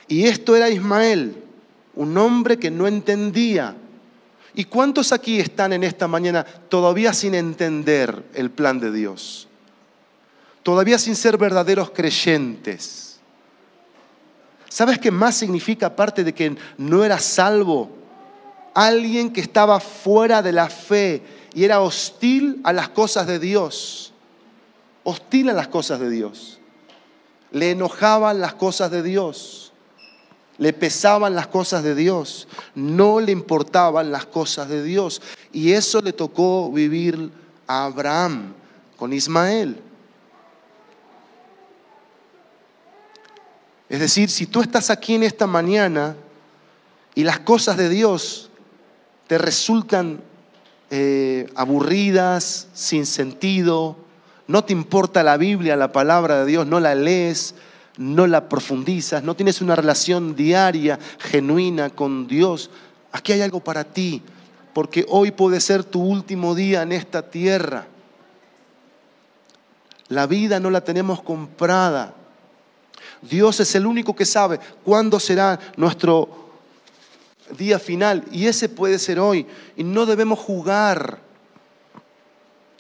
Y 0.08 0.26
esto 0.26 0.56
era 0.56 0.70
Ismael, 0.70 1.44
un 1.96 2.18
hombre 2.18 2.58
que 2.58 2.72
no 2.72 2.88
entendía. 2.88 3.76
¿Y 4.54 4.66
cuántos 4.66 5.12
aquí 5.12 5.40
están 5.40 5.74
en 5.74 5.84
esta 5.84 6.08
mañana 6.08 6.44
todavía 6.44 7.14
sin 7.14 7.36
entender 7.36 8.24
el 8.34 8.50
plan 8.50 8.80
de 8.80 8.92
Dios? 8.92 9.48
Todavía 10.64 10.98
sin 10.98 11.16
ser 11.16 11.38
verdaderos 11.38 11.92
creyentes. 11.92 13.20
¿Sabes 14.70 15.00
qué 15.00 15.12
más 15.12 15.36
significa 15.36 15.88
aparte 15.88 16.24
de 16.24 16.34
que 16.34 16.56
no 16.78 17.04
era 17.04 17.20
salvo? 17.20 17.90
Alguien 18.74 19.32
que 19.32 19.42
estaba 19.42 19.80
fuera 19.80 20.42
de 20.42 20.52
la 20.52 20.70
fe 20.70 21.22
y 21.58 21.64
era 21.64 21.82
hostil 21.82 22.62
a 22.64 22.72
las 22.72 22.90
cosas 22.90 23.26
de 23.26 23.40
Dios. 23.40 24.14
Hostil 25.04 25.50
a 25.50 25.54
las 25.54 25.68
cosas 25.68 26.00
de 26.00 26.08
Dios. 26.08 26.60
Le 27.50 27.72
enojaban 27.72 28.40
las 28.40 28.54
cosas 28.54 28.92
de 28.92 29.02
Dios 29.02 29.64
le 30.60 30.74
pesaban 30.74 31.36
las 31.36 31.46
cosas 31.46 31.84
de 31.84 31.94
Dios, 31.94 32.48
no 32.74 33.20
le 33.20 33.32
importaban 33.32 34.12
las 34.12 34.26
cosas 34.26 34.68
de 34.68 34.82
Dios. 34.82 35.22
Y 35.52 35.74
eso 35.74 36.02
le 36.02 36.14
tocó 36.14 36.72
vivir 36.72 37.32
a 37.68 37.86
Abraham 37.86 38.54
con 38.96 39.14
Ismael. 39.14 39.80
Es 43.88 44.00
decir, 44.00 44.32
si 44.32 44.48
tú 44.48 44.62
estás 44.62 44.90
aquí 44.90 45.14
en 45.14 45.22
esta 45.22 45.46
mañana 45.46 46.16
y 47.14 47.24
las 47.24 47.40
cosas 47.40 47.78
de 47.78 47.90
Dios 47.90 48.50
te 49.28 49.38
resultan 49.38 50.22
eh, 50.90 51.50
aburridas, 51.56 52.68
sin 52.74 53.06
sentido, 53.06 53.98
no 54.48 54.64
te 54.64 54.74
importa 54.74 55.24
la 55.24 55.38
Biblia, 55.38 55.76
la 55.76 55.92
palabra 55.92 56.40
de 56.40 56.46
Dios, 56.46 56.66
no 56.66 56.80
la 56.80 56.96
lees, 56.96 57.56
no 57.98 58.28
la 58.28 58.48
profundizas, 58.48 59.24
no 59.24 59.36
tienes 59.36 59.62
una 59.62 59.76
relación 59.76 60.36
diaria, 60.36 60.98
genuina 61.20 61.90
con 61.90 62.28
Dios, 62.28 62.70
aquí 63.12 63.34
hay 63.34 63.42
algo 63.42 63.60
para 63.60 63.84
ti, 63.84 64.22
porque 64.74 65.06
hoy 65.10 65.32
puede 65.32 65.60
ser 65.60 65.84
tu 65.84 66.02
último 66.02 66.56
día 66.56 66.84
en 66.84 66.92
esta 66.92 67.30
tierra. 67.30 67.88
La 70.08 70.28
vida 70.28 70.60
no 70.60 70.70
la 70.70 70.82
tenemos 70.82 71.22
comprada. 71.22 72.14
Dios 73.22 73.60
es 73.60 73.76
el 73.76 73.86
único 73.86 74.16
que 74.16 74.26
sabe 74.26 74.60
cuándo 74.86 75.20
será 75.20 75.60
nuestro 75.76 76.47
día 77.58 77.80
final 77.80 78.24
y 78.32 78.48
ese 78.48 78.70
puede 78.70 79.00
ser 79.00 79.20
hoy. 79.20 79.46
Y 79.76 79.84
no 79.84 80.06
debemos 80.06 80.40
jugar, 80.40 81.20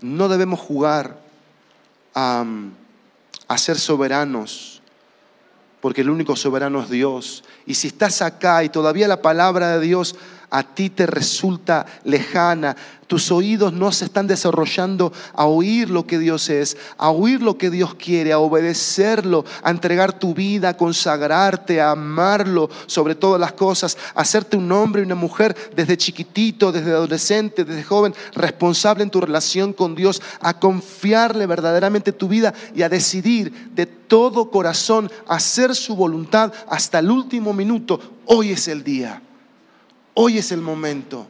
no 0.01 0.27
debemos 0.27 0.59
jugar 0.59 1.19
a, 2.15 2.45
a 3.47 3.57
ser 3.57 3.77
soberanos 3.77 4.77
porque 5.81 6.01
el 6.01 6.09
único 6.09 6.35
soberano 6.35 6.81
es 6.81 6.89
Dios. 6.89 7.43
Y 7.65 7.75
si 7.75 7.87
estás 7.87 8.21
acá 8.21 8.63
y 8.63 8.69
todavía 8.69 9.07
la 9.07 9.21
palabra 9.21 9.77
de 9.77 9.85
Dios 9.85 10.15
a 10.49 10.63
ti 10.63 10.89
te 10.89 11.05
resulta 11.05 11.85
lejana. 12.03 12.75
Tus 13.07 13.31
oídos 13.31 13.71
no 13.71 13.91
se 13.93 14.05
están 14.05 14.27
desarrollando 14.27 15.13
a 15.33 15.45
oír 15.45 15.89
lo 15.89 16.05
que 16.05 16.19
Dios 16.19 16.49
es, 16.49 16.75
a 16.97 17.09
oír 17.09 17.41
lo 17.41 17.57
que 17.57 17.69
Dios 17.69 17.95
quiere, 17.95 18.33
a 18.33 18.39
obedecerlo, 18.39 19.45
a 19.63 19.71
entregar 19.71 20.19
tu 20.19 20.33
vida, 20.33 20.69
a 20.69 20.77
consagrarte, 20.77 21.79
a 21.79 21.91
amarlo 21.91 22.69
sobre 22.85 23.15
todas 23.15 23.39
las 23.39 23.53
cosas, 23.53 23.97
a 24.13 24.21
hacerte 24.21 24.57
un 24.57 24.69
hombre 24.71 25.01
y 25.01 25.05
una 25.05 25.15
mujer 25.15 25.55
desde 25.75 25.97
chiquitito, 25.97 26.71
desde 26.71 26.91
adolescente, 26.91 27.63
desde 27.63 27.83
joven, 27.83 28.13
responsable 28.33 29.03
en 29.03 29.09
tu 29.09 29.21
relación 29.21 29.71
con 29.71 29.95
Dios, 29.95 30.21
a 30.41 30.59
confiarle 30.59 31.45
verdaderamente 31.45 32.11
tu 32.11 32.27
vida 32.27 32.53
y 32.75 32.81
a 32.81 32.89
decidir 32.89 33.71
de 33.73 33.85
todo 33.85 34.51
corazón 34.51 35.09
hacer 35.27 35.75
su 35.75 35.95
voluntad 35.95 36.53
hasta 36.69 36.99
el 36.99 37.09
último 37.09 37.53
minuto. 37.53 37.99
Hoy 38.25 38.51
es 38.51 38.67
el 38.67 38.83
día. 38.83 39.21
Hoy 40.19 40.39
es 40.39 40.51
el 40.51 40.61
momento. 40.61 41.27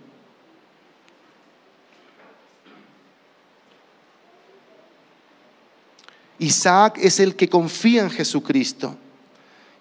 Isaac 6.39 6.97
es 7.01 7.19
el 7.19 7.35
que 7.35 7.49
confía 7.49 8.03
en 8.03 8.09
Jesucristo 8.09 8.95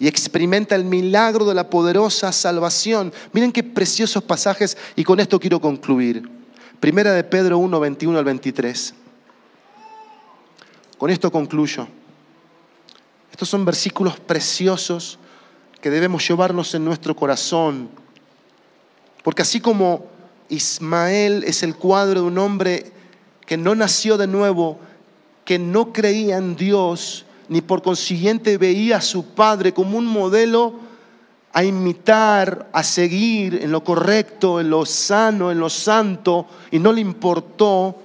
y 0.00 0.09
experimenta 0.09 0.74
el 0.74 0.84
milagro 0.84 1.44
de 1.44 1.54
la 1.54 1.70
poderosa 1.70 2.32
salvación. 2.32 3.12
Miren 3.32 3.52
qué 3.52 3.62
preciosos 3.62 4.24
pasajes 4.24 4.76
y 4.96 5.04
con 5.04 5.20
esto 5.20 5.38
quiero 5.38 5.61
concluir. 5.61 6.28
Primera 6.80 7.12
de 7.12 7.22
Pedro 7.22 7.59
1, 7.59 7.78
21 7.78 8.18
al 8.18 8.24
23. 8.24 8.92
Con 10.98 11.11
esto 11.11 11.30
concluyo. 11.30 11.86
Estos 13.30 13.48
son 13.48 13.64
versículos 13.64 14.18
preciosos 14.18 15.20
que 15.80 15.90
debemos 15.90 16.28
llevarnos 16.28 16.74
en 16.74 16.84
nuestro 16.84 17.14
corazón 17.14 18.04
porque 19.27 19.43
así 19.43 19.59
como 19.59 20.05
Ismael 20.51 21.43
es 21.49 21.64
el 21.64 21.74
cuadro 21.74 22.20
de 22.20 22.27
un 22.29 22.39
hombre 22.39 22.93
que 23.45 23.57
no 23.57 23.74
nació 23.74 24.16
de 24.16 24.29
nuevo, 24.29 24.79
que 25.45 25.59
no 25.59 25.93
creía 25.93 26.37
en 26.37 26.55
Dios, 26.55 27.24
ni 27.49 27.61
por 27.61 27.83
consiguiente 27.83 28.57
veía 28.57 28.99
a 28.99 29.01
su 29.01 29.24
padre 29.24 29.74
como 29.74 29.99
un 29.99 30.07
modelo 30.07 30.74
a 31.53 31.64
imitar, 31.64 32.70
a 32.72 32.85
seguir 32.85 33.59
en 33.64 33.72
lo 33.72 33.83
correcto, 33.83 34.61
en 34.61 34.70
lo 34.70 34.87
sano, 34.87 35.51
en 35.51 35.59
lo 35.59 35.70
santo, 35.70 36.47
y 36.70 36.79
no 36.79 36.93
le 36.93 37.01
importó, 37.01 37.97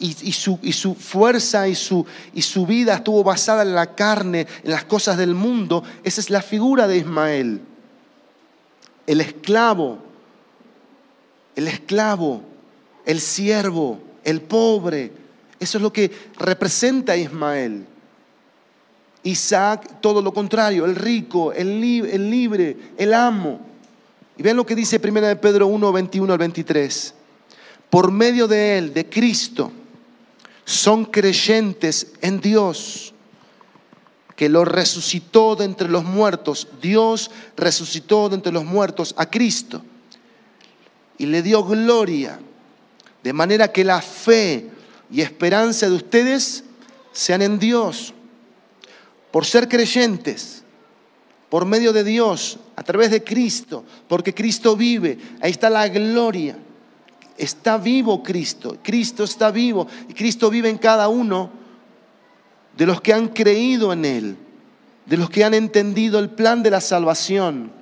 y, 0.00 0.32
su, 0.32 0.96
fuerza 0.96 1.68
y 1.68 1.76
su, 1.76 2.04
y 2.34 2.42
su 2.42 2.66
vida 2.66 2.96
estuvo 2.96 3.22
basada 3.22 3.62
en 3.62 3.72
la 3.72 3.94
carne, 3.94 4.48
en 4.64 4.70
las 4.72 4.84
cosas 4.84 5.16
del 5.16 5.36
mundo, 5.36 5.84
esa 6.02 6.20
es 6.20 6.28
la 6.28 6.42
figura 6.42 6.88
de 6.88 6.96
Ismael, 6.96 7.60
el 9.06 9.20
esclavo 9.20 10.05
el 11.56 11.68
esclavo, 11.68 12.42
el 13.04 13.20
siervo, 13.20 13.98
el 14.22 14.42
pobre. 14.42 15.10
Eso 15.58 15.78
es 15.78 15.82
lo 15.82 15.92
que 15.92 16.10
representa 16.38 17.16
Ismael. 17.16 17.86
Isaac, 19.22 20.00
todo 20.00 20.22
lo 20.22 20.32
contrario, 20.32 20.84
el 20.84 20.94
rico, 20.94 21.52
el, 21.52 21.80
libre, 21.80 22.76
el 22.96 23.14
amo. 23.14 23.58
Y 24.36 24.42
vean 24.42 24.56
lo 24.56 24.66
que 24.66 24.76
dice 24.76 25.00
1 25.02 25.20
de 25.22 25.36
Pedro 25.36 25.66
1, 25.66 25.92
21 25.92 26.32
al 26.32 26.38
23. 26.38 27.14
Por 27.88 28.12
medio 28.12 28.46
de 28.46 28.78
él, 28.78 28.94
de 28.94 29.08
Cristo, 29.08 29.72
son 30.64 31.06
creyentes 31.06 32.12
en 32.20 32.40
Dios, 32.40 33.14
que 34.36 34.50
lo 34.50 34.64
resucitó 34.66 35.56
de 35.56 35.64
entre 35.64 35.88
los 35.88 36.04
muertos. 36.04 36.68
Dios 36.82 37.30
resucitó 37.56 38.28
de 38.28 38.34
entre 38.34 38.52
los 38.52 38.64
muertos 38.66 39.14
a 39.16 39.30
Cristo 39.30 39.82
y 41.18 41.26
le 41.26 41.42
dio 41.42 41.64
gloria, 41.64 42.38
de 43.22 43.32
manera 43.32 43.72
que 43.72 43.84
la 43.84 44.00
fe 44.00 44.70
y 45.10 45.20
esperanza 45.20 45.88
de 45.88 45.96
ustedes 45.96 46.64
sean 47.12 47.42
en 47.42 47.58
Dios, 47.58 48.12
por 49.30 49.44
ser 49.44 49.68
creyentes, 49.68 50.62
por 51.48 51.64
medio 51.64 51.92
de 51.92 52.04
Dios, 52.04 52.58
a 52.76 52.82
través 52.82 53.10
de 53.10 53.24
Cristo, 53.24 53.84
porque 54.08 54.34
Cristo 54.34 54.76
vive, 54.76 55.18
ahí 55.40 55.50
está 55.50 55.70
la 55.70 55.88
gloria. 55.88 56.58
Está 57.38 57.76
vivo 57.76 58.22
Cristo, 58.22 58.78
Cristo 58.82 59.22
está 59.24 59.50
vivo. 59.50 59.86
Y 60.08 60.14
Cristo 60.14 60.48
vive 60.48 60.70
en 60.70 60.78
cada 60.78 61.08
uno 61.08 61.50
de 62.76 62.86
los 62.86 63.02
que 63.02 63.12
han 63.12 63.28
creído 63.28 63.92
en 63.92 64.06
Él, 64.06 64.36
de 65.04 65.16
los 65.18 65.28
que 65.28 65.44
han 65.44 65.52
entendido 65.52 66.18
el 66.18 66.30
plan 66.30 66.62
de 66.62 66.70
la 66.70 66.80
salvación 66.80 67.75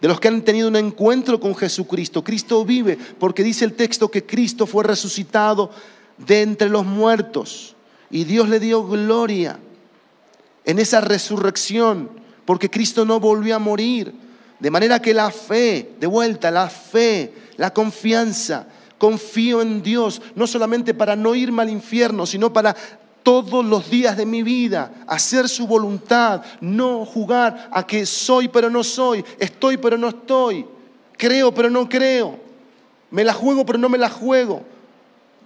de 0.00 0.08
los 0.08 0.20
que 0.20 0.28
han 0.28 0.42
tenido 0.42 0.68
un 0.68 0.76
encuentro 0.76 1.40
con 1.40 1.54
Jesucristo. 1.54 2.22
Cristo 2.22 2.64
vive 2.64 2.98
porque 3.18 3.42
dice 3.42 3.64
el 3.64 3.74
texto 3.74 4.10
que 4.10 4.24
Cristo 4.24 4.66
fue 4.66 4.84
resucitado 4.84 5.70
de 6.18 6.42
entre 6.42 6.68
los 6.68 6.84
muertos 6.84 7.76
y 8.10 8.24
Dios 8.24 8.48
le 8.48 8.60
dio 8.60 8.86
gloria 8.86 9.58
en 10.64 10.78
esa 10.78 11.00
resurrección 11.00 12.10
porque 12.44 12.70
Cristo 12.70 13.04
no 13.04 13.20
volvió 13.20 13.56
a 13.56 13.58
morir. 13.58 14.14
De 14.58 14.70
manera 14.70 15.00
que 15.00 15.14
la 15.14 15.30
fe, 15.30 15.92
de 16.00 16.06
vuelta, 16.06 16.50
la 16.50 16.68
fe, 16.68 17.32
la 17.56 17.72
confianza, 17.72 18.66
confío 18.98 19.62
en 19.62 19.82
Dios, 19.82 20.20
no 20.34 20.46
solamente 20.46 20.94
para 20.94 21.14
no 21.14 21.34
irme 21.34 21.62
al 21.62 21.70
infierno, 21.70 22.26
sino 22.26 22.52
para 22.52 22.74
todos 23.22 23.64
los 23.64 23.90
días 23.90 24.16
de 24.16 24.26
mi 24.26 24.42
vida, 24.42 24.92
hacer 25.06 25.48
su 25.48 25.66
voluntad, 25.66 26.42
no 26.60 27.04
jugar 27.04 27.68
a 27.72 27.86
que 27.86 28.06
soy 28.06 28.48
pero 28.48 28.70
no 28.70 28.82
soy, 28.82 29.24
estoy 29.38 29.76
pero 29.76 29.98
no 29.98 30.08
estoy, 30.08 30.66
creo 31.16 31.52
pero 31.52 31.70
no 31.70 31.88
creo, 31.88 32.38
me 33.10 33.24
la 33.24 33.34
juego 33.34 33.66
pero 33.66 33.78
no 33.78 33.88
me 33.88 33.98
la 33.98 34.08
juego, 34.08 34.64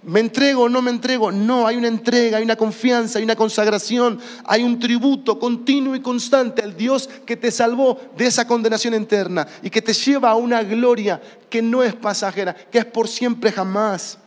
me 0.05 0.19
entrego 0.19 0.63
o 0.63 0.69
no 0.69 0.81
me 0.81 0.91
entrego. 0.91 1.31
No, 1.31 1.65
hay 1.65 1.77
una 1.77 1.87
entrega, 1.87 2.37
hay 2.37 2.43
una 2.43 2.55
confianza, 2.55 3.19
hay 3.19 3.25
una 3.25 3.35
consagración, 3.35 4.19
hay 4.45 4.63
un 4.63 4.79
tributo 4.79 5.39
continuo 5.39 5.95
y 5.95 6.01
constante 6.01 6.61
al 6.61 6.75
Dios 6.75 7.09
que 7.25 7.37
te 7.37 7.51
salvó 7.51 7.99
de 8.17 8.25
esa 8.25 8.45
condenación 8.45 8.93
eterna 8.93 9.47
y 9.61 9.69
que 9.69 9.81
te 9.81 9.93
lleva 9.93 10.31
a 10.31 10.35
una 10.35 10.63
gloria 10.63 11.21
que 11.49 11.61
no 11.61 11.83
es 11.83 11.93
pasajera, 11.93 12.53
que 12.53 12.79
es 12.79 12.85
por 12.85 13.07
siempre 13.07 13.51
jamás. 13.51 14.17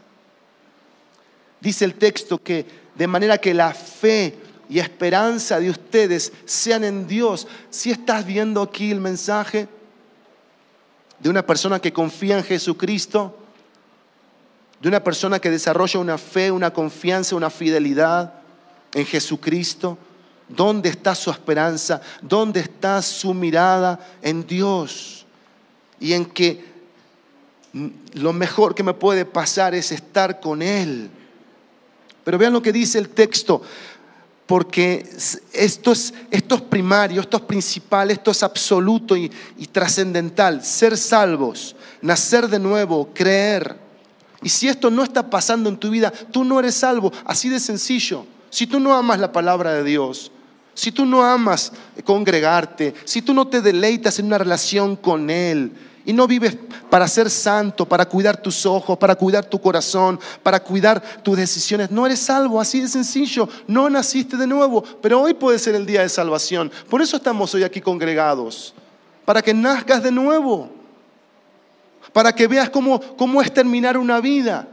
Dice 1.60 1.84
el 1.84 1.94
texto 1.94 2.38
que 2.38 2.85
de 2.96 3.06
manera 3.06 3.38
que 3.38 3.54
la 3.54 3.72
fe 3.74 4.38
y 4.68 4.78
esperanza 4.78 5.60
de 5.60 5.70
ustedes 5.70 6.32
sean 6.44 6.84
en 6.84 7.06
Dios. 7.06 7.46
Si 7.70 7.90
estás 7.90 8.26
viendo 8.26 8.62
aquí 8.62 8.90
el 8.90 9.00
mensaje 9.00 9.68
de 11.18 11.30
una 11.30 11.44
persona 11.44 11.78
que 11.80 11.92
confía 11.92 12.38
en 12.38 12.44
Jesucristo, 12.44 13.38
de 14.80 14.88
una 14.88 15.02
persona 15.02 15.38
que 15.38 15.50
desarrolla 15.50 16.00
una 16.00 16.18
fe, 16.18 16.50
una 16.50 16.72
confianza, 16.72 17.36
una 17.36 17.50
fidelidad 17.50 18.34
en 18.92 19.06
Jesucristo, 19.06 19.98
¿dónde 20.48 20.88
está 20.88 21.14
su 21.14 21.30
esperanza? 21.30 22.00
¿Dónde 22.20 22.60
está 22.60 23.00
su 23.02 23.34
mirada? 23.34 24.00
En 24.22 24.46
Dios. 24.46 25.26
Y 26.00 26.12
en 26.12 26.26
que 26.26 26.76
lo 28.14 28.32
mejor 28.32 28.74
que 28.74 28.82
me 28.82 28.94
puede 28.94 29.24
pasar 29.24 29.74
es 29.74 29.92
estar 29.92 30.40
con 30.40 30.62
Él 30.62 31.10
pero 32.26 32.38
vean 32.38 32.52
lo 32.52 32.60
que 32.60 32.72
dice 32.72 32.98
el 32.98 33.10
texto, 33.10 33.62
porque 34.46 35.08
esto 35.52 35.92
es, 35.92 36.12
esto 36.32 36.58
primario, 36.68 37.20
esto 37.20 37.36
es 37.36 37.44
principal, 37.44 38.10
esto 38.10 38.32
es 38.32 38.42
absoluto 38.42 39.16
y, 39.16 39.30
y 39.56 39.68
trascendental. 39.68 40.64
Ser 40.64 40.98
salvos, 40.98 41.76
nacer 42.02 42.48
de 42.48 42.58
nuevo, 42.58 43.10
creer. 43.14 43.76
Y 44.42 44.48
si 44.48 44.66
esto 44.66 44.90
no 44.90 45.04
está 45.04 45.30
pasando 45.30 45.68
en 45.68 45.76
tu 45.76 45.88
vida, 45.88 46.10
tú 46.10 46.42
no 46.42 46.58
eres 46.58 46.74
salvo. 46.74 47.12
Así 47.24 47.48
de 47.48 47.60
sencillo. 47.60 48.26
Si 48.50 48.66
tú 48.66 48.80
no 48.80 48.92
amas 48.92 49.20
la 49.20 49.30
palabra 49.30 49.74
de 49.74 49.84
Dios, 49.84 50.32
si 50.74 50.90
tú 50.90 51.06
no 51.06 51.24
amas 51.24 51.70
congregarte, 52.02 52.92
si 53.04 53.22
tú 53.22 53.34
no 53.34 53.46
te 53.46 53.60
deleitas 53.60 54.18
en 54.18 54.26
una 54.26 54.38
relación 54.38 54.96
con 54.96 55.30
Él, 55.30 55.70
y 56.06 56.12
no 56.12 56.28
vives 56.28 56.56
para 56.88 57.08
ser 57.08 57.28
santo, 57.28 57.84
para 57.84 58.08
cuidar 58.08 58.40
tus 58.40 58.64
ojos, 58.64 58.96
para 58.96 59.16
cuidar 59.16 59.44
tu 59.44 59.60
corazón, 59.60 60.20
para 60.40 60.60
cuidar 60.60 61.02
tus 61.22 61.36
decisiones. 61.36 61.90
No 61.90 62.06
eres 62.06 62.20
salvo, 62.20 62.60
así 62.60 62.80
de 62.80 62.88
sencillo. 62.88 63.48
No 63.66 63.90
naciste 63.90 64.36
de 64.36 64.46
nuevo, 64.46 64.82
pero 65.02 65.20
hoy 65.20 65.34
puede 65.34 65.58
ser 65.58 65.74
el 65.74 65.84
día 65.84 66.02
de 66.02 66.08
salvación. 66.08 66.70
Por 66.88 67.02
eso 67.02 67.16
estamos 67.16 67.52
hoy 67.54 67.64
aquí 67.64 67.80
congregados, 67.80 68.72
para 69.24 69.42
que 69.42 69.52
nazcas 69.52 70.00
de 70.00 70.12
nuevo, 70.12 70.70
para 72.12 72.32
que 72.32 72.46
veas 72.46 72.70
cómo, 72.70 73.00
cómo 73.16 73.42
es 73.42 73.52
terminar 73.52 73.98
una 73.98 74.20
vida 74.20 74.68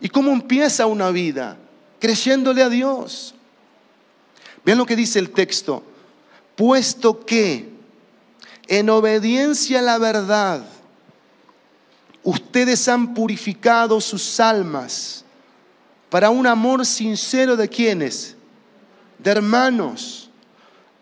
y 0.00 0.08
cómo 0.08 0.32
empieza 0.32 0.86
una 0.86 1.10
vida, 1.10 1.58
creyéndole 2.00 2.62
a 2.62 2.70
Dios. 2.70 3.34
Vean 4.64 4.78
lo 4.78 4.86
que 4.86 4.96
dice 4.96 5.18
el 5.18 5.30
texto. 5.30 5.82
Puesto 6.56 7.26
que 7.26 7.73
en 8.66 8.90
obediencia 8.90 9.80
a 9.80 9.82
la 9.82 9.98
verdad, 9.98 10.64
ustedes 12.22 12.88
han 12.88 13.14
purificado 13.14 14.00
sus 14.00 14.40
almas 14.40 15.24
para 16.08 16.30
un 16.30 16.46
amor 16.46 16.86
sincero 16.86 17.56
de 17.56 17.68
quienes, 17.68 18.36
de 19.18 19.30
hermanos, 19.30 20.30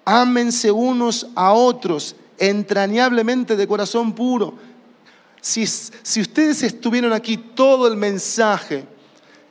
ámense 0.04 0.70
unos 0.70 1.28
a 1.34 1.52
otros 1.52 2.16
entrañablemente 2.38 3.56
de 3.56 3.68
corazón 3.68 4.12
puro. 4.14 4.54
Si, 5.40 5.66
si 5.66 6.20
ustedes 6.20 6.62
estuvieron 6.62 7.12
aquí 7.12 7.36
todo 7.36 7.86
el 7.86 7.96
mensaje, 7.96 8.84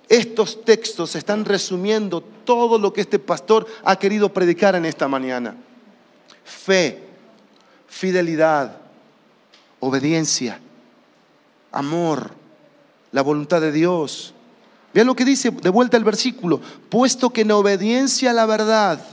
estos 0.10 0.66
textos 0.66 1.16
están 1.16 1.46
resumiendo 1.46 2.22
todo 2.22 2.78
lo 2.78 2.92
que 2.92 3.02
este 3.02 3.20
pastor 3.20 3.66
ha 3.84 3.98
querido 3.98 4.34
predicar 4.34 4.76
en 4.76 4.86
esta 4.86 5.08
mañana. 5.08 5.56
Fe, 6.44 7.11
fidelidad, 7.92 8.78
obediencia, 9.82 10.60
amor, 11.74 12.32
la 13.12 13.22
voluntad 13.22 13.60
de 13.60 13.74
Dios. 13.74 14.34
Vean 14.94 15.08
lo 15.08 15.16
que 15.16 15.26
dice 15.26 15.52
de 15.52 15.70
vuelta 15.70 15.98
el 15.98 16.06
versículo, 16.06 16.62
puesto 16.90 17.32
que 17.32 17.42
en 17.42 17.52
obediencia 17.52 18.32
a 18.32 18.34
la 18.34 18.46
verdad 18.46 19.06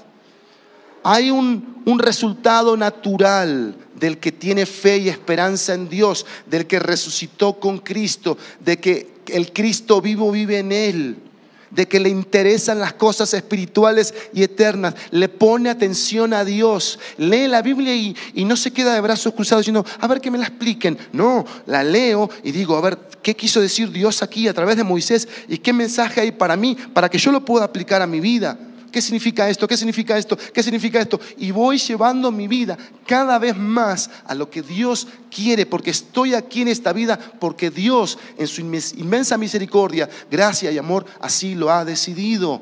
hay 1.03 1.31
un, 1.31 1.83
un, 1.87 1.99
resultado 1.99 2.77
natural 2.77 3.75
del 3.97 4.19
que 4.19 4.33
tiene 4.33 4.65
fe 4.65 4.99
y 4.99 5.09
esperanza 5.09 5.75
en 5.75 5.89
Dios, 5.89 6.25
del 6.47 6.67
que 6.67 6.79
resucitó 6.79 7.55
con 7.55 7.79
Cristo, 7.79 8.39
de 8.61 8.79
que 8.79 9.15
el 9.27 9.53
Cristo 9.53 10.01
vivo 10.01 10.31
vive 10.31 10.59
en 10.59 10.73
él 10.73 11.28
de 11.71 11.87
que 11.87 12.01
le 12.01 12.09
interesan 12.09 12.79
las 12.79 12.95
cosas 12.95 13.33
espirituales 13.35 14.15
y 14.33 14.43
eternas, 14.43 14.95
le 15.11 15.29
pone 15.29 15.71
atención 15.71 16.33
a 16.33 16.45
Dios, 16.45 16.99
lee 17.17 17.47
la 17.47 17.63
Biblia 17.63 17.95
y, 17.95 18.17
no 18.49 18.57
se 18.57 18.71
queda 18.71 18.95
de 18.95 19.01
brazos 19.03 19.35
cruzados 19.35 19.63
diciendo, 19.63 19.85
a 20.01 20.07
ver 20.07 20.23
que 20.23 20.31
me 20.31 20.39
la 20.39 20.47
expliquen. 20.47 20.97
No, 21.13 21.45
la 21.67 21.85
leo 21.85 22.31
y 22.43 22.51
digo, 22.51 22.77
a 22.77 22.81
ver, 22.81 22.99
¿qué 23.23 23.37
quiso 23.37 23.61
decir 23.61 23.91
Dios 23.93 24.23
aquí 24.23 24.49
a 24.49 24.55
través 24.55 24.77
de 24.77 24.85
Moisés 24.85 25.29
y 25.49 25.59
qué 25.59 25.73
mensaje 25.75 26.23
hay 26.23 26.33
para 26.33 26.57
mí, 26.57 26.77
para 26.95 27.11
que 27.11 27.19
yo 27.19 27.31
lo 27.31 27.45
pueda 27.45 27.67
aplicar 27.67 28.01
a 28.01 28.07
mi 28.07 28.21
vida? 28.21 28.59
¿Qué 28.91 29.03
significa 29.03 29.49
esto? 29.49 29.69
¿Qué 29.69 29.77
significa 29.77 30.17
esto? 30.17 30.37
¿Qué 30.37 30.63
significa 30.63 31.01
esto? 31.01 31.21
Y 31.37 31.51
voy 31.51 31.79
llevando 31.79 32.31
mi 32.31 32.49
vida 32.49 32.77
cada 33.07 33.39
vez 33.39 33.57
más 33.57 34.11
a 34.27 34.35
lo 34.35 34.51
que 34.51 34.63
Dios 34.63 35.07
quiere, 35.31 35.67
porque 35.67 35.91
estoy 35.91 36.35
aquí 36.35 36.63
en 36.63 36.69
esta 36.69 36.93
vida, 36.93 37.19
porque 37.39 37.71
Dios 37.71 38.19
en 38.39 38.47
su 38.47 38.61
inmensa 38.61 39.37
misericordia, 39.37 40.09
gracia 40.31 40.71
y 40.71 40.79
amor 40.79 41.05
así 41.21 41.55
lo 41.55 41.71
ha 41.71 41.85
decidido. 41.85 42.61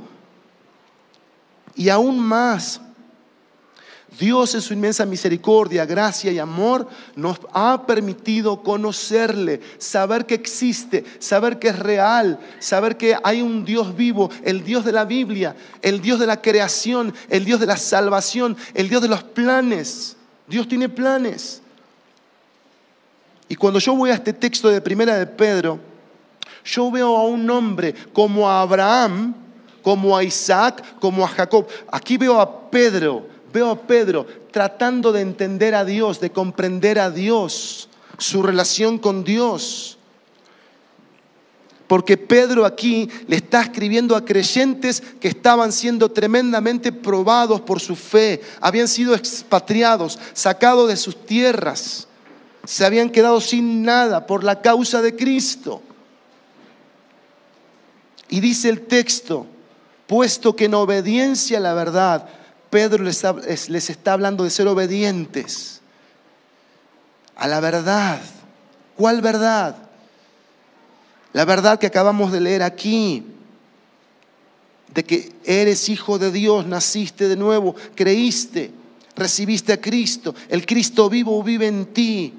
Y 1.77 1.91
aún 1.91 2.19
más, 2.19 2.81
Dios 4.19 4.55
en 4.55 4.63
su 4.63 4.73
inmensa 4.73 5.05
misericordia, 5.05 5.85
gracia 5.85 6.33
y 6.33 6.39
amor 6.39 6.89
nos 7.17 7.39
ha 7.53 7.85
permitido 7.87 8.63
conocerle, 8.63 9.61
saber 9.79 10.25
que 10.25 10.35
existe, 10.35 11.05
saber 11.19 11.59
que 11.59 11.69
es 11.69 11.79
real, 11.79 12.39
saber 12.59 12.97
que 12.97 13.17
hay 13.23 13.43
un 13.43 13.65
Dios 13.65 13.95
vivo, 13.95 14.31
el 14.43 14.65
Dios 14.65 14.85
de 14.85 14.93
la 14.93 15.05
Biblia, 15.05 15.55
el 15.83 16.01
Dios 16.01 16.19
de 16.19 16.27
la 16.27 16.41
creación, 16.41 17.13
el 17.29 17.45
Dios 17.45 17.61
de 17.61 17.67
la 17.67 17.77
salvación, 17.77 18.57
el 18.75 18.89
Dios 18.89 19.03
de 19.03 19.09
los 19.09 19.23
planes. 19.23 20.17
Dios 20.47 20.67
tiene 20.67 20.89
planes. 20.89 21.61
Y 23.49 23.57
cuando 23.57 23.79
yo 23.79 23.95
voy 23.95 24.11
a 24.11 24.15
este 24.15 24.33
texto 24.33 24.69
de 24.69 24.81
Primera 24.81 25.17
de 25.17 25.27
Pedro, 25.27 25.79
yo 26.65 26.91
veo 26.91 27.17
a 27.17 27.25
un 27.25 27.49
hombre 27.51 27.95
como 28.13 28.49
a 28.49 28.63
Abraham, 28.63 29.35
como 29.83 30.17
a 30.17 30.25
Isaac, 30.25 30.99
como 30.99 31.25
a 31.25 31.29
Jacob. 31.29 31.67
Aquí 31.93 32.17
veo 32.17 32.41
a 32.41 32.71
Pedro 32.71 33.36
Veo 33.57 33.71
a 33.71 33.87
Pedro 33.87 34.27
tratando 34.51 35.13
de 35.13 35.23
entender 35.23 35.75
a 35.75 35.87
Dios, 35.87 36.21
de 36.21 36.31
comprender 36.31 36.99
a 36.99 37.11
Dios, 37.11 37.89
su 38.19 38.43
relación 38.43 38.99
con 38.99 39.25
Dios. 39.25 39.97
Porque 41.87 42.19
Pedro 42.19 42.67
aquí 42.67 43.09
le 43.27 43.37
está 43.37 43.63
escribiendo 43.63 44.15
a 44.15 44.27
creyentes 44.27 45.03
que 45.19 45.29
estaban 45.29 45.73
siendo 45.73 46.11
tremendamente 46.11 46.93
probados 46.93 47.63
por 47.63 47.81
su 47.81 47.97
fe, 47.97 48.43
habían 48.61 48.89
sido 48.89 49.15
expatriados, 49.15 50.19
sacados 50.35 50.91
de 50.91 50.99
sus 50.99 51.25
tierras, 51.25 52.09
se 52.67 52.85
habían 52.85 53.09
quedado 53.09 53.41
sin 53.41 53.83
nada 53.83 54.27
por 54.27 54.45
la 54.45 54.61
causa 54.61 55.01
de 55.01 55.17
Cristo. 55.17 55.81
Y 58.29 58.41
dice 58.41 58.69
el 58.69 58.83
texto, 58.83 59.47
puesto 60.07 60.55
que 60.55 60.67
en 60.67 60.75
obediencia 60.75 61.57
a 61.57 61.63
la 61.63 61.73
verdad 61.73 62.29
Pedro 62.71 63.05
les 63.05 63.91
está, 63.91 64.13
hablando 64.13 64.45
de 64.45 64.51
ser 64.51 64.67
obedientes 64.67 65.81
a 67.37 67.47
la 67.49 67.61
verdad. 67.61 68.21
¿Cuál 68.97 69.21
verdad? 69.21 69.77
La 71.33 71.45
verdad 71.45 71.79
que 71.79 71.87
acabamos 71.87 72.33
de 72.33 72.41
leer 72.41 72.63
aquí, 72.63 73.25
de 74.95 75.05
que 75.05 75.33
eres 75.45 75.89
hijo 75.89 76.19
de 76.19 76.33
Dios, 76.33 76.67
naciste 76.67 77.29
de 77.29 77.37
nuevo, 77.37 77.77
creíste, 77.95 78.71
recibiste 79.15 79.73
a 79.73 79.81
Cristo, 79.81 80.35
el 80.49 80.65
Cristo 80.65 81.11
vivo 81.11 81.43
vive 81.43 81.67
en 81.67 81.87
ti. 81.87 82.33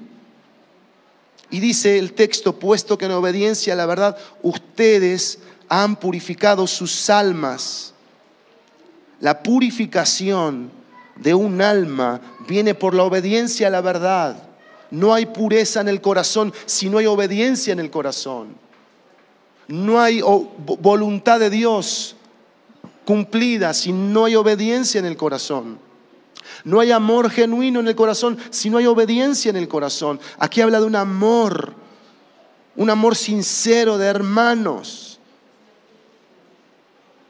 Y 1.50 1.60
dice 1.60 1.98
el 1.98 2.12
texto, 2.12 2.58
puesto 2.58 2.98
que 2.98 3.06
en 3.06 3.12
obediencia 3.12 3.72
a 3.72 3.76
la 3.76 3.86
verdad 3.86 4.18
ustedes 4.42 5.38
han 5.68 5.96
purificado 5.96 6.66
sus 6.66 7.08
almas 7.08 7.94
la 9.20 9.42
purificación 9.42 10.70
de 11.16 11.34
un 11.34 11.60
alma 11.60 12.20
viene 12.46 12.74
por 12.74 12.94
la 12.94 13.04
obediencia 13.04 13.66
a 13.66 13.70
la 13.70 13.80
verdad. 13.80 14.36
No 14.90 15.12
hay 15.12 15.26
pureza 15.26 15.80
en 15.80 15.88
el 15.88 16.00
corazón 16.00 16.52
si 16.66 16.88
no 16.88 16.98
hay 16.98 17.06
obediencia 17.06 17.72
en 17.72 17.80
el 17.80 17.90
corazón. 17.90 18.54
No 19.66 20.00
hay 20.00 20.22
voluntad 20.80 21.40
de 21.40 21.50
Dios 21.50 22.16
cumplida 23.04 23.74
si 23.74 23.92
no 23.92 24.26
hay 24.26 24.36
obediencia 24.36 24.98
en 24.98 25.06
el 25.06 25.16
corazón. 25.16 25.78
No 26.64 26.80
hay 26.80 26.92
amor 26.92 27.30
genuino 27.30 27.80
en 27.80 27.88
el 27.88 27.94
corazón 27.94 28.38
si 28.50 28.70
no 28.70 28.78
hay 28.78 28.86
obediencia 28.86 29.50
en 29.50 29.56
el 29.56 29.68
corazón. 29.68 30.20
Aquí 30.38 30.60
habla 30.60 30.80
de 30.80 30.86
un 30.86 30.96
amor, 30.96 31.74
un 32.76 32.88
amor 32.88 33.16
sincero 33.16 33.98
de 33.98 34.06
hermanos 34.06 35.07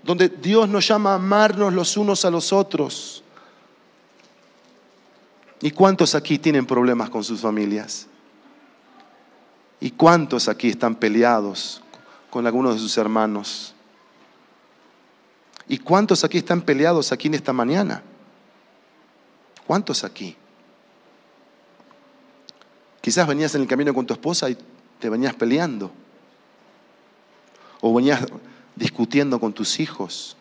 donde 0.08 0.30
Dios 0.30 0.70
nos 0.70 0.88
llama 0.88 1.12
a 1.12 1.16
amarnos 1.16 1.70
los 1.74 1.94
unos 1.98 2.24
a 2.24 2.30
los 2.30 2.50
otros. 2.50 3.22
¿Y 5.60 5.70
cuántos 5.70 6.14
aquí 6.14 6.38
tienen 6.38 6.64
problemas 6.64 7.10
con 7.10 7.22
sus 7.22 7.42
familias? 7.42 8.06
¿Y 9.80 9.90
cuántos 9.90 10.48
aquí 10.48 10.68
están 10.68 10.94
peleados 10.94 11.82
con 12.30 12.46
algunos 12.46 12.76
de 12.76 12.80
sus 12.80 12.96
hermanos? 12.96 13.74
¿Y 15.68 15.76
cuántos 15.76 16.24
aquí 16.24 16.38
están 16.38 16.62
peleados 16.62 17.12
aquí 17.12 17.28
en 17.28 17.34
esta 17.34 17.52
mañana? 17.52 18.02
¿Cuántos 19.66 20.04
aquí? 20.04 20.34
Quizás 23.02 23.26
venías 23.26 23.54
en 23.54 23.60
el 23.60 23.68
camino 23.68 23.92
con 23.92 24.06
tu 24.06 24.14
esposa 24.14 24.48
y 24.48 24.56
te 24.98 25.10
venías 25.10 25.34
peleando. 25.34 25.90
O 27.82 27.92
venías 27.92 28.22
discutiendo 28.78 29.40
con 29.40 29.52
tus 29.52 29.80
hijos. 29.80 30.36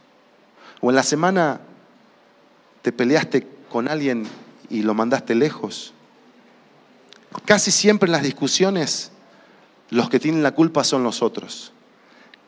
O 0.80 0.90
en 0.90 0.96
la 0.96 1.04
semana 1.04 1.60
te 2.82 2.92
peleaste 2.92 3.48
con 3.70 3.88
alguien 3.88 4.26
y 4.70 4.84
lo 4.84 4.94
mandaste 4.94 5.36
lejos. 5.36 5.94
Casi 7.46 7.72
siempre 7.72 8.08
en 8.08 8.14
las 8.14 8.24
discusiones 8.24 9.12
los 9.90 10.10
que 10.10 10.20
tienen 10.20 10.44
la 10.44 10.52
culpa 10.52 10.84
son 10.84 11.04
los 11.04 11.22
otros. 11.22 11.72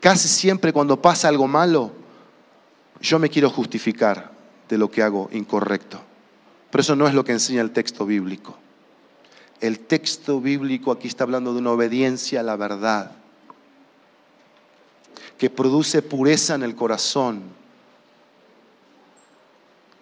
Casi 0.00 0.28
siempre 0.28 0.72
cuando 0.72 1.02
pasa 1.02 1.28
algo 1.28 1.46
malo, 1.46 1.92
yo 3.00 3.18
me 3.18 3.28
quiero 3.28 3.50
justificar 3.50 4.32
de 4.68 4.78
lo 4.78 4.90
que 4.90 5.02
hago 5.02 5.28
incorrecto. 5.32 6.00
Pero 6.70 6.82
eso 6.82 6.96
no 6.96 7.08
es 7.08 7.14
lo 7.14 7.24
que 7.24 7.32
enseña 7.32 7.60
el 7.60 7.72
texto 7.72 8.06
bíblico. 8.06 8.56
El 9.60 9.80
texto 9.80 10.40
bíblico 10.40 10.92
aquí 10.92 11.08
está 11.08 11.24
hablando 11.24 11.52
de 11.52 11.58
una 11.58 11.72
obediencia 11.72 12.40
a 12.40 12.42
la 12.42 12.56
verdad 12.56 13.19
que 15.40 15.48
produce 15.48 16.02
pureza 16.02 16.54
en 16.54 16.62
el 16.62 16.76
corazón. 16.76 17.40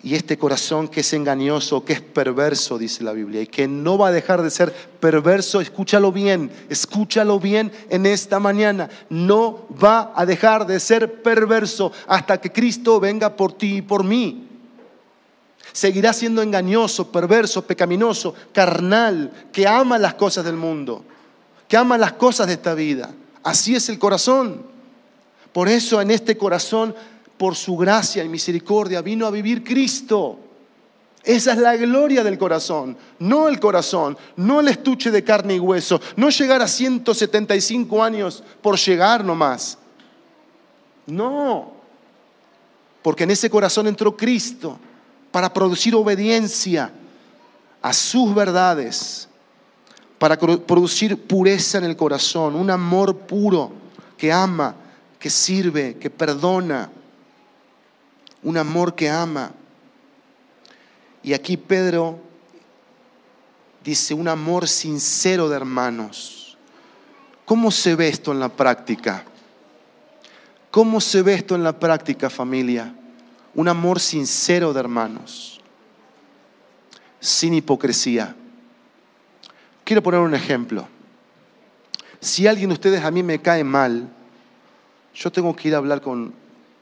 Y 0.03 0.16
este 0.16 0.36
corazón 0.36 0.89
que 0.89 1.03
es 1.03 1.12
engañoso, 1.12 1.84
que 1.84 1.93
es 1.93 2.01
perverso, 2.01 2.76
dice 2.76 3.05
la 3.05 3.12
Biblia, 3.12 3.43
y 3.43 3.47
que 3.47 3.68
no 3.68 3.97
va 3.97 4.09
a 4.09 4.11
dejar 4.11 4.43
de 4.43 4.51
ser 4.51 4.72
perverso, 4.72 5.61
escúchalo 5.61 6.11
bien, 6.11 6.51
escúchalo 6.68 7.39
bien 7.39 7.70
en 7.89 8.05
esta 8.07 8.41
mañana, 8.41 8.91
no 9.11 9.64
va 9.80 10.12
a 10.16 10.26
dejar 10.26 10.66
de 10.66 10.80
ser 10.80 11.22
perverso 11.22 11.93
hasta 12.09 12.41
que 12.41 12.51
Cristo 12.51 12.99
venga 12.99 13.36
por 13.36 13.53
ti 13.53 13.76
y 13.76 13.82
por 13.82 14.03
mí. 14.03 14.49
Seguirá 15.72 16.12
siendo 16.14 16.43
engañoso, 16.43 17.12
perverso, 17.12 17.64
pecaminoso, 17.64 18.34
carnal, 18.53 19.30
que 19.53 19.68
ama 19.68 20.01
las 20.01 20.14
cosas 20.14 20.45
del 20.45 20.57
mundo, 20.57 21.05
que 21.68 21.76
ama 21.76 21.97
las 21.97 22.14
cosas 22.14 22.49
de 22.49 22.55
esta 22.55 22.74
vida. 22.74 23.14
Así 23.45 23.76
es 23.76 23.89
el 23.89 24.01
corazón. 24.01 24.78
Por 25.53 25.68
eso 25.68 26.01
en 26.01 26.11
este 26.11 26.36
corazón, 26.36 26.94
por 27.36 27.55
su 27.57 27.76
gracia 27.76 28.24
y 28.24 28.28
misericordia, 28.28 29.03
vino 29.03 29.26
a 29.26 29.30
vivir 29.30 29.64
Cristo. 29.64 30.38
Esa 31.24 31.53
es 31.53 31.59
la 31.59 31.76
gloria 31.76 32.24
del 32.24 32.38
corazón, 32.38 32.96
no 33.18 33.49
el 33.49 33.61
corazón, 33.61 34.16
no 34.36 34.61
el 34.61 34.68
estuche 34.68 35.11
de 35.11 35.24
carne 35.24 35.57
y 35.57 35.59
hueso, 35.59 36.01
no 36.16 36.30
llegar 36.30 36.62
a 36.62 36.68
175 36.68 38.03
años 38.03 38.42
por 38.62 38.78
llegar 38.78 39.24
nomás. 39.24 39.78
No, 41.07 41.72
porque 43.03 43.24
en 43.24 43.30
ese 43.30 43.51
corazón 43.51 43.86
entró 43.86 44.16
Cristo 44.16 44.78
para 45.30 45.53
producir 45.53 45.94
obediencia 45.94 46.90
a 47.82 47.92
sus 47.92 48.34
verdades, 48.34 49.28
para 50.18 50.38
producir 50.38 51.26
pureza 51.26 51.78
en 51.78 51.84
el 51.84 51.96
corazón, 51.96 52.55
un 52.55 52.70
amor 52.70 53.16
puro 53.16 53.72
que 54.16 54.32
ama, 54.32 54.74
que 55.18 55.30
sirve, 55.30 55.96
que 55.98 56.10
perdona, 56.10 56.90
un 58.42 58.56
amor 58.56 58.94
que 58.94 59.10
ama. 59.10 59.52
Y 61.22 61.32
aquí 61.34 61.56
Pedro 61.56 62.20
dice 63.82 64.14
un 64.14 64.28
amor 64.28 64.68
sincero 64.68 65.48
de 65.48 65.56
hermanos. 65.56 66.56
¿Cómo 67.44 67.70
se 67.70 67.94
ve 67.94 68.08
esto 68.08 68.32
en 68.32 68.40
la 68.40 68.48
práctica? 68.48 69.24
¿Cómo 70.70 71.00
se 71.00 71.22
ve 71.22 71.34
esto 71.34 71.54
en 71.54 71.64
la 71.64 71.78
práctica, 71.78 72.28
familia? 72.30 72.94
Un 73.54 73.68
amor 73.68 73.98
sincero 73.98 74.72
de 74.72 74.80
hermanos, 74.80 75.60
sin 77.18 77.54
hipocresía. 77.54 78.36
Quiero 79.82 80.02
poner 80.02 80.20
un 80.20 80.34
ejemplo. 80.34 80.86
Si 82.20 82.46
alguien 82.46 82.68
de 82.68 82.74
ustedes 82.74 83.02
a 83.02 83.10
mí 83.10 83.22
me 83.22 83.40
cae 83.40 83.64
mal, 83.64 84.08
yo 85.18 85.32
tengo 85.32 85.54
que 85.54 85.68
ir 85.68 85.74
a 85.74 85.78
hablar 85.78 86.00
con, 86.00 86.32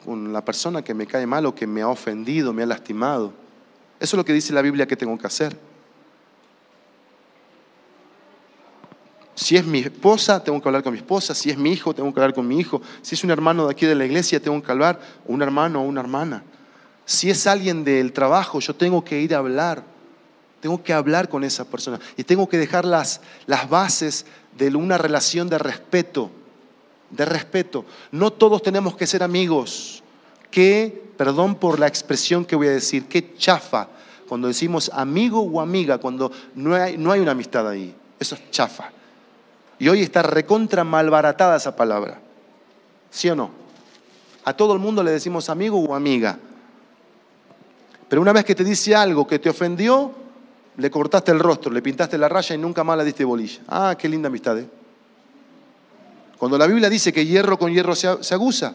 con 0.05 0.33
la 0.33 0.45
persona 0.45 0.83
que 0.83 0.93
me 0.93 1.07
cae 1.07 1.27
mal 1.27 1.47
o 1.47 1.55
que 1.55 1.67
me 1.67 1.81
ha 1.81 1.89
ofendido, 1.89 2.53
me 2.53 2.63
ha 2.63 2.67
lastimado. 2.67 3.33
Eso 3.99 4.17
es 4.17 4.19
lo 4.19 4.25
que 4.25 4.35
dice 4.35 4.53
la 4.53 4.61
Biblia 4.61 4.87
que 4.87 4.97
tengo 4.97 5.17
que 5.17 5.27
hacer. 5.27 5.57
Si 9.35 9.57
es 9.57 9.65
mi 9.65 9.79
esposa, 9.79 10.43
tengo 10.43 10.61
que 10.61 10.69
hablar 10.69 10.83
con 10.83 10.93
mi 10.93 10.99
esposa. 10.99 11.35
Si 11.35 11.51
es 11.51 11.57
mi 11.57 11.73
hijo, 11.73 11.95
tengo 11.95 12.13
que 12.13 12.21
hablar 12.21 12.35
con 12.35 12.47
mi 12.47 12.59
hijo. 12.59 12.83
Si 13.01 13.15
es 13.15 13.25
un 13.25 13.31
hermano 13.31 13.67
de 13.67 13.73
aquí 13.73 13.87
de 13.87 13.95
la 13.95 14.05
iglesia, 14.05 14.41
tengo 14.41 14.63
que 14.63 14.71
hablar. 14.71 15.01
Un 15.27 15.41
hermano 15.41 15.81
o 15.81 15.85
una 15.85 16.01
hermana. 16.01 16.43
Si 17.07 17.31
es 17.31 17.47
alguien 17.47 17.85
del 17.85 18.13
trabajo, 18.13 18.61
yo 18.61 18.75
tengo 18.75 19.03
que 19.03 19.21
ir 19.21 19.35
a 19.35 19.39
hablar. 19.39 19.83
Tengo 20.61 20.83
que 20.83 20.93
hablar 20.93 21.29
con 21.29 21.45
esa 21.45 21.65
persona. 21.65 22.01
Y 22.17 22.25
tengo 22.25 22.49
que 22.49 22.59
dejar 22.59 22.85
las, 22.85 23.21
las 23.47 23.69
bases 23.69 24.27
de 24.57 24.75
una 24.75 24.99
relación 24.99 25.49
de 25.49 25.59
respeto. 25.59 26.31
De 27.11 27.25
respeto. 27.25 27.85
No 28.11 28.33
todos 28.33 28.63
tenemos 28.63 28.97
que 28.97 29.07
ser 29.07 29.23
amigos. 29.23 30.03
Que, 30.51 31.11
perdón 31.17 31.55
por 31.55 31.79
la 31.79 31.87
expresión 31.87 32.45
que 32.45 32.57
voy 32.57 32.69
a 32.69 32.73
decir, 32.73 33.07
qué 33.07 33.35
chafa 33.37 33.89
cuando 34.27 34.49
decimos 34.49 34.91
amigo 34.93 35.41
o 35.41 35.61
amiga, 35.61 35.99
cuando 35.99 36.31
no 36.55 36.75
hay, 36.75 36.99
no 36.99 37.13
hay 37.13 37.21
una 37.21 37.33
amistad 37.33 37.69
ahí. 37.69 37.95
Eso 38.19 38.35
es 38.35 38.51
chafa. 38.51 38.91
Y 39.79 39.89
hoy 39.89 40.03
está 40.03 40.23
recontra 40.23 40.85
malbaratada 40.85 41.57
esa 41.57 41.77
palabra. 41.77 42.19
¿Sí 43.11 43.29
o 43.29 43.37
no? 43.37 43.51
A 44.45 44.53
todo 44.55 44.73
el 44.73 44.79
mundo 44.79 45.03
le 45.03 45.11
decimos 45.11 45.49
amigo 45.49 45.79
o 45.79 45.95
amiga. 45.95 46.39
Pero 48.09 48.23
una 48.23 48.33
vez 48.33 48.45
que 48.45 48.55
te 48.55 48.65
dice 48.65 48.95
algo 48.95 49.27
que 49.27 49.39
te 49.39 49.51
ofendió, 49.51 50.13
le 50.77 50.91
cortaste 50.91 51.33
el 51.33 51.41
rostro, 51.41 51.73
le 51.73 51.83
pintaste 51.83 52.19
la 52.19 52.29
raya 52.29 52.55
y 52.55 52.59
nunca 52.59 52.85
más 52.85 52.97
la 52.97 53.05
diste 53.05 53.25
bolilla. 53.25 53.61
Ah, 53.69 53.97
qué 53.99 54.09
linda 54.09 54.29
amistad. 54.29 54.59
¿eh? 54.59 54.69
Cuando 56.39 56.59
la 56.59 56.67
Biblia 56.67 56.91
dice 56.91 57.13
que 57.13 57.25
hierro 57.25 57.59
con 57.59 57.73
hierro 57.73 57.95
se, 57.95 58.23
se 58.23 58.35
aguza, 58.35 58.75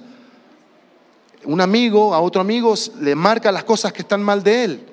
un 1.44 1.62
amigo 1.62 2.14
a 2.14 2.20
otro 2.20 2.42
amigo 2.42 2.74
le 3.00 3.16
marca 3.16 3.52
las 3.52 3.64
cosas 3.64 3.94
que 3.94 4.02
están 4.02 4.22
mal 4.22 4.44
de 4.44 4.64
él. 4.64 4.86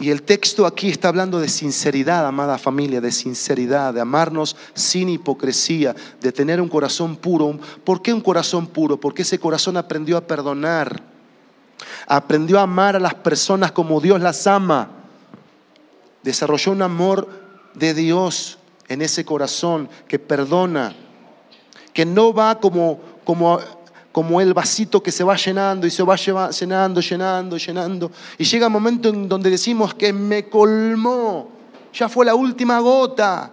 Y 0.00 0.10
el 0.10 0.22
texto 0.22 0.66
aquí 0.66 0.90
está 0.90 1.08
hablando 1.08 1.40
de 1.40 1.48
sinceridad, 1.48 2.26
amada 2.26 2.58
familia, 2.58 3.00
de 3.00 3.12
sinceridad, 3.12 3.94
de 3.94 4.02
amarnos 4.02 4.54
sin 4.74 5.08
hipocresía, 5.08 5.94
de 6.20 6.32
tener 6.32 6.60
un 6.60 6.68
corazón 6.68 7.16
puro. 7.16 7.58
¿Por 7.84 8.02
qué 8.02 8.12
un 8.12 8.20
corazón 8.20 8.66
puro? 8.66 9.00
Porque 9.00 9.22
ese 9.22 9.38
corazón 9.38 9.78
aprendió 9.78 10.18
a 10.18 10.26
perdonar, 10.26 11.00
aprendió 12.06 12.58
a 12.58 12.64
amar 12.64 12.96
a 12.96 13.00
las 13.00 13.14
personas 13.14 13.72
como 13.72 14.00
Dios 14.00 14.20
las 14.20 14.46
ama, 14.46 15.03
desarrolló 16.24 16.72
un 16.72 16.82
amor 16.82 17.28
de 17.74 17.94
Dios 17.94 18.58
en 18.88 19.00
ese 19.00 19.24
corazón 19.24 19.88
que 20.08 20.18
perdona, 20.18 20.96
que 21.92 22.04
no 22.04 22.34
va 22.34 22.58
como, 22.58 22.98
como 23.24 23.60
como 24.14 24.40
el 24.40 24.54
vasito 24.54 25.02
que 25.02 25.10
se 25.10 25.24
va 25.24 25.34
llenando 25.34 25.88
y 25.88 25.90
se 25.90 26.04
va 26.04 26.14
llenando, 26.14 27.00
llenando, 27.00 27.56
llenando. 27.56 28.12
Y 28.38 28.44
llega 28.44 28.68
un 28.68 28.72
momento 28.72 29.08
en 29.08 29.28
donde 29.28 29.50
decimos 29.50 29.92
que 29.92 30.12
me 30.12 30.48
colmó, 30.48 31.50
ya 31.92 32.08
fue 32.08 32.24
la 32.24 32.36
última 32.36 32.78
gota 32.78 33.50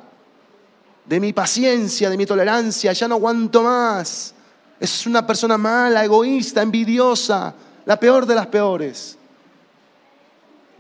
de 1.03 1.19
mi 1.19 1.33
paciencia, 1.33 2.11
de 2.11 2.15
mi 2.15 2.27
tolerancia, 2.27 2.93
ya 2.93 3.07
no 3.07 3.15
aguanto 3.15 3.63
más. 3.63 4.35
Es 4.79 5.07
una 5.07 5.25
persona 5.25 5.57
mala, 5.57 6.05
egoísta, 6.05 6.61
envidiosa, 6.61 7.55
la 7.83 7.99
peor 7.99 8.27
de 8.27 8.35
las 8.35 8.45
peores. 8.45 9.17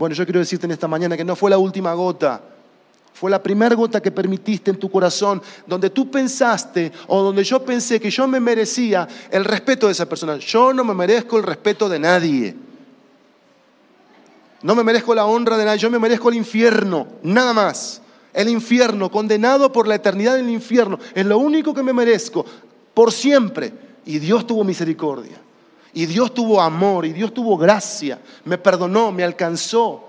Bueno, 0.01 0.15
yo 0.15 0.25
quiero 0.25 0.39
decirte 0.39 0.65
en 0.65 0.71
esta 0.71 0.87
mañana 0.87 1.15
que 1.15 1.23
no 1.23 1.35
fue 1.35 1.51
la 1.51 1.59
última 1.59 1.93
gota, 1.93 2.41
fue 3.13 3.29
la 3.29 3.43
primera 3.43 3.75
gota 3.75 4.01
que 4.01 4.09
permitiste 4.09 4.71
en 4.71 4.77
tu 4.77 4.89
corazón, 4.89 5.39
donde 5.67 5.91
tú 5.91 6.09
pensaste 6.09 6.91
o 7.05 7.21
donde 7.21 7.43
yo 7.43 7.63
pensé 7.63 7.99
que 7.99 8.09
yo 8.09 8.27
me 8.27 8.39
merecía 8.39 9.07
el 9.29 9.45
respeto 9.45 9.85
de 9.85 9.91
esa 9.91 10.09
persona. 10.09 10.37
Yo 10.37 10.73
no 10.73 10.83
me 10.83 10.95
merezco 10.95 11.37
el 11.37 11.43
respeto 11.43 11.87
de 11.87 11.99
nadie. 11.99 12.55
No 14.63 14.73
me 14.73 14.83
merezco 14.83 15.13
la 15.13 15.27
honra 15.27 15.55
de 15.55 15.65
nadie, 15.65 15.77
yo 15.77 15.91
me 15.91 15.99
merezco 15.99 16.29
el 16.29 16.35
infierno, 16.37 17.05
nada 17.21 17.53
más. 17.53 18.01
El 18.33 18.49
infierno, 18.49 19.11
condenado 19.11 19.71
por 19.71 19.87
la 19.87 19.93
eternidad 19.93 20.33
del 20.33 20.49
infierno, 20.49 20.97
es 21.13 21.27
lo 21.27 21.37
único 21.37 21.75
que 21.75 21.83
me 21.83 21.93
merezco, 21.93 22.43
por 22.95 23.11
siempre. 23.11 23.71
Y 24.03 24.17
Dios 24.17 24.47
tuvo 24.47 24.63
misericordia, 24.63 25.39
y 25.93 26.05
Dios 26.05 26.33
tuvo 26.33 26.61
amor, 26.61 27.05
y 27.05 27.13
Dios 27.13 27.33
tuvo 27.33 27.57
gracia, 27.57 28.19
me 28.45 28.57
perdonó, 28.57 29.11
me 29.11 29.23
alcanzó. 29.23 30.07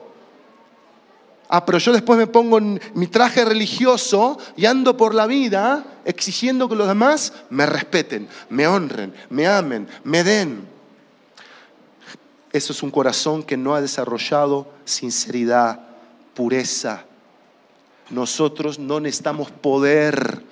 Ah, 1.49 1.67
pero 1.67 1.77
yo 1.77 1.93
después 1.93 2.19
me 2.19 2.27
pongo 2.27 2.57
en 2.57 2.81
mi 2.95 3.09
traje 3.09 3.45
religioso 3.45 4.39
y 4.57 4.65
ando 4.65 4.97
por 4.97 5.15
la 5.15 5.27
vida 5.27 5.85
exigiendo 6.07 6.67
que 6.67 6.77
los 6.77 6.89
demás 6.89 7.35
me 7.51 7.67
respeten, 7.67 8.27
me 8.49 8.67
honren, 8.67 9.13
me 9.29 9.47
amen, 9.47 9.87
me 10.05 10.25
den. 10.25 10.67
Eso 12.53 12.73
es 12.73 12.83
un 12.83 12.91
corazón 12.91 13.43
que 13.43 13.57
no 13.57 13.75
ha 13.75 13.81
desarrollado 13.81 14.67
sinceridad, 14.85 15.81
pureza. 16.35 17.05
Nosotros 18.11 18.79
no 18.79 19.01
necesitamos 19.01 19.51
poder, 19.51 20.43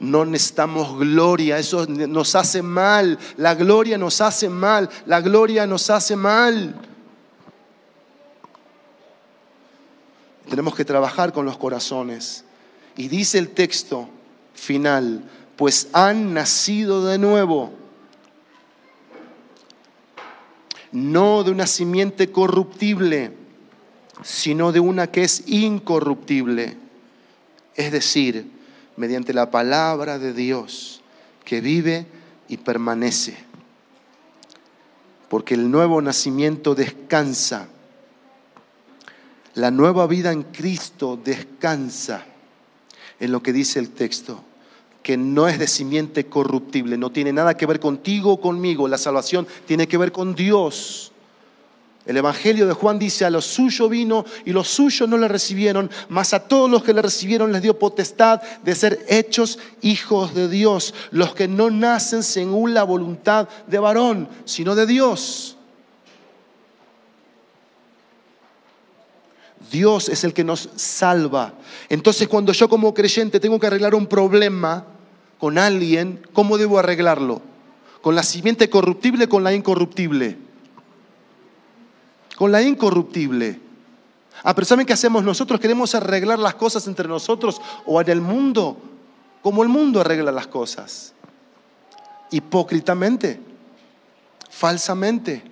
no 0.00 0.24
necesitamos 0.24 0.98
gloria, 0.98 1.58
eso 1.58 1.86
nos 1.86 2.34
hace 2.34 2.62
mal, 2.62 3.18
la 3.36 3.54
gloria 3.54 3.98
nos 3.98 4.20
hace 4.22 4.48
mal, 4.48 4.88
la 5.04 5.20
gloria 5.20 5.66
nos 5.66 5.90
hace 5.90 6.16
mal. 6.16 6.74
Tenemos 10.48 10.74
que 10.74 10.86
trabajar 10.86 11.32
con 11.32 11.44
los 11.44 11.58
corazones. 11.58 12.44
Y 12.96 13.08
dice 13.08 13.38
el 13.38 13.50
texto 13.50 14.08
final, 14.54 15.22
pues 15.56 15.88
han 15.92 16.32
nacido 16.32 17.04
de 17.06 17.18
nuevo, 17.18 17.70
no 20.92 21.44
de 21.44 21.50
una 21.50 21.66
simiente 21.66 22.32
corruptible, 22.32 23.32
sino 24.22 24.72
de 24.72 24.80
una 24.80 25.08
que 25.08 25.22
es 25.22 25.44
incorruptible, 25.46 26.76
es 27.76 27.92
decir, 27.92 28.59
mediante 29.00 29.32
la 29.32 29.50
palabra 29.50 30.18
de 30.18 30.34
Dios 30.34 31.00
que 31.44 31.62
vive 31.62 32.06
y 32.48 32.58
permanece. 32.58 33.34
Porque 35.30 35.54
el 35.54 35.70
nuevo 35.70 36.02
nacimiento 36.02 36.74
descansa. 36.74 37.68
La 39.54 39.70
nueva 39.70 40.06
vida 40.06 40.32
en 40.32 40.42
Cristo 40.42 41.18
descansa. 41.24 42.26
En 43.18 43.32
lo 43.32 43.42
que 43.42 43.54
dice 43.54 43.78
el 43.78 43.90
texto, 43.90 44.44
que 45.02 45.16
no 45.16 45.48
es 45.48 45.58
de 45.58 45.66
simiente 45.66 46.26
corruptible, 46.26 46.98
no 46.98 47.10
tiene 47.10 47.32
nada 47.32 47.56
que 47.56 47.66
ver 47.66 47.80
contigo 47.80 48.32
o 48.32 48.40
conmigo, 48.40 48.86
la 48.86 48.98
salvación 48.98 49.46
tiene 49.66 49.88
que 49.88 49.98
ver 49.98 50.12
con 50.12 50.34
Dios. 50.34 51.09
El 52.06 52.16
Evangelio 52.16 52.66
de 52.66 52.72
Juan 52.72 52.98
dice, 52.98 53.24
a 53.26 53.30
los 53.30 53.44
suyos 53.44 53.90
vino 53.90 54.24
y 54.46 54.52
los 54.52 54.68
suyos 54.68 55.08
no 55.08 55.18
le 55.18 55.28
recibieron, 55.28 55.90
mas 56.08 56.32
a 56.32 56.40
todos 56.40 56.70
los 56.70 56.82
que 56.82 56.94
le 56.94 57.02
recibieron 57.02 57.52
les 57.52 57.60
dio 57.60 57.78
potestad 57.78 58.40
de 58.64 58.74
ser 58.74 59.04
hechos 59.08 59.58
hijos 59.82 60.34
de 60.34 60.48
Dios, 60.48 60.94
los 61.10 61.34
que 61.34 61.46
no 61.46 61.70
nacen 61.70 62.22
según 62.22 62.72
la 62.72 62.84
voluntad 62.84 63.48
de 63.66 63.78
varón, 63.78 64.28
sino 64.46 64.74
de 64.74 64.86
Dios. 64.86 65.56
Dios 69.70 70.08
es 70.08 70.24
el 70.24 70.32
que 70.32 70.42
nos 70.42 70.70
salva. 70.76 71.52
Entonces 71.90 72.28
cuando 72.28 72.52
yo 72.52 72.68
como 72.68 72.94
creyente 72.94 73.38
tengo 73.38 73.60
que 73.60 73.66
arreglar 73.66 73.94
un 73.94 74.06
problema 74.06 74.86
con 75.38 75.58
alguien, 75.58 76.26
¿cómo 76.32 76.56
debo 76.56 76.78
arreglarlo? 76.78 77.42
¿Con 78.00 78.14
la 78.14 78.22
simiente 78.22 78.70
corruptible 78.70 79.26
o 79.26 79.28
con 79.28 79.44
la 79.44 79.52
incorruptible? 79.52 80.49
Con 82.40 82.52
la 82.52 82.62
incorruptible. 82.62 83.60
Ah, 84.42 84.54
pero 84.54 84.64
¿saben 84.64 84.86
qué 84.86 84.94
hacemos 84.94 85.22
nosotros? 85.22 85.60
Queremos 85.60 85.94
arreglar 85.94 86.38
las 86.38 86.54
cosas 86.54 86.86
entre 86.86 87.06
nosotros 87.06 87.60
o 87.84 88.00
en 88.00 88.08
el 88.08 88.22
mundo, 88.22 88.78
como 89.42 89.62
el 89.62 89.68
mundo 89.68 90.00
arregla 90.00 90.32
las 90.32 90.46
cosas. 90.46 91.12
Hipócritamente, 92.30 93.38
falsamente. 94.48 95.42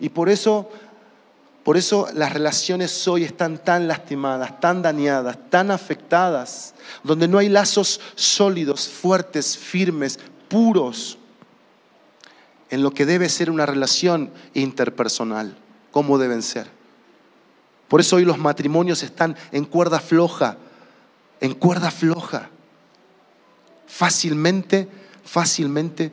Y 0.00 0.08
por 0.08 0.28
eso, 0.28 0.68
por 1.62 1.76
eso 1.76 2.08
las 2.12 2.32
relaciones 2.32 3.06
hoy 3.06 3.22
están 3.22 3.58
tan 3.58 3.86
lastimadas, 3.86 4.58
tan 4.58 4.82
dañadas, 4.82 5.38
tan 5.50 5.70
afectadas, 5.70 6.74
donde 7.04 7.28
no 7.28 7.38
hay 7.38 7.48
lazos 7.48 8.00
sólidos, 8.16 8.88
fuertes, 8.88 9.56
firmes, 9.56 10.18
puros, 10.48 11.17
en 12.70 12.82
lo 12.82 12.90
que 12.92 13.06
debe 13.06 13.28
ser 13.28 13.50
una 13.50 13.66
relación 13.66 14.30
interpersonal, 14.54 15.56
como 15.90 16.18
deben 16.18 16.42
ser. 16.42 16.68
Por 17.88 18.00
eso 18.00 18.16
hoy 18.16 18.24
los 18.24 18.38
matrimonios 18.38 19.02
están 19.02 19.36
en 19.52 19.64
cuerda 19.64 20.00
floja, 20.00 20.58
en 21.40 21.54
cuerda 21.54 21.90
floja. 21.90 22.50
Fácilmente, 23.86 24.88
fácilmente 25.24 26.12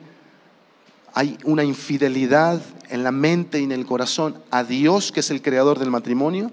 hay 1.12 1.38
una 1.44 1.64
infidelidad 1.64 2.60
en 2.88 3.02
la 3.02 3.12
mente 3.12 3.60
y 3.60 3.64
en 3.64 3.72
el 3.72 3.86
corazón 3.86 4.42
a 4.50 4.64
Dios, 4.64 5.12
que 5.12 5.20
es 5.20 5.30
el 5.30 5.42
creador 5.42 5.78
del 5.78 5.90
matrimonio, 5.90 6.50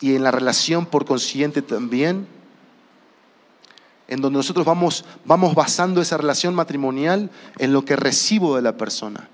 y 0.00 0.14
en 0.14 0.22
la 0.22 0.30
relación 0.30 0.86
por 0.86 1.04
consiguiente 1.04 1.62
también, 1.62 2.26
en 4.14 4.20
donde 4.20 4.36
nosotros 4.36 4.64
vamos, 4.64 5.04
vamos 5.24 5.56
basando 5.56 6.00
esa 6.00 6.16
relación 6.16 6.54
matrimonial 6.54 7.30
en 7.58 7.72
lo 7.72 7.84
que 7.84 7.96
recibo 7.96 8.54
de 8.54 8.62
la 8.62 8.76
persona. 8.76 9.28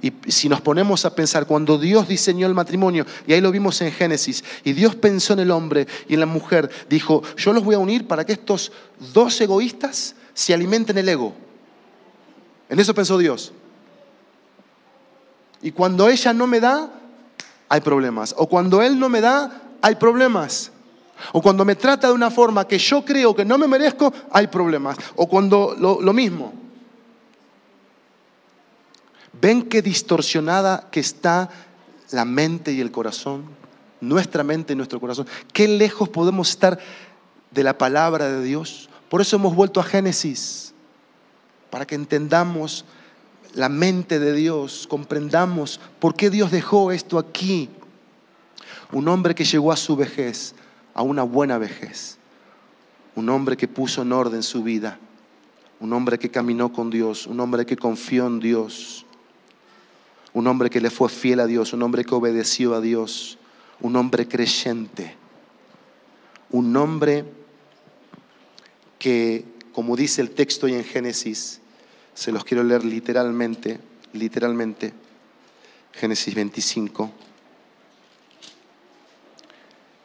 Y 0.00 0.14
si 0.28 0.48
nos 0.48 0.62
ponemos 0.62 1.04
a 1.04 1.14
pensar, 1.14 1.46
cuando 1.46 1.76
Dios 1.76 2.08
diseñó 2.08 2.46
el 2.46 2.54
matrimonio, 2.54 3.04
y 3.26 3.34
ahí 3.34 3.42
lo 3.42 3.52
vimos 3.52 3.82
en 3.82 3.92
Génesis, 3.92 4.42
y 4.64 4.72
Dios 4.72 4.94
pensó 4.94 5.34
en 5.34 5.40
el 5.40 5.50
hombre 5.50 5.86
y 6.08 6.14
en 6.14 6.20
la 6.20 6.26
mujer, 6.26 6.70
dijo, 6.88 7.22
yo 7.36 7.52
los 7.52 7.62
voy 7.62 7.74
a 7.74 7.78
unir 7.78 8.08
para 8.08 8.24
que 8.24 8.32
estos 8.32 8.72
dos 9.12 9.38
egoístas 9.42 10.16
se 10.32 10.54
alimenten 10.54 10.96
el 10.96 11.10
ego. 11.10 11.34
En 12.70 12.80
eso 12.80 12.94
pensó 12.94 13.18
Dios. 13.18 13.52
Y 15.60 15.70
cuando 15.70 16.08
ella 16.08 16.32
no 16.32 16.46
me 16.46 16.60
da, 16.60 16.90
hay 17.68 17.82
problemas. 17.82 18.34
O 18.38 18.48
cuando 18.48 18.80
él 18.80 18.98
no 18.98 19.10
me 19.10 19.20
da, 19.20 19.62
hay 19.82 19.96
problemas. 19.96 20.71
O 21.32 21.40
cuando 21.40 21.64
me 21.64 21.76
trata 21.76 22.08
de 22.08 22.12
una 22.12 22.30
forma 22.30 22.66
que 22.66 22.78
yo 22.78 23.04
creo 23.04 23.34
que 23.34 23.44
no 23.44 23.58
me 23.58 23.68
merezco, 23.68 24.12
hay 24.30 24.48
problemas. 24.48 24.96
O 25.16 25.28
cuando 25.28 25.76
lo, 25.78 26.12
mismo. 26.12 26.52
¿Ven 29.40 29.62
qué 29.62 29.82
distorsionada 29.82 30.88
que 30.90 31.00
está 31.00 31.48
la 32.10 32.24
mente 32.24 32.72
y 32.72 32.80
el 32.80 32.90
corazón? 32.90 33.44
Nuestra 34.00 34.42
mente 34.42 34.72
y 34.72 34.76
nuestro 34.76 35.00
corazón. 35.00 35.26
¿Qué 35.52 35.68
lejos 35.68 36.08
podemos 36.08 36.50
estar 36.50 36.78
de 37.50 37.62
la 37.62 37.78
palabra 37.78 38.28
de 38.28 38.42
Dios? 38.42 38.88
Por 39.08 39.20
eso 39.20 39.36
hemos 39.36 39.54
vuelto 39.54 39.78
a 39.78 39.84
Génesis, 39.84 40.74
para 41.70 41.86
que 41.86 41.94
entendamos 41.94 42.84
la 43.54 43.68
mente 43.68 44.18
de 44.18 44.32
Dios, 44.32 44.86
comprendamos 44.88 45.80
por 45.98 46.14
qué 46.14 46.30
Dios 46.30 46.50
dejó 46.50 46.92
esto 46.92 47.18
aquí. 47.18 47.68
Un 48.92 49.08
hombre 49.08 49.34
que 49.34 49.44
llegó 49.44 49.72
a 49.72 49.76
su 49.76 49.96
vejez, 49.96 50.54
a 50.94 51.02
una 51.02 51.22
buena 51.22 51.58
vejez. 51.58 52.18
Un 53.14 53.28
hombre 53.28 53.56
que 53.56 53.68
puso 53.68 54.02
en 54.02 54.12
orden 54.12 54.42
su 54.42 54.62
vida. 54.62 54.98
Un 55.80 55.92
hombre 55.92 56.18
que 56.18 56.30
caminó 56.30 56.72
con 56.72 56.90
Dios. 56.90 57.26
Un 57.26 57.40
hombre 57.40 57.66
que 57.66 57.76
confió 57.76 58.26
en 58.26 58.40
Dios 58.40 59.06
un 60.34 60.46
hombre 60.46 60.70
que 60.70 60.80
le 60.80 60.90
fue 60.90 61.08
fiel 61.08 61.40
a 61.40 61.46
Dios, 61.46 61.72
un 61.72 61.82
hombre 61.82 62.04
que 62.04 62.14
obedeció 62.14 62.74
a 62.74 62.80
Dios, 62.80 63.38
un 63.80 63.96
hombre 63.96 64.26
creyente, 64.26 65.14
un 66.50 66.74
hombre 66.76 67.24
que, 68.98 69.44
como 69.72 69.96
dice 69.96 70.22
el 70.22 70.30
texto 70.30 70.68
y 70.68 70.74
en 70.74 70.84
Génesis, 70.84 71.60
se 72.14 72.32
los 72.32 72.44
quiero 72.44 72.62
leer 72.62 72.84
literalmente, 72.84 73.78
literalmente, 74.12 74.92
Génesis 75.92 76.34
25. 76.34 77.10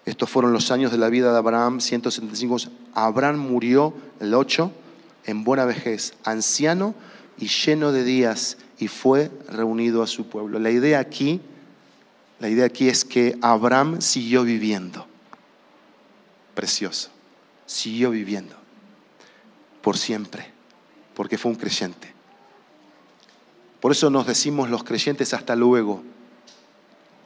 Estos 0.08 0.30
fueron 0.30 0.54
los 0.54 0.72
años 0.72 0.94
de 0.94 0.98
la 0.98 1.10
vida 1.10 1.34
de 1.34 1.38
Abraham, 1.38 1.82
175. 1.82 2.72
Abraham 2.94 3.40
murió 3.40 3.94
el 4.22 4.34
8 4.34 4.72
en 5.26 5.44
buena 5.44 5.66
vejez, 5.66 6.14
anciano 6.24 6.96
y 7.38 7.50
lleno 7.50 7.92
de 7.92 8.06
días 8.06 8.58
y 8.80 8.88
fue 8.88 9.30
reunido 9.50 10.02
a 10.02 10.08
su 10.08 10.28
pueblo. 10.28 10.60
La 10.60 10.72
idea 10.72 11.00
aquí, 11.00 11.42
la 12.40 12.48
idea 12.48 12.66
aquí 12.66 12.88
es 12.88 13.04
que 13.04 13.38
Abraham 13.42 14.00
siguió 14.00 14.46
viviendo. 14.46 15.06
Precioso. 16.56 17.10
Siguió 17.66 18.10
viviendo 18.10 18.56
por 19.82 19.98
siempre, 19.98 20.54
porque 21.16 21.38
fue 21.38 21.52
un 21.52 21.58
creyente. 21.58 22.14
Por 23.82 23.92
eso 23.92 24.10
nos 24.10 24.26
decimos 24.26 24.70
los 24.70 24.86
creyentes 24.86 25.34
hasta 25.34 25.58
luego, 25.58 26.02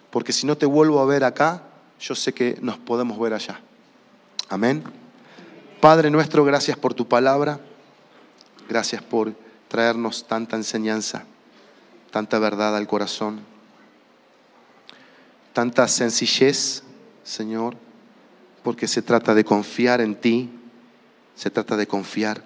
porque 0.09 0.33
si 0.33 0.47
no 0.47 0.57
te 0.57 0.65
vuelvo 0.65 0.99
a 0.99 1.05
ver 1.05 1.23
acá, 1.23 1.67
yo 2.01 2.15
sé 2.15 2.33
que 2.33 2.57
nos 2.61 2.77
podemos 2.77 3.17
ver 3.19 3.33
allá. 3.33 3.61
Amén. 4.49 4.83
Padre 5.79 6.09
nuestro, 6.09 6.43
gracias 6.43 6.77
por 6.77 6.93
tu 6.93 7.07
palabra, 7.07 7.59
gracias 8.67 9.01
por 9.01 9.33
traernos 9.69 10.27
tanta 10.27 10.57
enseñanza 10.57 11.25
tanta 12.11 12.39
verdad 12.39 12.75
al 12.75 12.87
corazón, 12.87 13.39
tanta 15.53 15.87
sencillez, 15.87 16.83
Señor, 17.23 17.75
porque 18.63 18.87
se 18.87 19.01
trata 19.01 19.33
de 19.33 19.43
confiar 19.43 20.01
en 20.01 20.15
ti, 20.15 20.49
se 21.35 21.49
trata 21.49 21.77
de 21.77 21.87
confiar, 21.87 22.43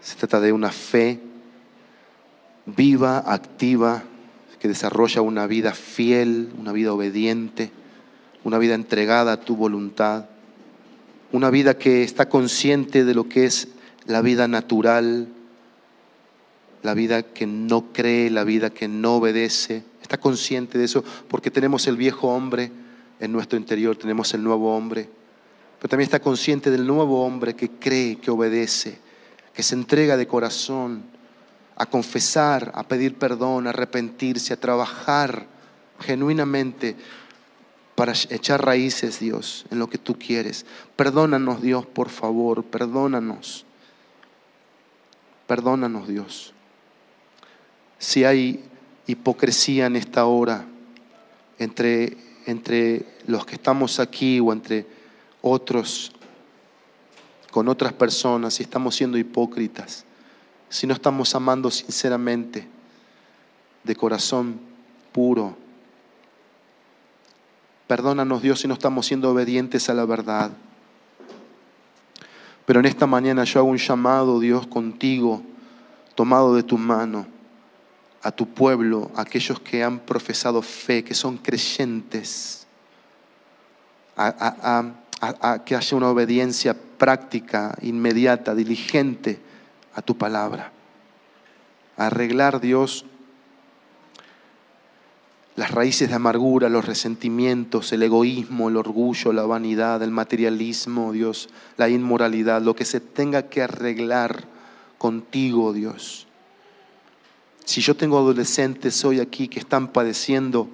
se 0.00 0.14
trata 0.14 0.40
de 0.40 0.52
una 0.52 0.70
fe 0.70 1.20
viva, 2.64 3.18
activa, 3.26 4.04
que 4.58 4.68
desarrolla 4.68 5.20
una 5.20 5.46
vida 5.46 5.74
fiel, 5.74 6.50
una 6.56 6.72
vida 6.72 6.92
obediente, 6.92 7.70
una 8.44 8.58
vida 8.58 8.74
entregada 8.74 9.32
a 9.32 9.40
tu 9.40 9.56
voluntad, 9.56 10.26
una 11.32 11.50
vida 11.50 11.76
que 11.76 12.04
está 12.04 12.28
consciente 12.28 13.04
de 13.04 13.14
lo 13.14 13.28
que 13.28 13.46
es 13.46 13.68
la 14.06 14.20
vida 14.20 14.46
natural, 14.46 15.28
la 16.82 16.94
vida 16.94 17.22
que 17.22 17.46
no 17.46 17.92
cree, 17.92 18.30
la 18.30 18.44
vida 18.44 18.70
que 18.70 18.86
no 18.86 19.16
obedece. 19.16 19.82
Está 20.02 20.18
consciente 20.18 20.78
de 20.78 20.84
eso 20.84 21.02
porque 21.28 21.50
tenemos 21.50 21.86
el 21.86 21.96
viejo 21.96 22.28
hombre 22.28 22.70
en 23.18 23.32
nuestro 23.32 23.58
interior, 23.58 23.96
tenemos 23.96 24.32
el 24.34 24.44
nuevo 24.44 24.76
hombre. 24.76 25.08
Pero 25.78 25.88
también 25.88 26.06
está 26.06 26.20
consciente 26.20 26.70
del 26.70 26.86
nuevo 26.86 27.24
hombre 27.24 27.56
que 27.56 27.70
cree, 27.70 28.16
que 28.16 28.30
obedece, 28.30 28.98
que 29.54 29.62
se 29.62 29.74
entrega 29.74 30.16
de 30.16 30.26
corazón 30.26 31.02
a 31.76 31.86
confesar, 31.86 32.70
a 32.74 32.86
pedir 32.86 33.16
perdón, 33.16 33.66
a 33.66 33.70
arrepentirse, 33.70 34.52
a 34.52 34.60
trabajar 34.60 35.46
genuinamente 36.00 36.96
para 37.94 38.12
echar 38.30 38.64
raíces, 38.64 39.20
Dios, 39.20 39.66
en 39.70 39.78
lo 39.78 39.88
que 39.88 39.98
tú 39.98 40.18
quieres. 40.18 40.66
Perdónanos, 40.96 41.62
Dios, 41.62 41.86
por 41.86 42.08
favor, 42.08 42.64
perdónanos. 42.64 43.64
Perdónanos, 45.46 46.08
Dios 46.08 46.54
si 48.04 48.24
hay 48.24 48.62
hipocresía 49.06 49.86
en 49.86 49.96
esta 49.96 50.26
hora 50.26 50.66
entre, 51.58 52.16
entre 52.46 53.06
los 53.26 53.46
que 53.46 53.54
estamos 53.54 53.98
aquí 53.98 54.40
o 54.40 54.52
entre 54.52 54.86
otros, 55.40 56.12
con 57.50 57.68
otras 57.68 57.92
personas, 57.92 58.54
si 58.54 58.62
estamos 58.62 58.96
siendo 58.96 59.16
hipócritas, 59.16 60.04
si 60.68 60.86
no 60.86 60.94
estamos 60.94 61.34
amando 61.34 61.70
sinceramente, 61.70 62.66
de 63.84 63.96
corazón 63.96 64.60
puro. 65.12 65.56
Perdónanos 67.86 68.42
Dios 68.42 68.60
si 68.60 68.68
no 68.68 68.74
estamos 68.74 69.06
siendo 69.06 69.30
obedientes 69.30 69.88
a 69.88 69.94
la 69.94 70.04
verdad. 70.04 70.50
Pero 72.66 72.80
en 72.80 72.86
esta 72.86 73.06
mañana 73.06 73.44
yo 73.44 73.60
hago 73.60 73.68
un 73.68 73.76
llamado, 73.76 74.40
Dios, 74.40 74.66
contigo, 74.66 75.42
tomado 76.14 76.54
de 76.54 76.62
tu 76.62 76.78
mano 76.78 77.26
a 78.24 78.32
tu 78.32 78.48
pueblo, 78.48 79.10
a 79.14 79.20
aquellos 79.20 79.60
que 79.60 79.84
han 79.84 79.98
profesado 79.98 80.62
fe, 80.62 81.04
que 81.04 81.14
son 81.14 81.36
creyentes, 81.36 82.66
a, 84.16 84.94
que 85.66 85.76
haya 85.76 85.96
una 85.96 86.08
obediencia 86.08 86.74
práctica, 86.74 87.76
inmediata, 87.82 88.54
diligente 88.54 89.40
a 89.94 90.00
tu 90.00 90.16
palabra. 90.16 90.72
arreglar, 91.98 92.60
Dios, 92.60 93.04
las 95.56 95.70
raíces 95.70 96.08
de 96.08 96.14
amargura, 96.16 96.68
los 96.68 96.84
resentimientos, 96.84 97.92
el 97.92 98.02
egoísmo, 98.02 98.68
el 98.68 98.76
orgullo, 98.76 99.32
la 99.32 99.44
vanidad, 99.44 100.02
el 100.02 100.10
materialismo, 100.10 101.12
Dios, 101.12 101.48
la 101.76 101.88
inmoralidad, 101.88 102.60
lo 102.60 102.74
que 102.74 102.84
se 102.84 103.00
tenga 103.00 103.48
que 103.48 103.62
arreglar 103.62 104.44
contigo, 104.98 105.72
Dios. 105.72 106.26
Si 107.64 107.80
yo 107.80 107.96
tengo 107.96 108.18
adolescentes 108.18 109.04
hoy 109.04 109.20
aquí 109.20 109.48
que 109.48 109.60
están 109.60 109.88
padeciendo 109.88 110.68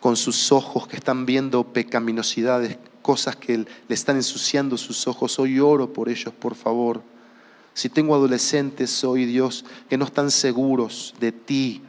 con 0.00 0.16
sus 0.16 0.50
ojos, 0.50 0.88
que 0.88 0.96
están 0.96 1.26
viendo 1.26 1.64
pecaminosidades, 1.64 2.78
cosas 3.02 3.36
que 3.36 3.58
le 3.58 3.66
están 3.88 4.16
ensuciando 4.16 4.76
sus 4.76 5.06
ojos, 5.06 5.38
hoy 5.38 5.60
oro 5.60 5.92
por 5.92 6.08
ellos, 6.08 6.32
por 6.32 6.54
favor. 6.54 7.02
Si 7.74 7.88
tengo 7.88 8.14
adolescentes 8.14 9.04
hoy, 9.04 9.24
Dios, 9.24 9.64
que 9.88 9.98
no 9.98 10.06
están 10.06 10.30
seguros 10.30 11.14
de 11.20 11.32
ti, 11.32 11.82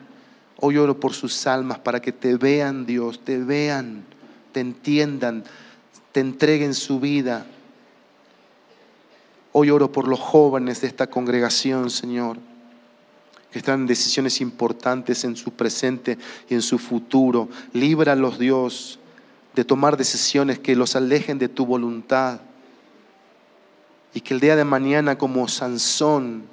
Hoy 0.61 0.77
oro 0.77 0.99
por 0.99 1.13
sus 1.13 1.47
almas 1.47 1.79
para 1.79 2.01
que 2.01 2.11
te 2.11 2.35
vean, 2.35 2.85
Dios, 2.85 3.23
te 3.23 3.37
vean, 3.37 4.03
te 4.51 4.59
entiendan, 4.59 5.45
te 6.11 6.19
entreguen 6.19 6.73
su 6.73 6.99
vida. 6.99 7.45
Hoy 9.53 9.69
oro 9.69 9.91
por 9.91 10.07
los 10.07 10.19
jóvenes 10.19 10.81
de 10.81 10.87
esta 10.87 11.07
congregación, 11.07 11.89
Señor, 11.89 12.37
que 13.51 13.59
están 13.59 13.81
en 13.81 13.87
decisiones 13.87 14.41
importantes 14.41 15.23
en 15.23 15.37
su 15.37 15.51
presente 15.51 16.17
y 16.49 16.55
en 16.55 16.61
su 16.61 16.77
futuro. 16.77 17.47
Líbralos, 17.71 18.37
Dios, 18.37 18.99
de 19.55 19.63
tomar 19.63 19.95
decisiones 19.95 20.59
que 20.59 20.75
los 20.75 20.93
alejen 20.97 21.39
de 21.39 21.47
tu 21.47 21.65
voluntad. 21.65 22.41
Y 24.13 24.21
que 24.21 24.33
el 24.33 24.41
día 24.41 24.57
de 24.57 24.65
mañana, 24.65 25.17
como 25.17 25.47
Sansón, 25.47 26.43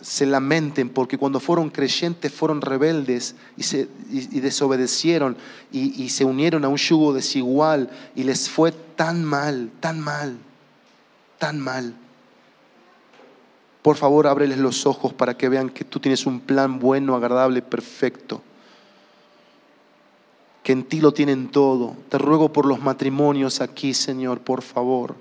se 0.00 0.26
lamenten 0.26 0.90
porque 0.90 1.18
cuando 1.18 1.40
fueron 1.40 1.70
creyentes 1.70 2.32
fueron 2.32 2.60
rebeldes 2.60 3.36
y, 3.56 3.62
se, 3.62 3.88
desobedecieron 4.10 5.36
y, 5.72 6.02
y 6.02 6.10
se 6.10 6.24
unieron 6.24 6.64
a 6.64 6.68
un 6.68 6.76
yugo 6.76 7.12
desigual 7.12 7.90
y 8.14 8.24
les 8.24 8.50
fue 8.50 8.72
tan 8.72 9.24
mal, 9.24 9.70
tan 9.80 10.00
mal, 10.00 10.36
tan 11.38 11.60
mal. 11.60 11.94
Por 13.84 13.96
favor, 13.96 14.26
ábreles 14.26 14.56
los 14.56 14.86
ojos 14.86 15.12
para 15.12 15.36
que 15.36 15.50
vean 15.50 15.68
que 15.68 15.84
tú 15.84 16.00
tienes 16.00 16.24
un 16.24 16.40
plan 16.40 16.78
bueno, 16.78 17.14
agradable, 17.14 17.60
perfecto. 17.60 18.40
Que 20.62 20.72
en 20.72 20.84
ti 20.84 21.02
lo 21.02 21.12
tienen 21.12 21.48
todo. 21.48 21.94
Te 22.08 22.16
ruego 22.16 22.50
por 22.50 22.64
los 22.64 22.80
matrimonios 22.80 23.60
aquí, 23.60 23.92
Señor, 23.92 24.40
por 24.40 24.62
favor. 24.62 25.16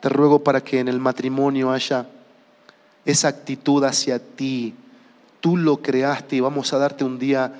Te 0.00 0.08
ruego 0.08 0.44
para 0.44 0.62
que 0.62 0.78
en 0.78 0.86
el 0.86 1.00
matrimonio 1.00 1.72
haya 1.72 2.08
esa 3.08 3.28
actitud 3.28 3.82
hacia 3.84 4.18
ti. 4.18 4.74
Tú 5.40 5.56
lo 5.56 5.80
creaste 5.80 6.36
y 6.36 6.40
vamos 6.40 6.74
a 6.74 6.78
darte 6.78 7.04
un 7.04 7.18
día 7.18 7.58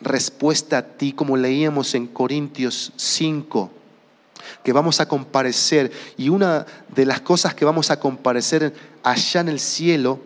respuesta 0.00 0.78
a 0.78 0.82
ti, 0.82 1.12
como 1.12 1.36
leíamos 1.36 1.94
en 1.94 2.08
Corintios 2.08 2.92
5, 2.96 3.70
que 4.64 4.72
vamos 4.72 5.00
a 5.00 5.06
comparecer. 5.06 5.92
Y 6.16 6.30
una 6.30 6.66
de 6.92 7.06
las 7.06 7.20
cosas 7.20 7.54
que 7.54 7.64
vamos 7.64 7.92
a 7.92 8.00
comparecer 8.00 8.74
allá 9.04 9.40
en 9.40 9.48
el 9.48 9.60
cielo 9.60 10.18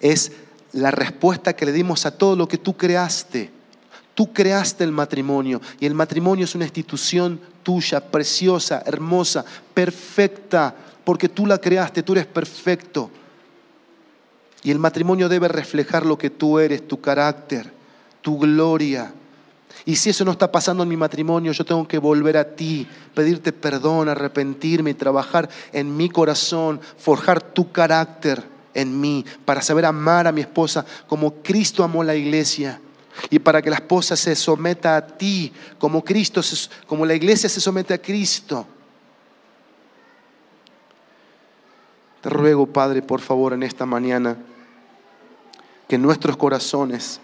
es 0.00 0.30
la 0.72 0.92
respuesta 0.92 1.56
que 1.56 1.66
le 1.66 1.72
dimos 1.72 2.06
a 2.06 2.16
todo 2.16 2.36
lo 2.36 2.46
que 2.46 2.58
tú 2.58 2.76
creaste. 2.76 3.50
Tú 4.14 4.32
creaste 4.32 4.84
el 4.84 4.92
matrimonio 4.92 5.60
y 5.80 5.86
el 5.86 5.94
matrimonio 5.94 6.44
es 6.44 6.54
una 6.54 6.66
institución 6.66 7.40
tuya, 7.64 8.00
preciosa, 8.00 8.84
hermosa, 8.86 9.44
perfecta, 9.74 10.72
porque 11.02 11.28
tú 11.28 11.46
la 11.46 11.58
creaste, 11.58 12.04
tú 12.04 12.12
eres 12.12 12.26
perfecto. 12.26 13.10
Y 14.62 14.70
el 14.70 14.78
matrimonio 14.78 15.28
debe 15.28 15.48
reflejar 15.48 16.06
lo 16.06 16.16
que 16.16 16.30
tú 16.30 16.58
eres, 16.58 16.86
tu 16.86 17.00
carácter, 17.00 17.72
tu 18.20 18.38
gloria. 18.38 19.12
Y 19.84 19.96
si 19.96 20.10
eso 20.10 20.24
no 20.24 20.30
está 20.30 20.52
pasando 20.52 20.84
en 20.84 20.88
mi 20.88 20.96
matrimonio, 20.96 21.50
yo 21.52 21.64
tengo 21.64 21.88
que 21.88 21.98
volver 21.98 22.36
a 22.36 22.44
ti, 22.44 22.86
pedirte 23.14 23.52
perdón, 23.52 24.08
arrepentirme 24.08 24.90
y 24.90 24.94
trabajar 24.94 25.48
en 25.72 25.96
mi 25.96 26.08
corazón, 26.08 26.80
forjar 26.96 27.42
tu 27.42 27.72
carácter 27.72 28.44
en 28.74 29.00
mí, 29.00 29.24
para 29.44 29.60
saber 29.60 29.84
amar 29.84 30.26
a 30.26 30.32
mi 30.32 30.40
esposa 30.40 30.86
como 31.08 31.42
Cristo 31.42 31.82
amó 31.82 32.04
la 32.04 32.14
iglesia. 32.14 32.80
Y 33.28 33.40
para 33.40 33.60
que 33.60 33.68
la 33.68 33.76
esposa 33.76 34.16
se 34.16 34.34
someta 34.36 34.96
a 34.96 35.06
ti 35.06 35.52
como 35.78 36.02
Cristo, 36.02 36.40
como 36.86 37.04
la 37.04 37.14
iglesia 37.14 37.48
se 37.48 37.60
somete 37.60 37.92
a 37.92 38.00
Cristo. 38.00 38.66
Te 42.22 42.30
ruego, 42.30 42.66
Padre, 42.66 43.02
por 43.02 43.20
favor, 43.20 43.52
en 43.52 43.64
esta 43.64 43.84
mañana 43.84 44.36
que 45.92 45.98
nuestros 45.98 46.38
corazones 46.38 47.20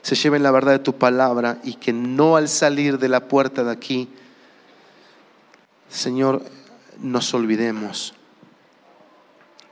se 0.00 0.14
lleven 0.14 0.44
la 0.44 0.52
verdad 0.52 0.70
de 0.70 0.78
tu 0.78 0.96
palabra 0.96 1.58
y 1.64 1.74
que 1.74 1.92
no 1.92 2.36
al 2.36 2.48
salir 2.48 3.00
de 3.00 3.08
la 3.08 3.26
puerta 3.26 3.64
de 3.64 3.72
aquí, 3.72 4.08
Señor, 5.88 6.44
nos 7.00 7.34
olvidemos 7.34 8.14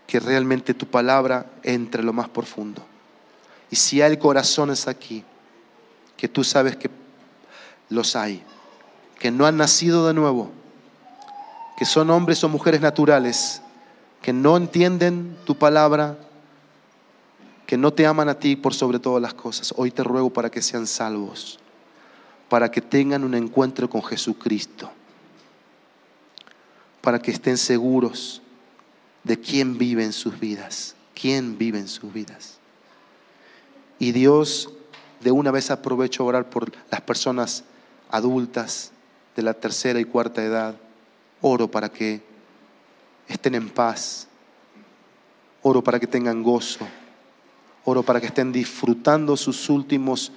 que 0.09 0.19
realmente 0.19 0.75
tu 0.75 0.87
palabra 0.87 1.47
entre 1.63 2.03
lo 2.03 2.13
más 2.13 2.29
profundo. 2.29 2.83
Y 3.71 3.77
si 3.77 4.03
hay 4.03 4.17
corazones 4.17 4.89
aquí, 4.89 5.23
que 6.17 6.27
tú 6.27 6.43
sabes 6.43 6.77
que 6.77 6.91
los 7.89 8.17
hay, 8.17 8.43
que 9.17 9.31
no 9.31 9.47
han 9.47 9.59
nacido 9.59 10.09
de 10.09 10.15
nuevo, 10.15 10.51
que 11.77 11.85
son 11.85 12.11
hombres 12.11 12.43
o 12.43 12.49
mujeres 12.49 12.81
naturales, 12.81 13.63
que 14.23 14.33
no 14.33 14.57
entienden 14.57 15.39
tu 15.45 15.57
palabra, 15.57 16.19
que 17.69 17.77
no 17.77 17.93
te 17.93 18.07
aman 18.07 18.31
a 18.31 18.39
ti 18.39 18.57
por 18.57 18.73
sobre 18.73 18.99
todas 18.99 19.21
las 19.21 19.35
cosas, 19.35 19.75
hoy 19.77 19.91
te 19.91 20.03
ruego 20.03 20.31
para 20.31 20.49
que 20.51 20.63
sean 20.63 20.87
salvos, 20.87 21.59
para 22.49 22.71
que 22.71 22.81
tengan 22.81 23.25
un 23.25 23.35
encuentro 23.35 23.91
con 23.91 24.03
Jesucristo, 24.03 24.91
para 27.03 27.19
que 27.19 27.31
estén 27.31 27.59
seguros 27.59 28.41
de 29.23 29.39
quién 29.39 29.77
vive 29.77 30.03
en 30.03 30.15
sus 30.15 30.41
vidas, 30.41 30.97
quién 31.15 31.59
vive 31.59 31.79
en 31.79 31.89
sus 31.89 32.11
vidas. 32.11 32.57
Y 33.99 34.13
Dios, 34.13 34.71
de 35.21 35.31
una 35.31 35.51
vez 35.51 35.71
aprovecho 35.71 36.23
a 36.23 36.27
orar 36.27 36.49
por 36.49 36.73
las 36.91 37.03
personas 37.03 37.65
adultas 38.09 38.93
de 39.37 39.43
la 39.43 39.53
tercera 39.53 40.01
y 40.01 40.07
cuarta 40.07 40.43
edad. 40.43 40.75
Oro 41.43 41.71
para 41.71 41.91
que 41.91 42.23
estén 43.29 43.55
en 43.55 43.69
paz. 43.69 44.27
Oro 45.61 45.85
para 45.85 46.01
que 46.01 46.07
tengan 46.07 46.43
gozo. 46.43 46.89
Oro 47.85 48.03
para 48.03 48.21
que 48.21 48.27
estén 48.27 48.53
disfrutando 48.53 49.37
sus 49.37 49.69
últimos 49.69 50.33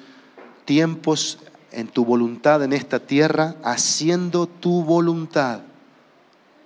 tiempos 0.65 1.39
en 1.71 1.87
tu 1.87 2.05
voluntad 2.05 2.63
en 2.63 2.73
esta 2.73 2.99
tierra, 2.99 3.55
haciendo 3.63 4.47
tu 4.47 4.83
voluntad 4.83 5.61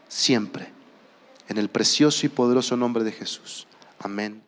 siempre. 0.08 0.74
En 1.48 1.58
el 1.58 1.70
precioso 1.70 2.26
y 2.26 2.30
poderoso 2.30 2.76
nombre 2.76 3.04
de 3.04 3.12
Jesús. 3.12 3.68
Amén. 4.00 4.45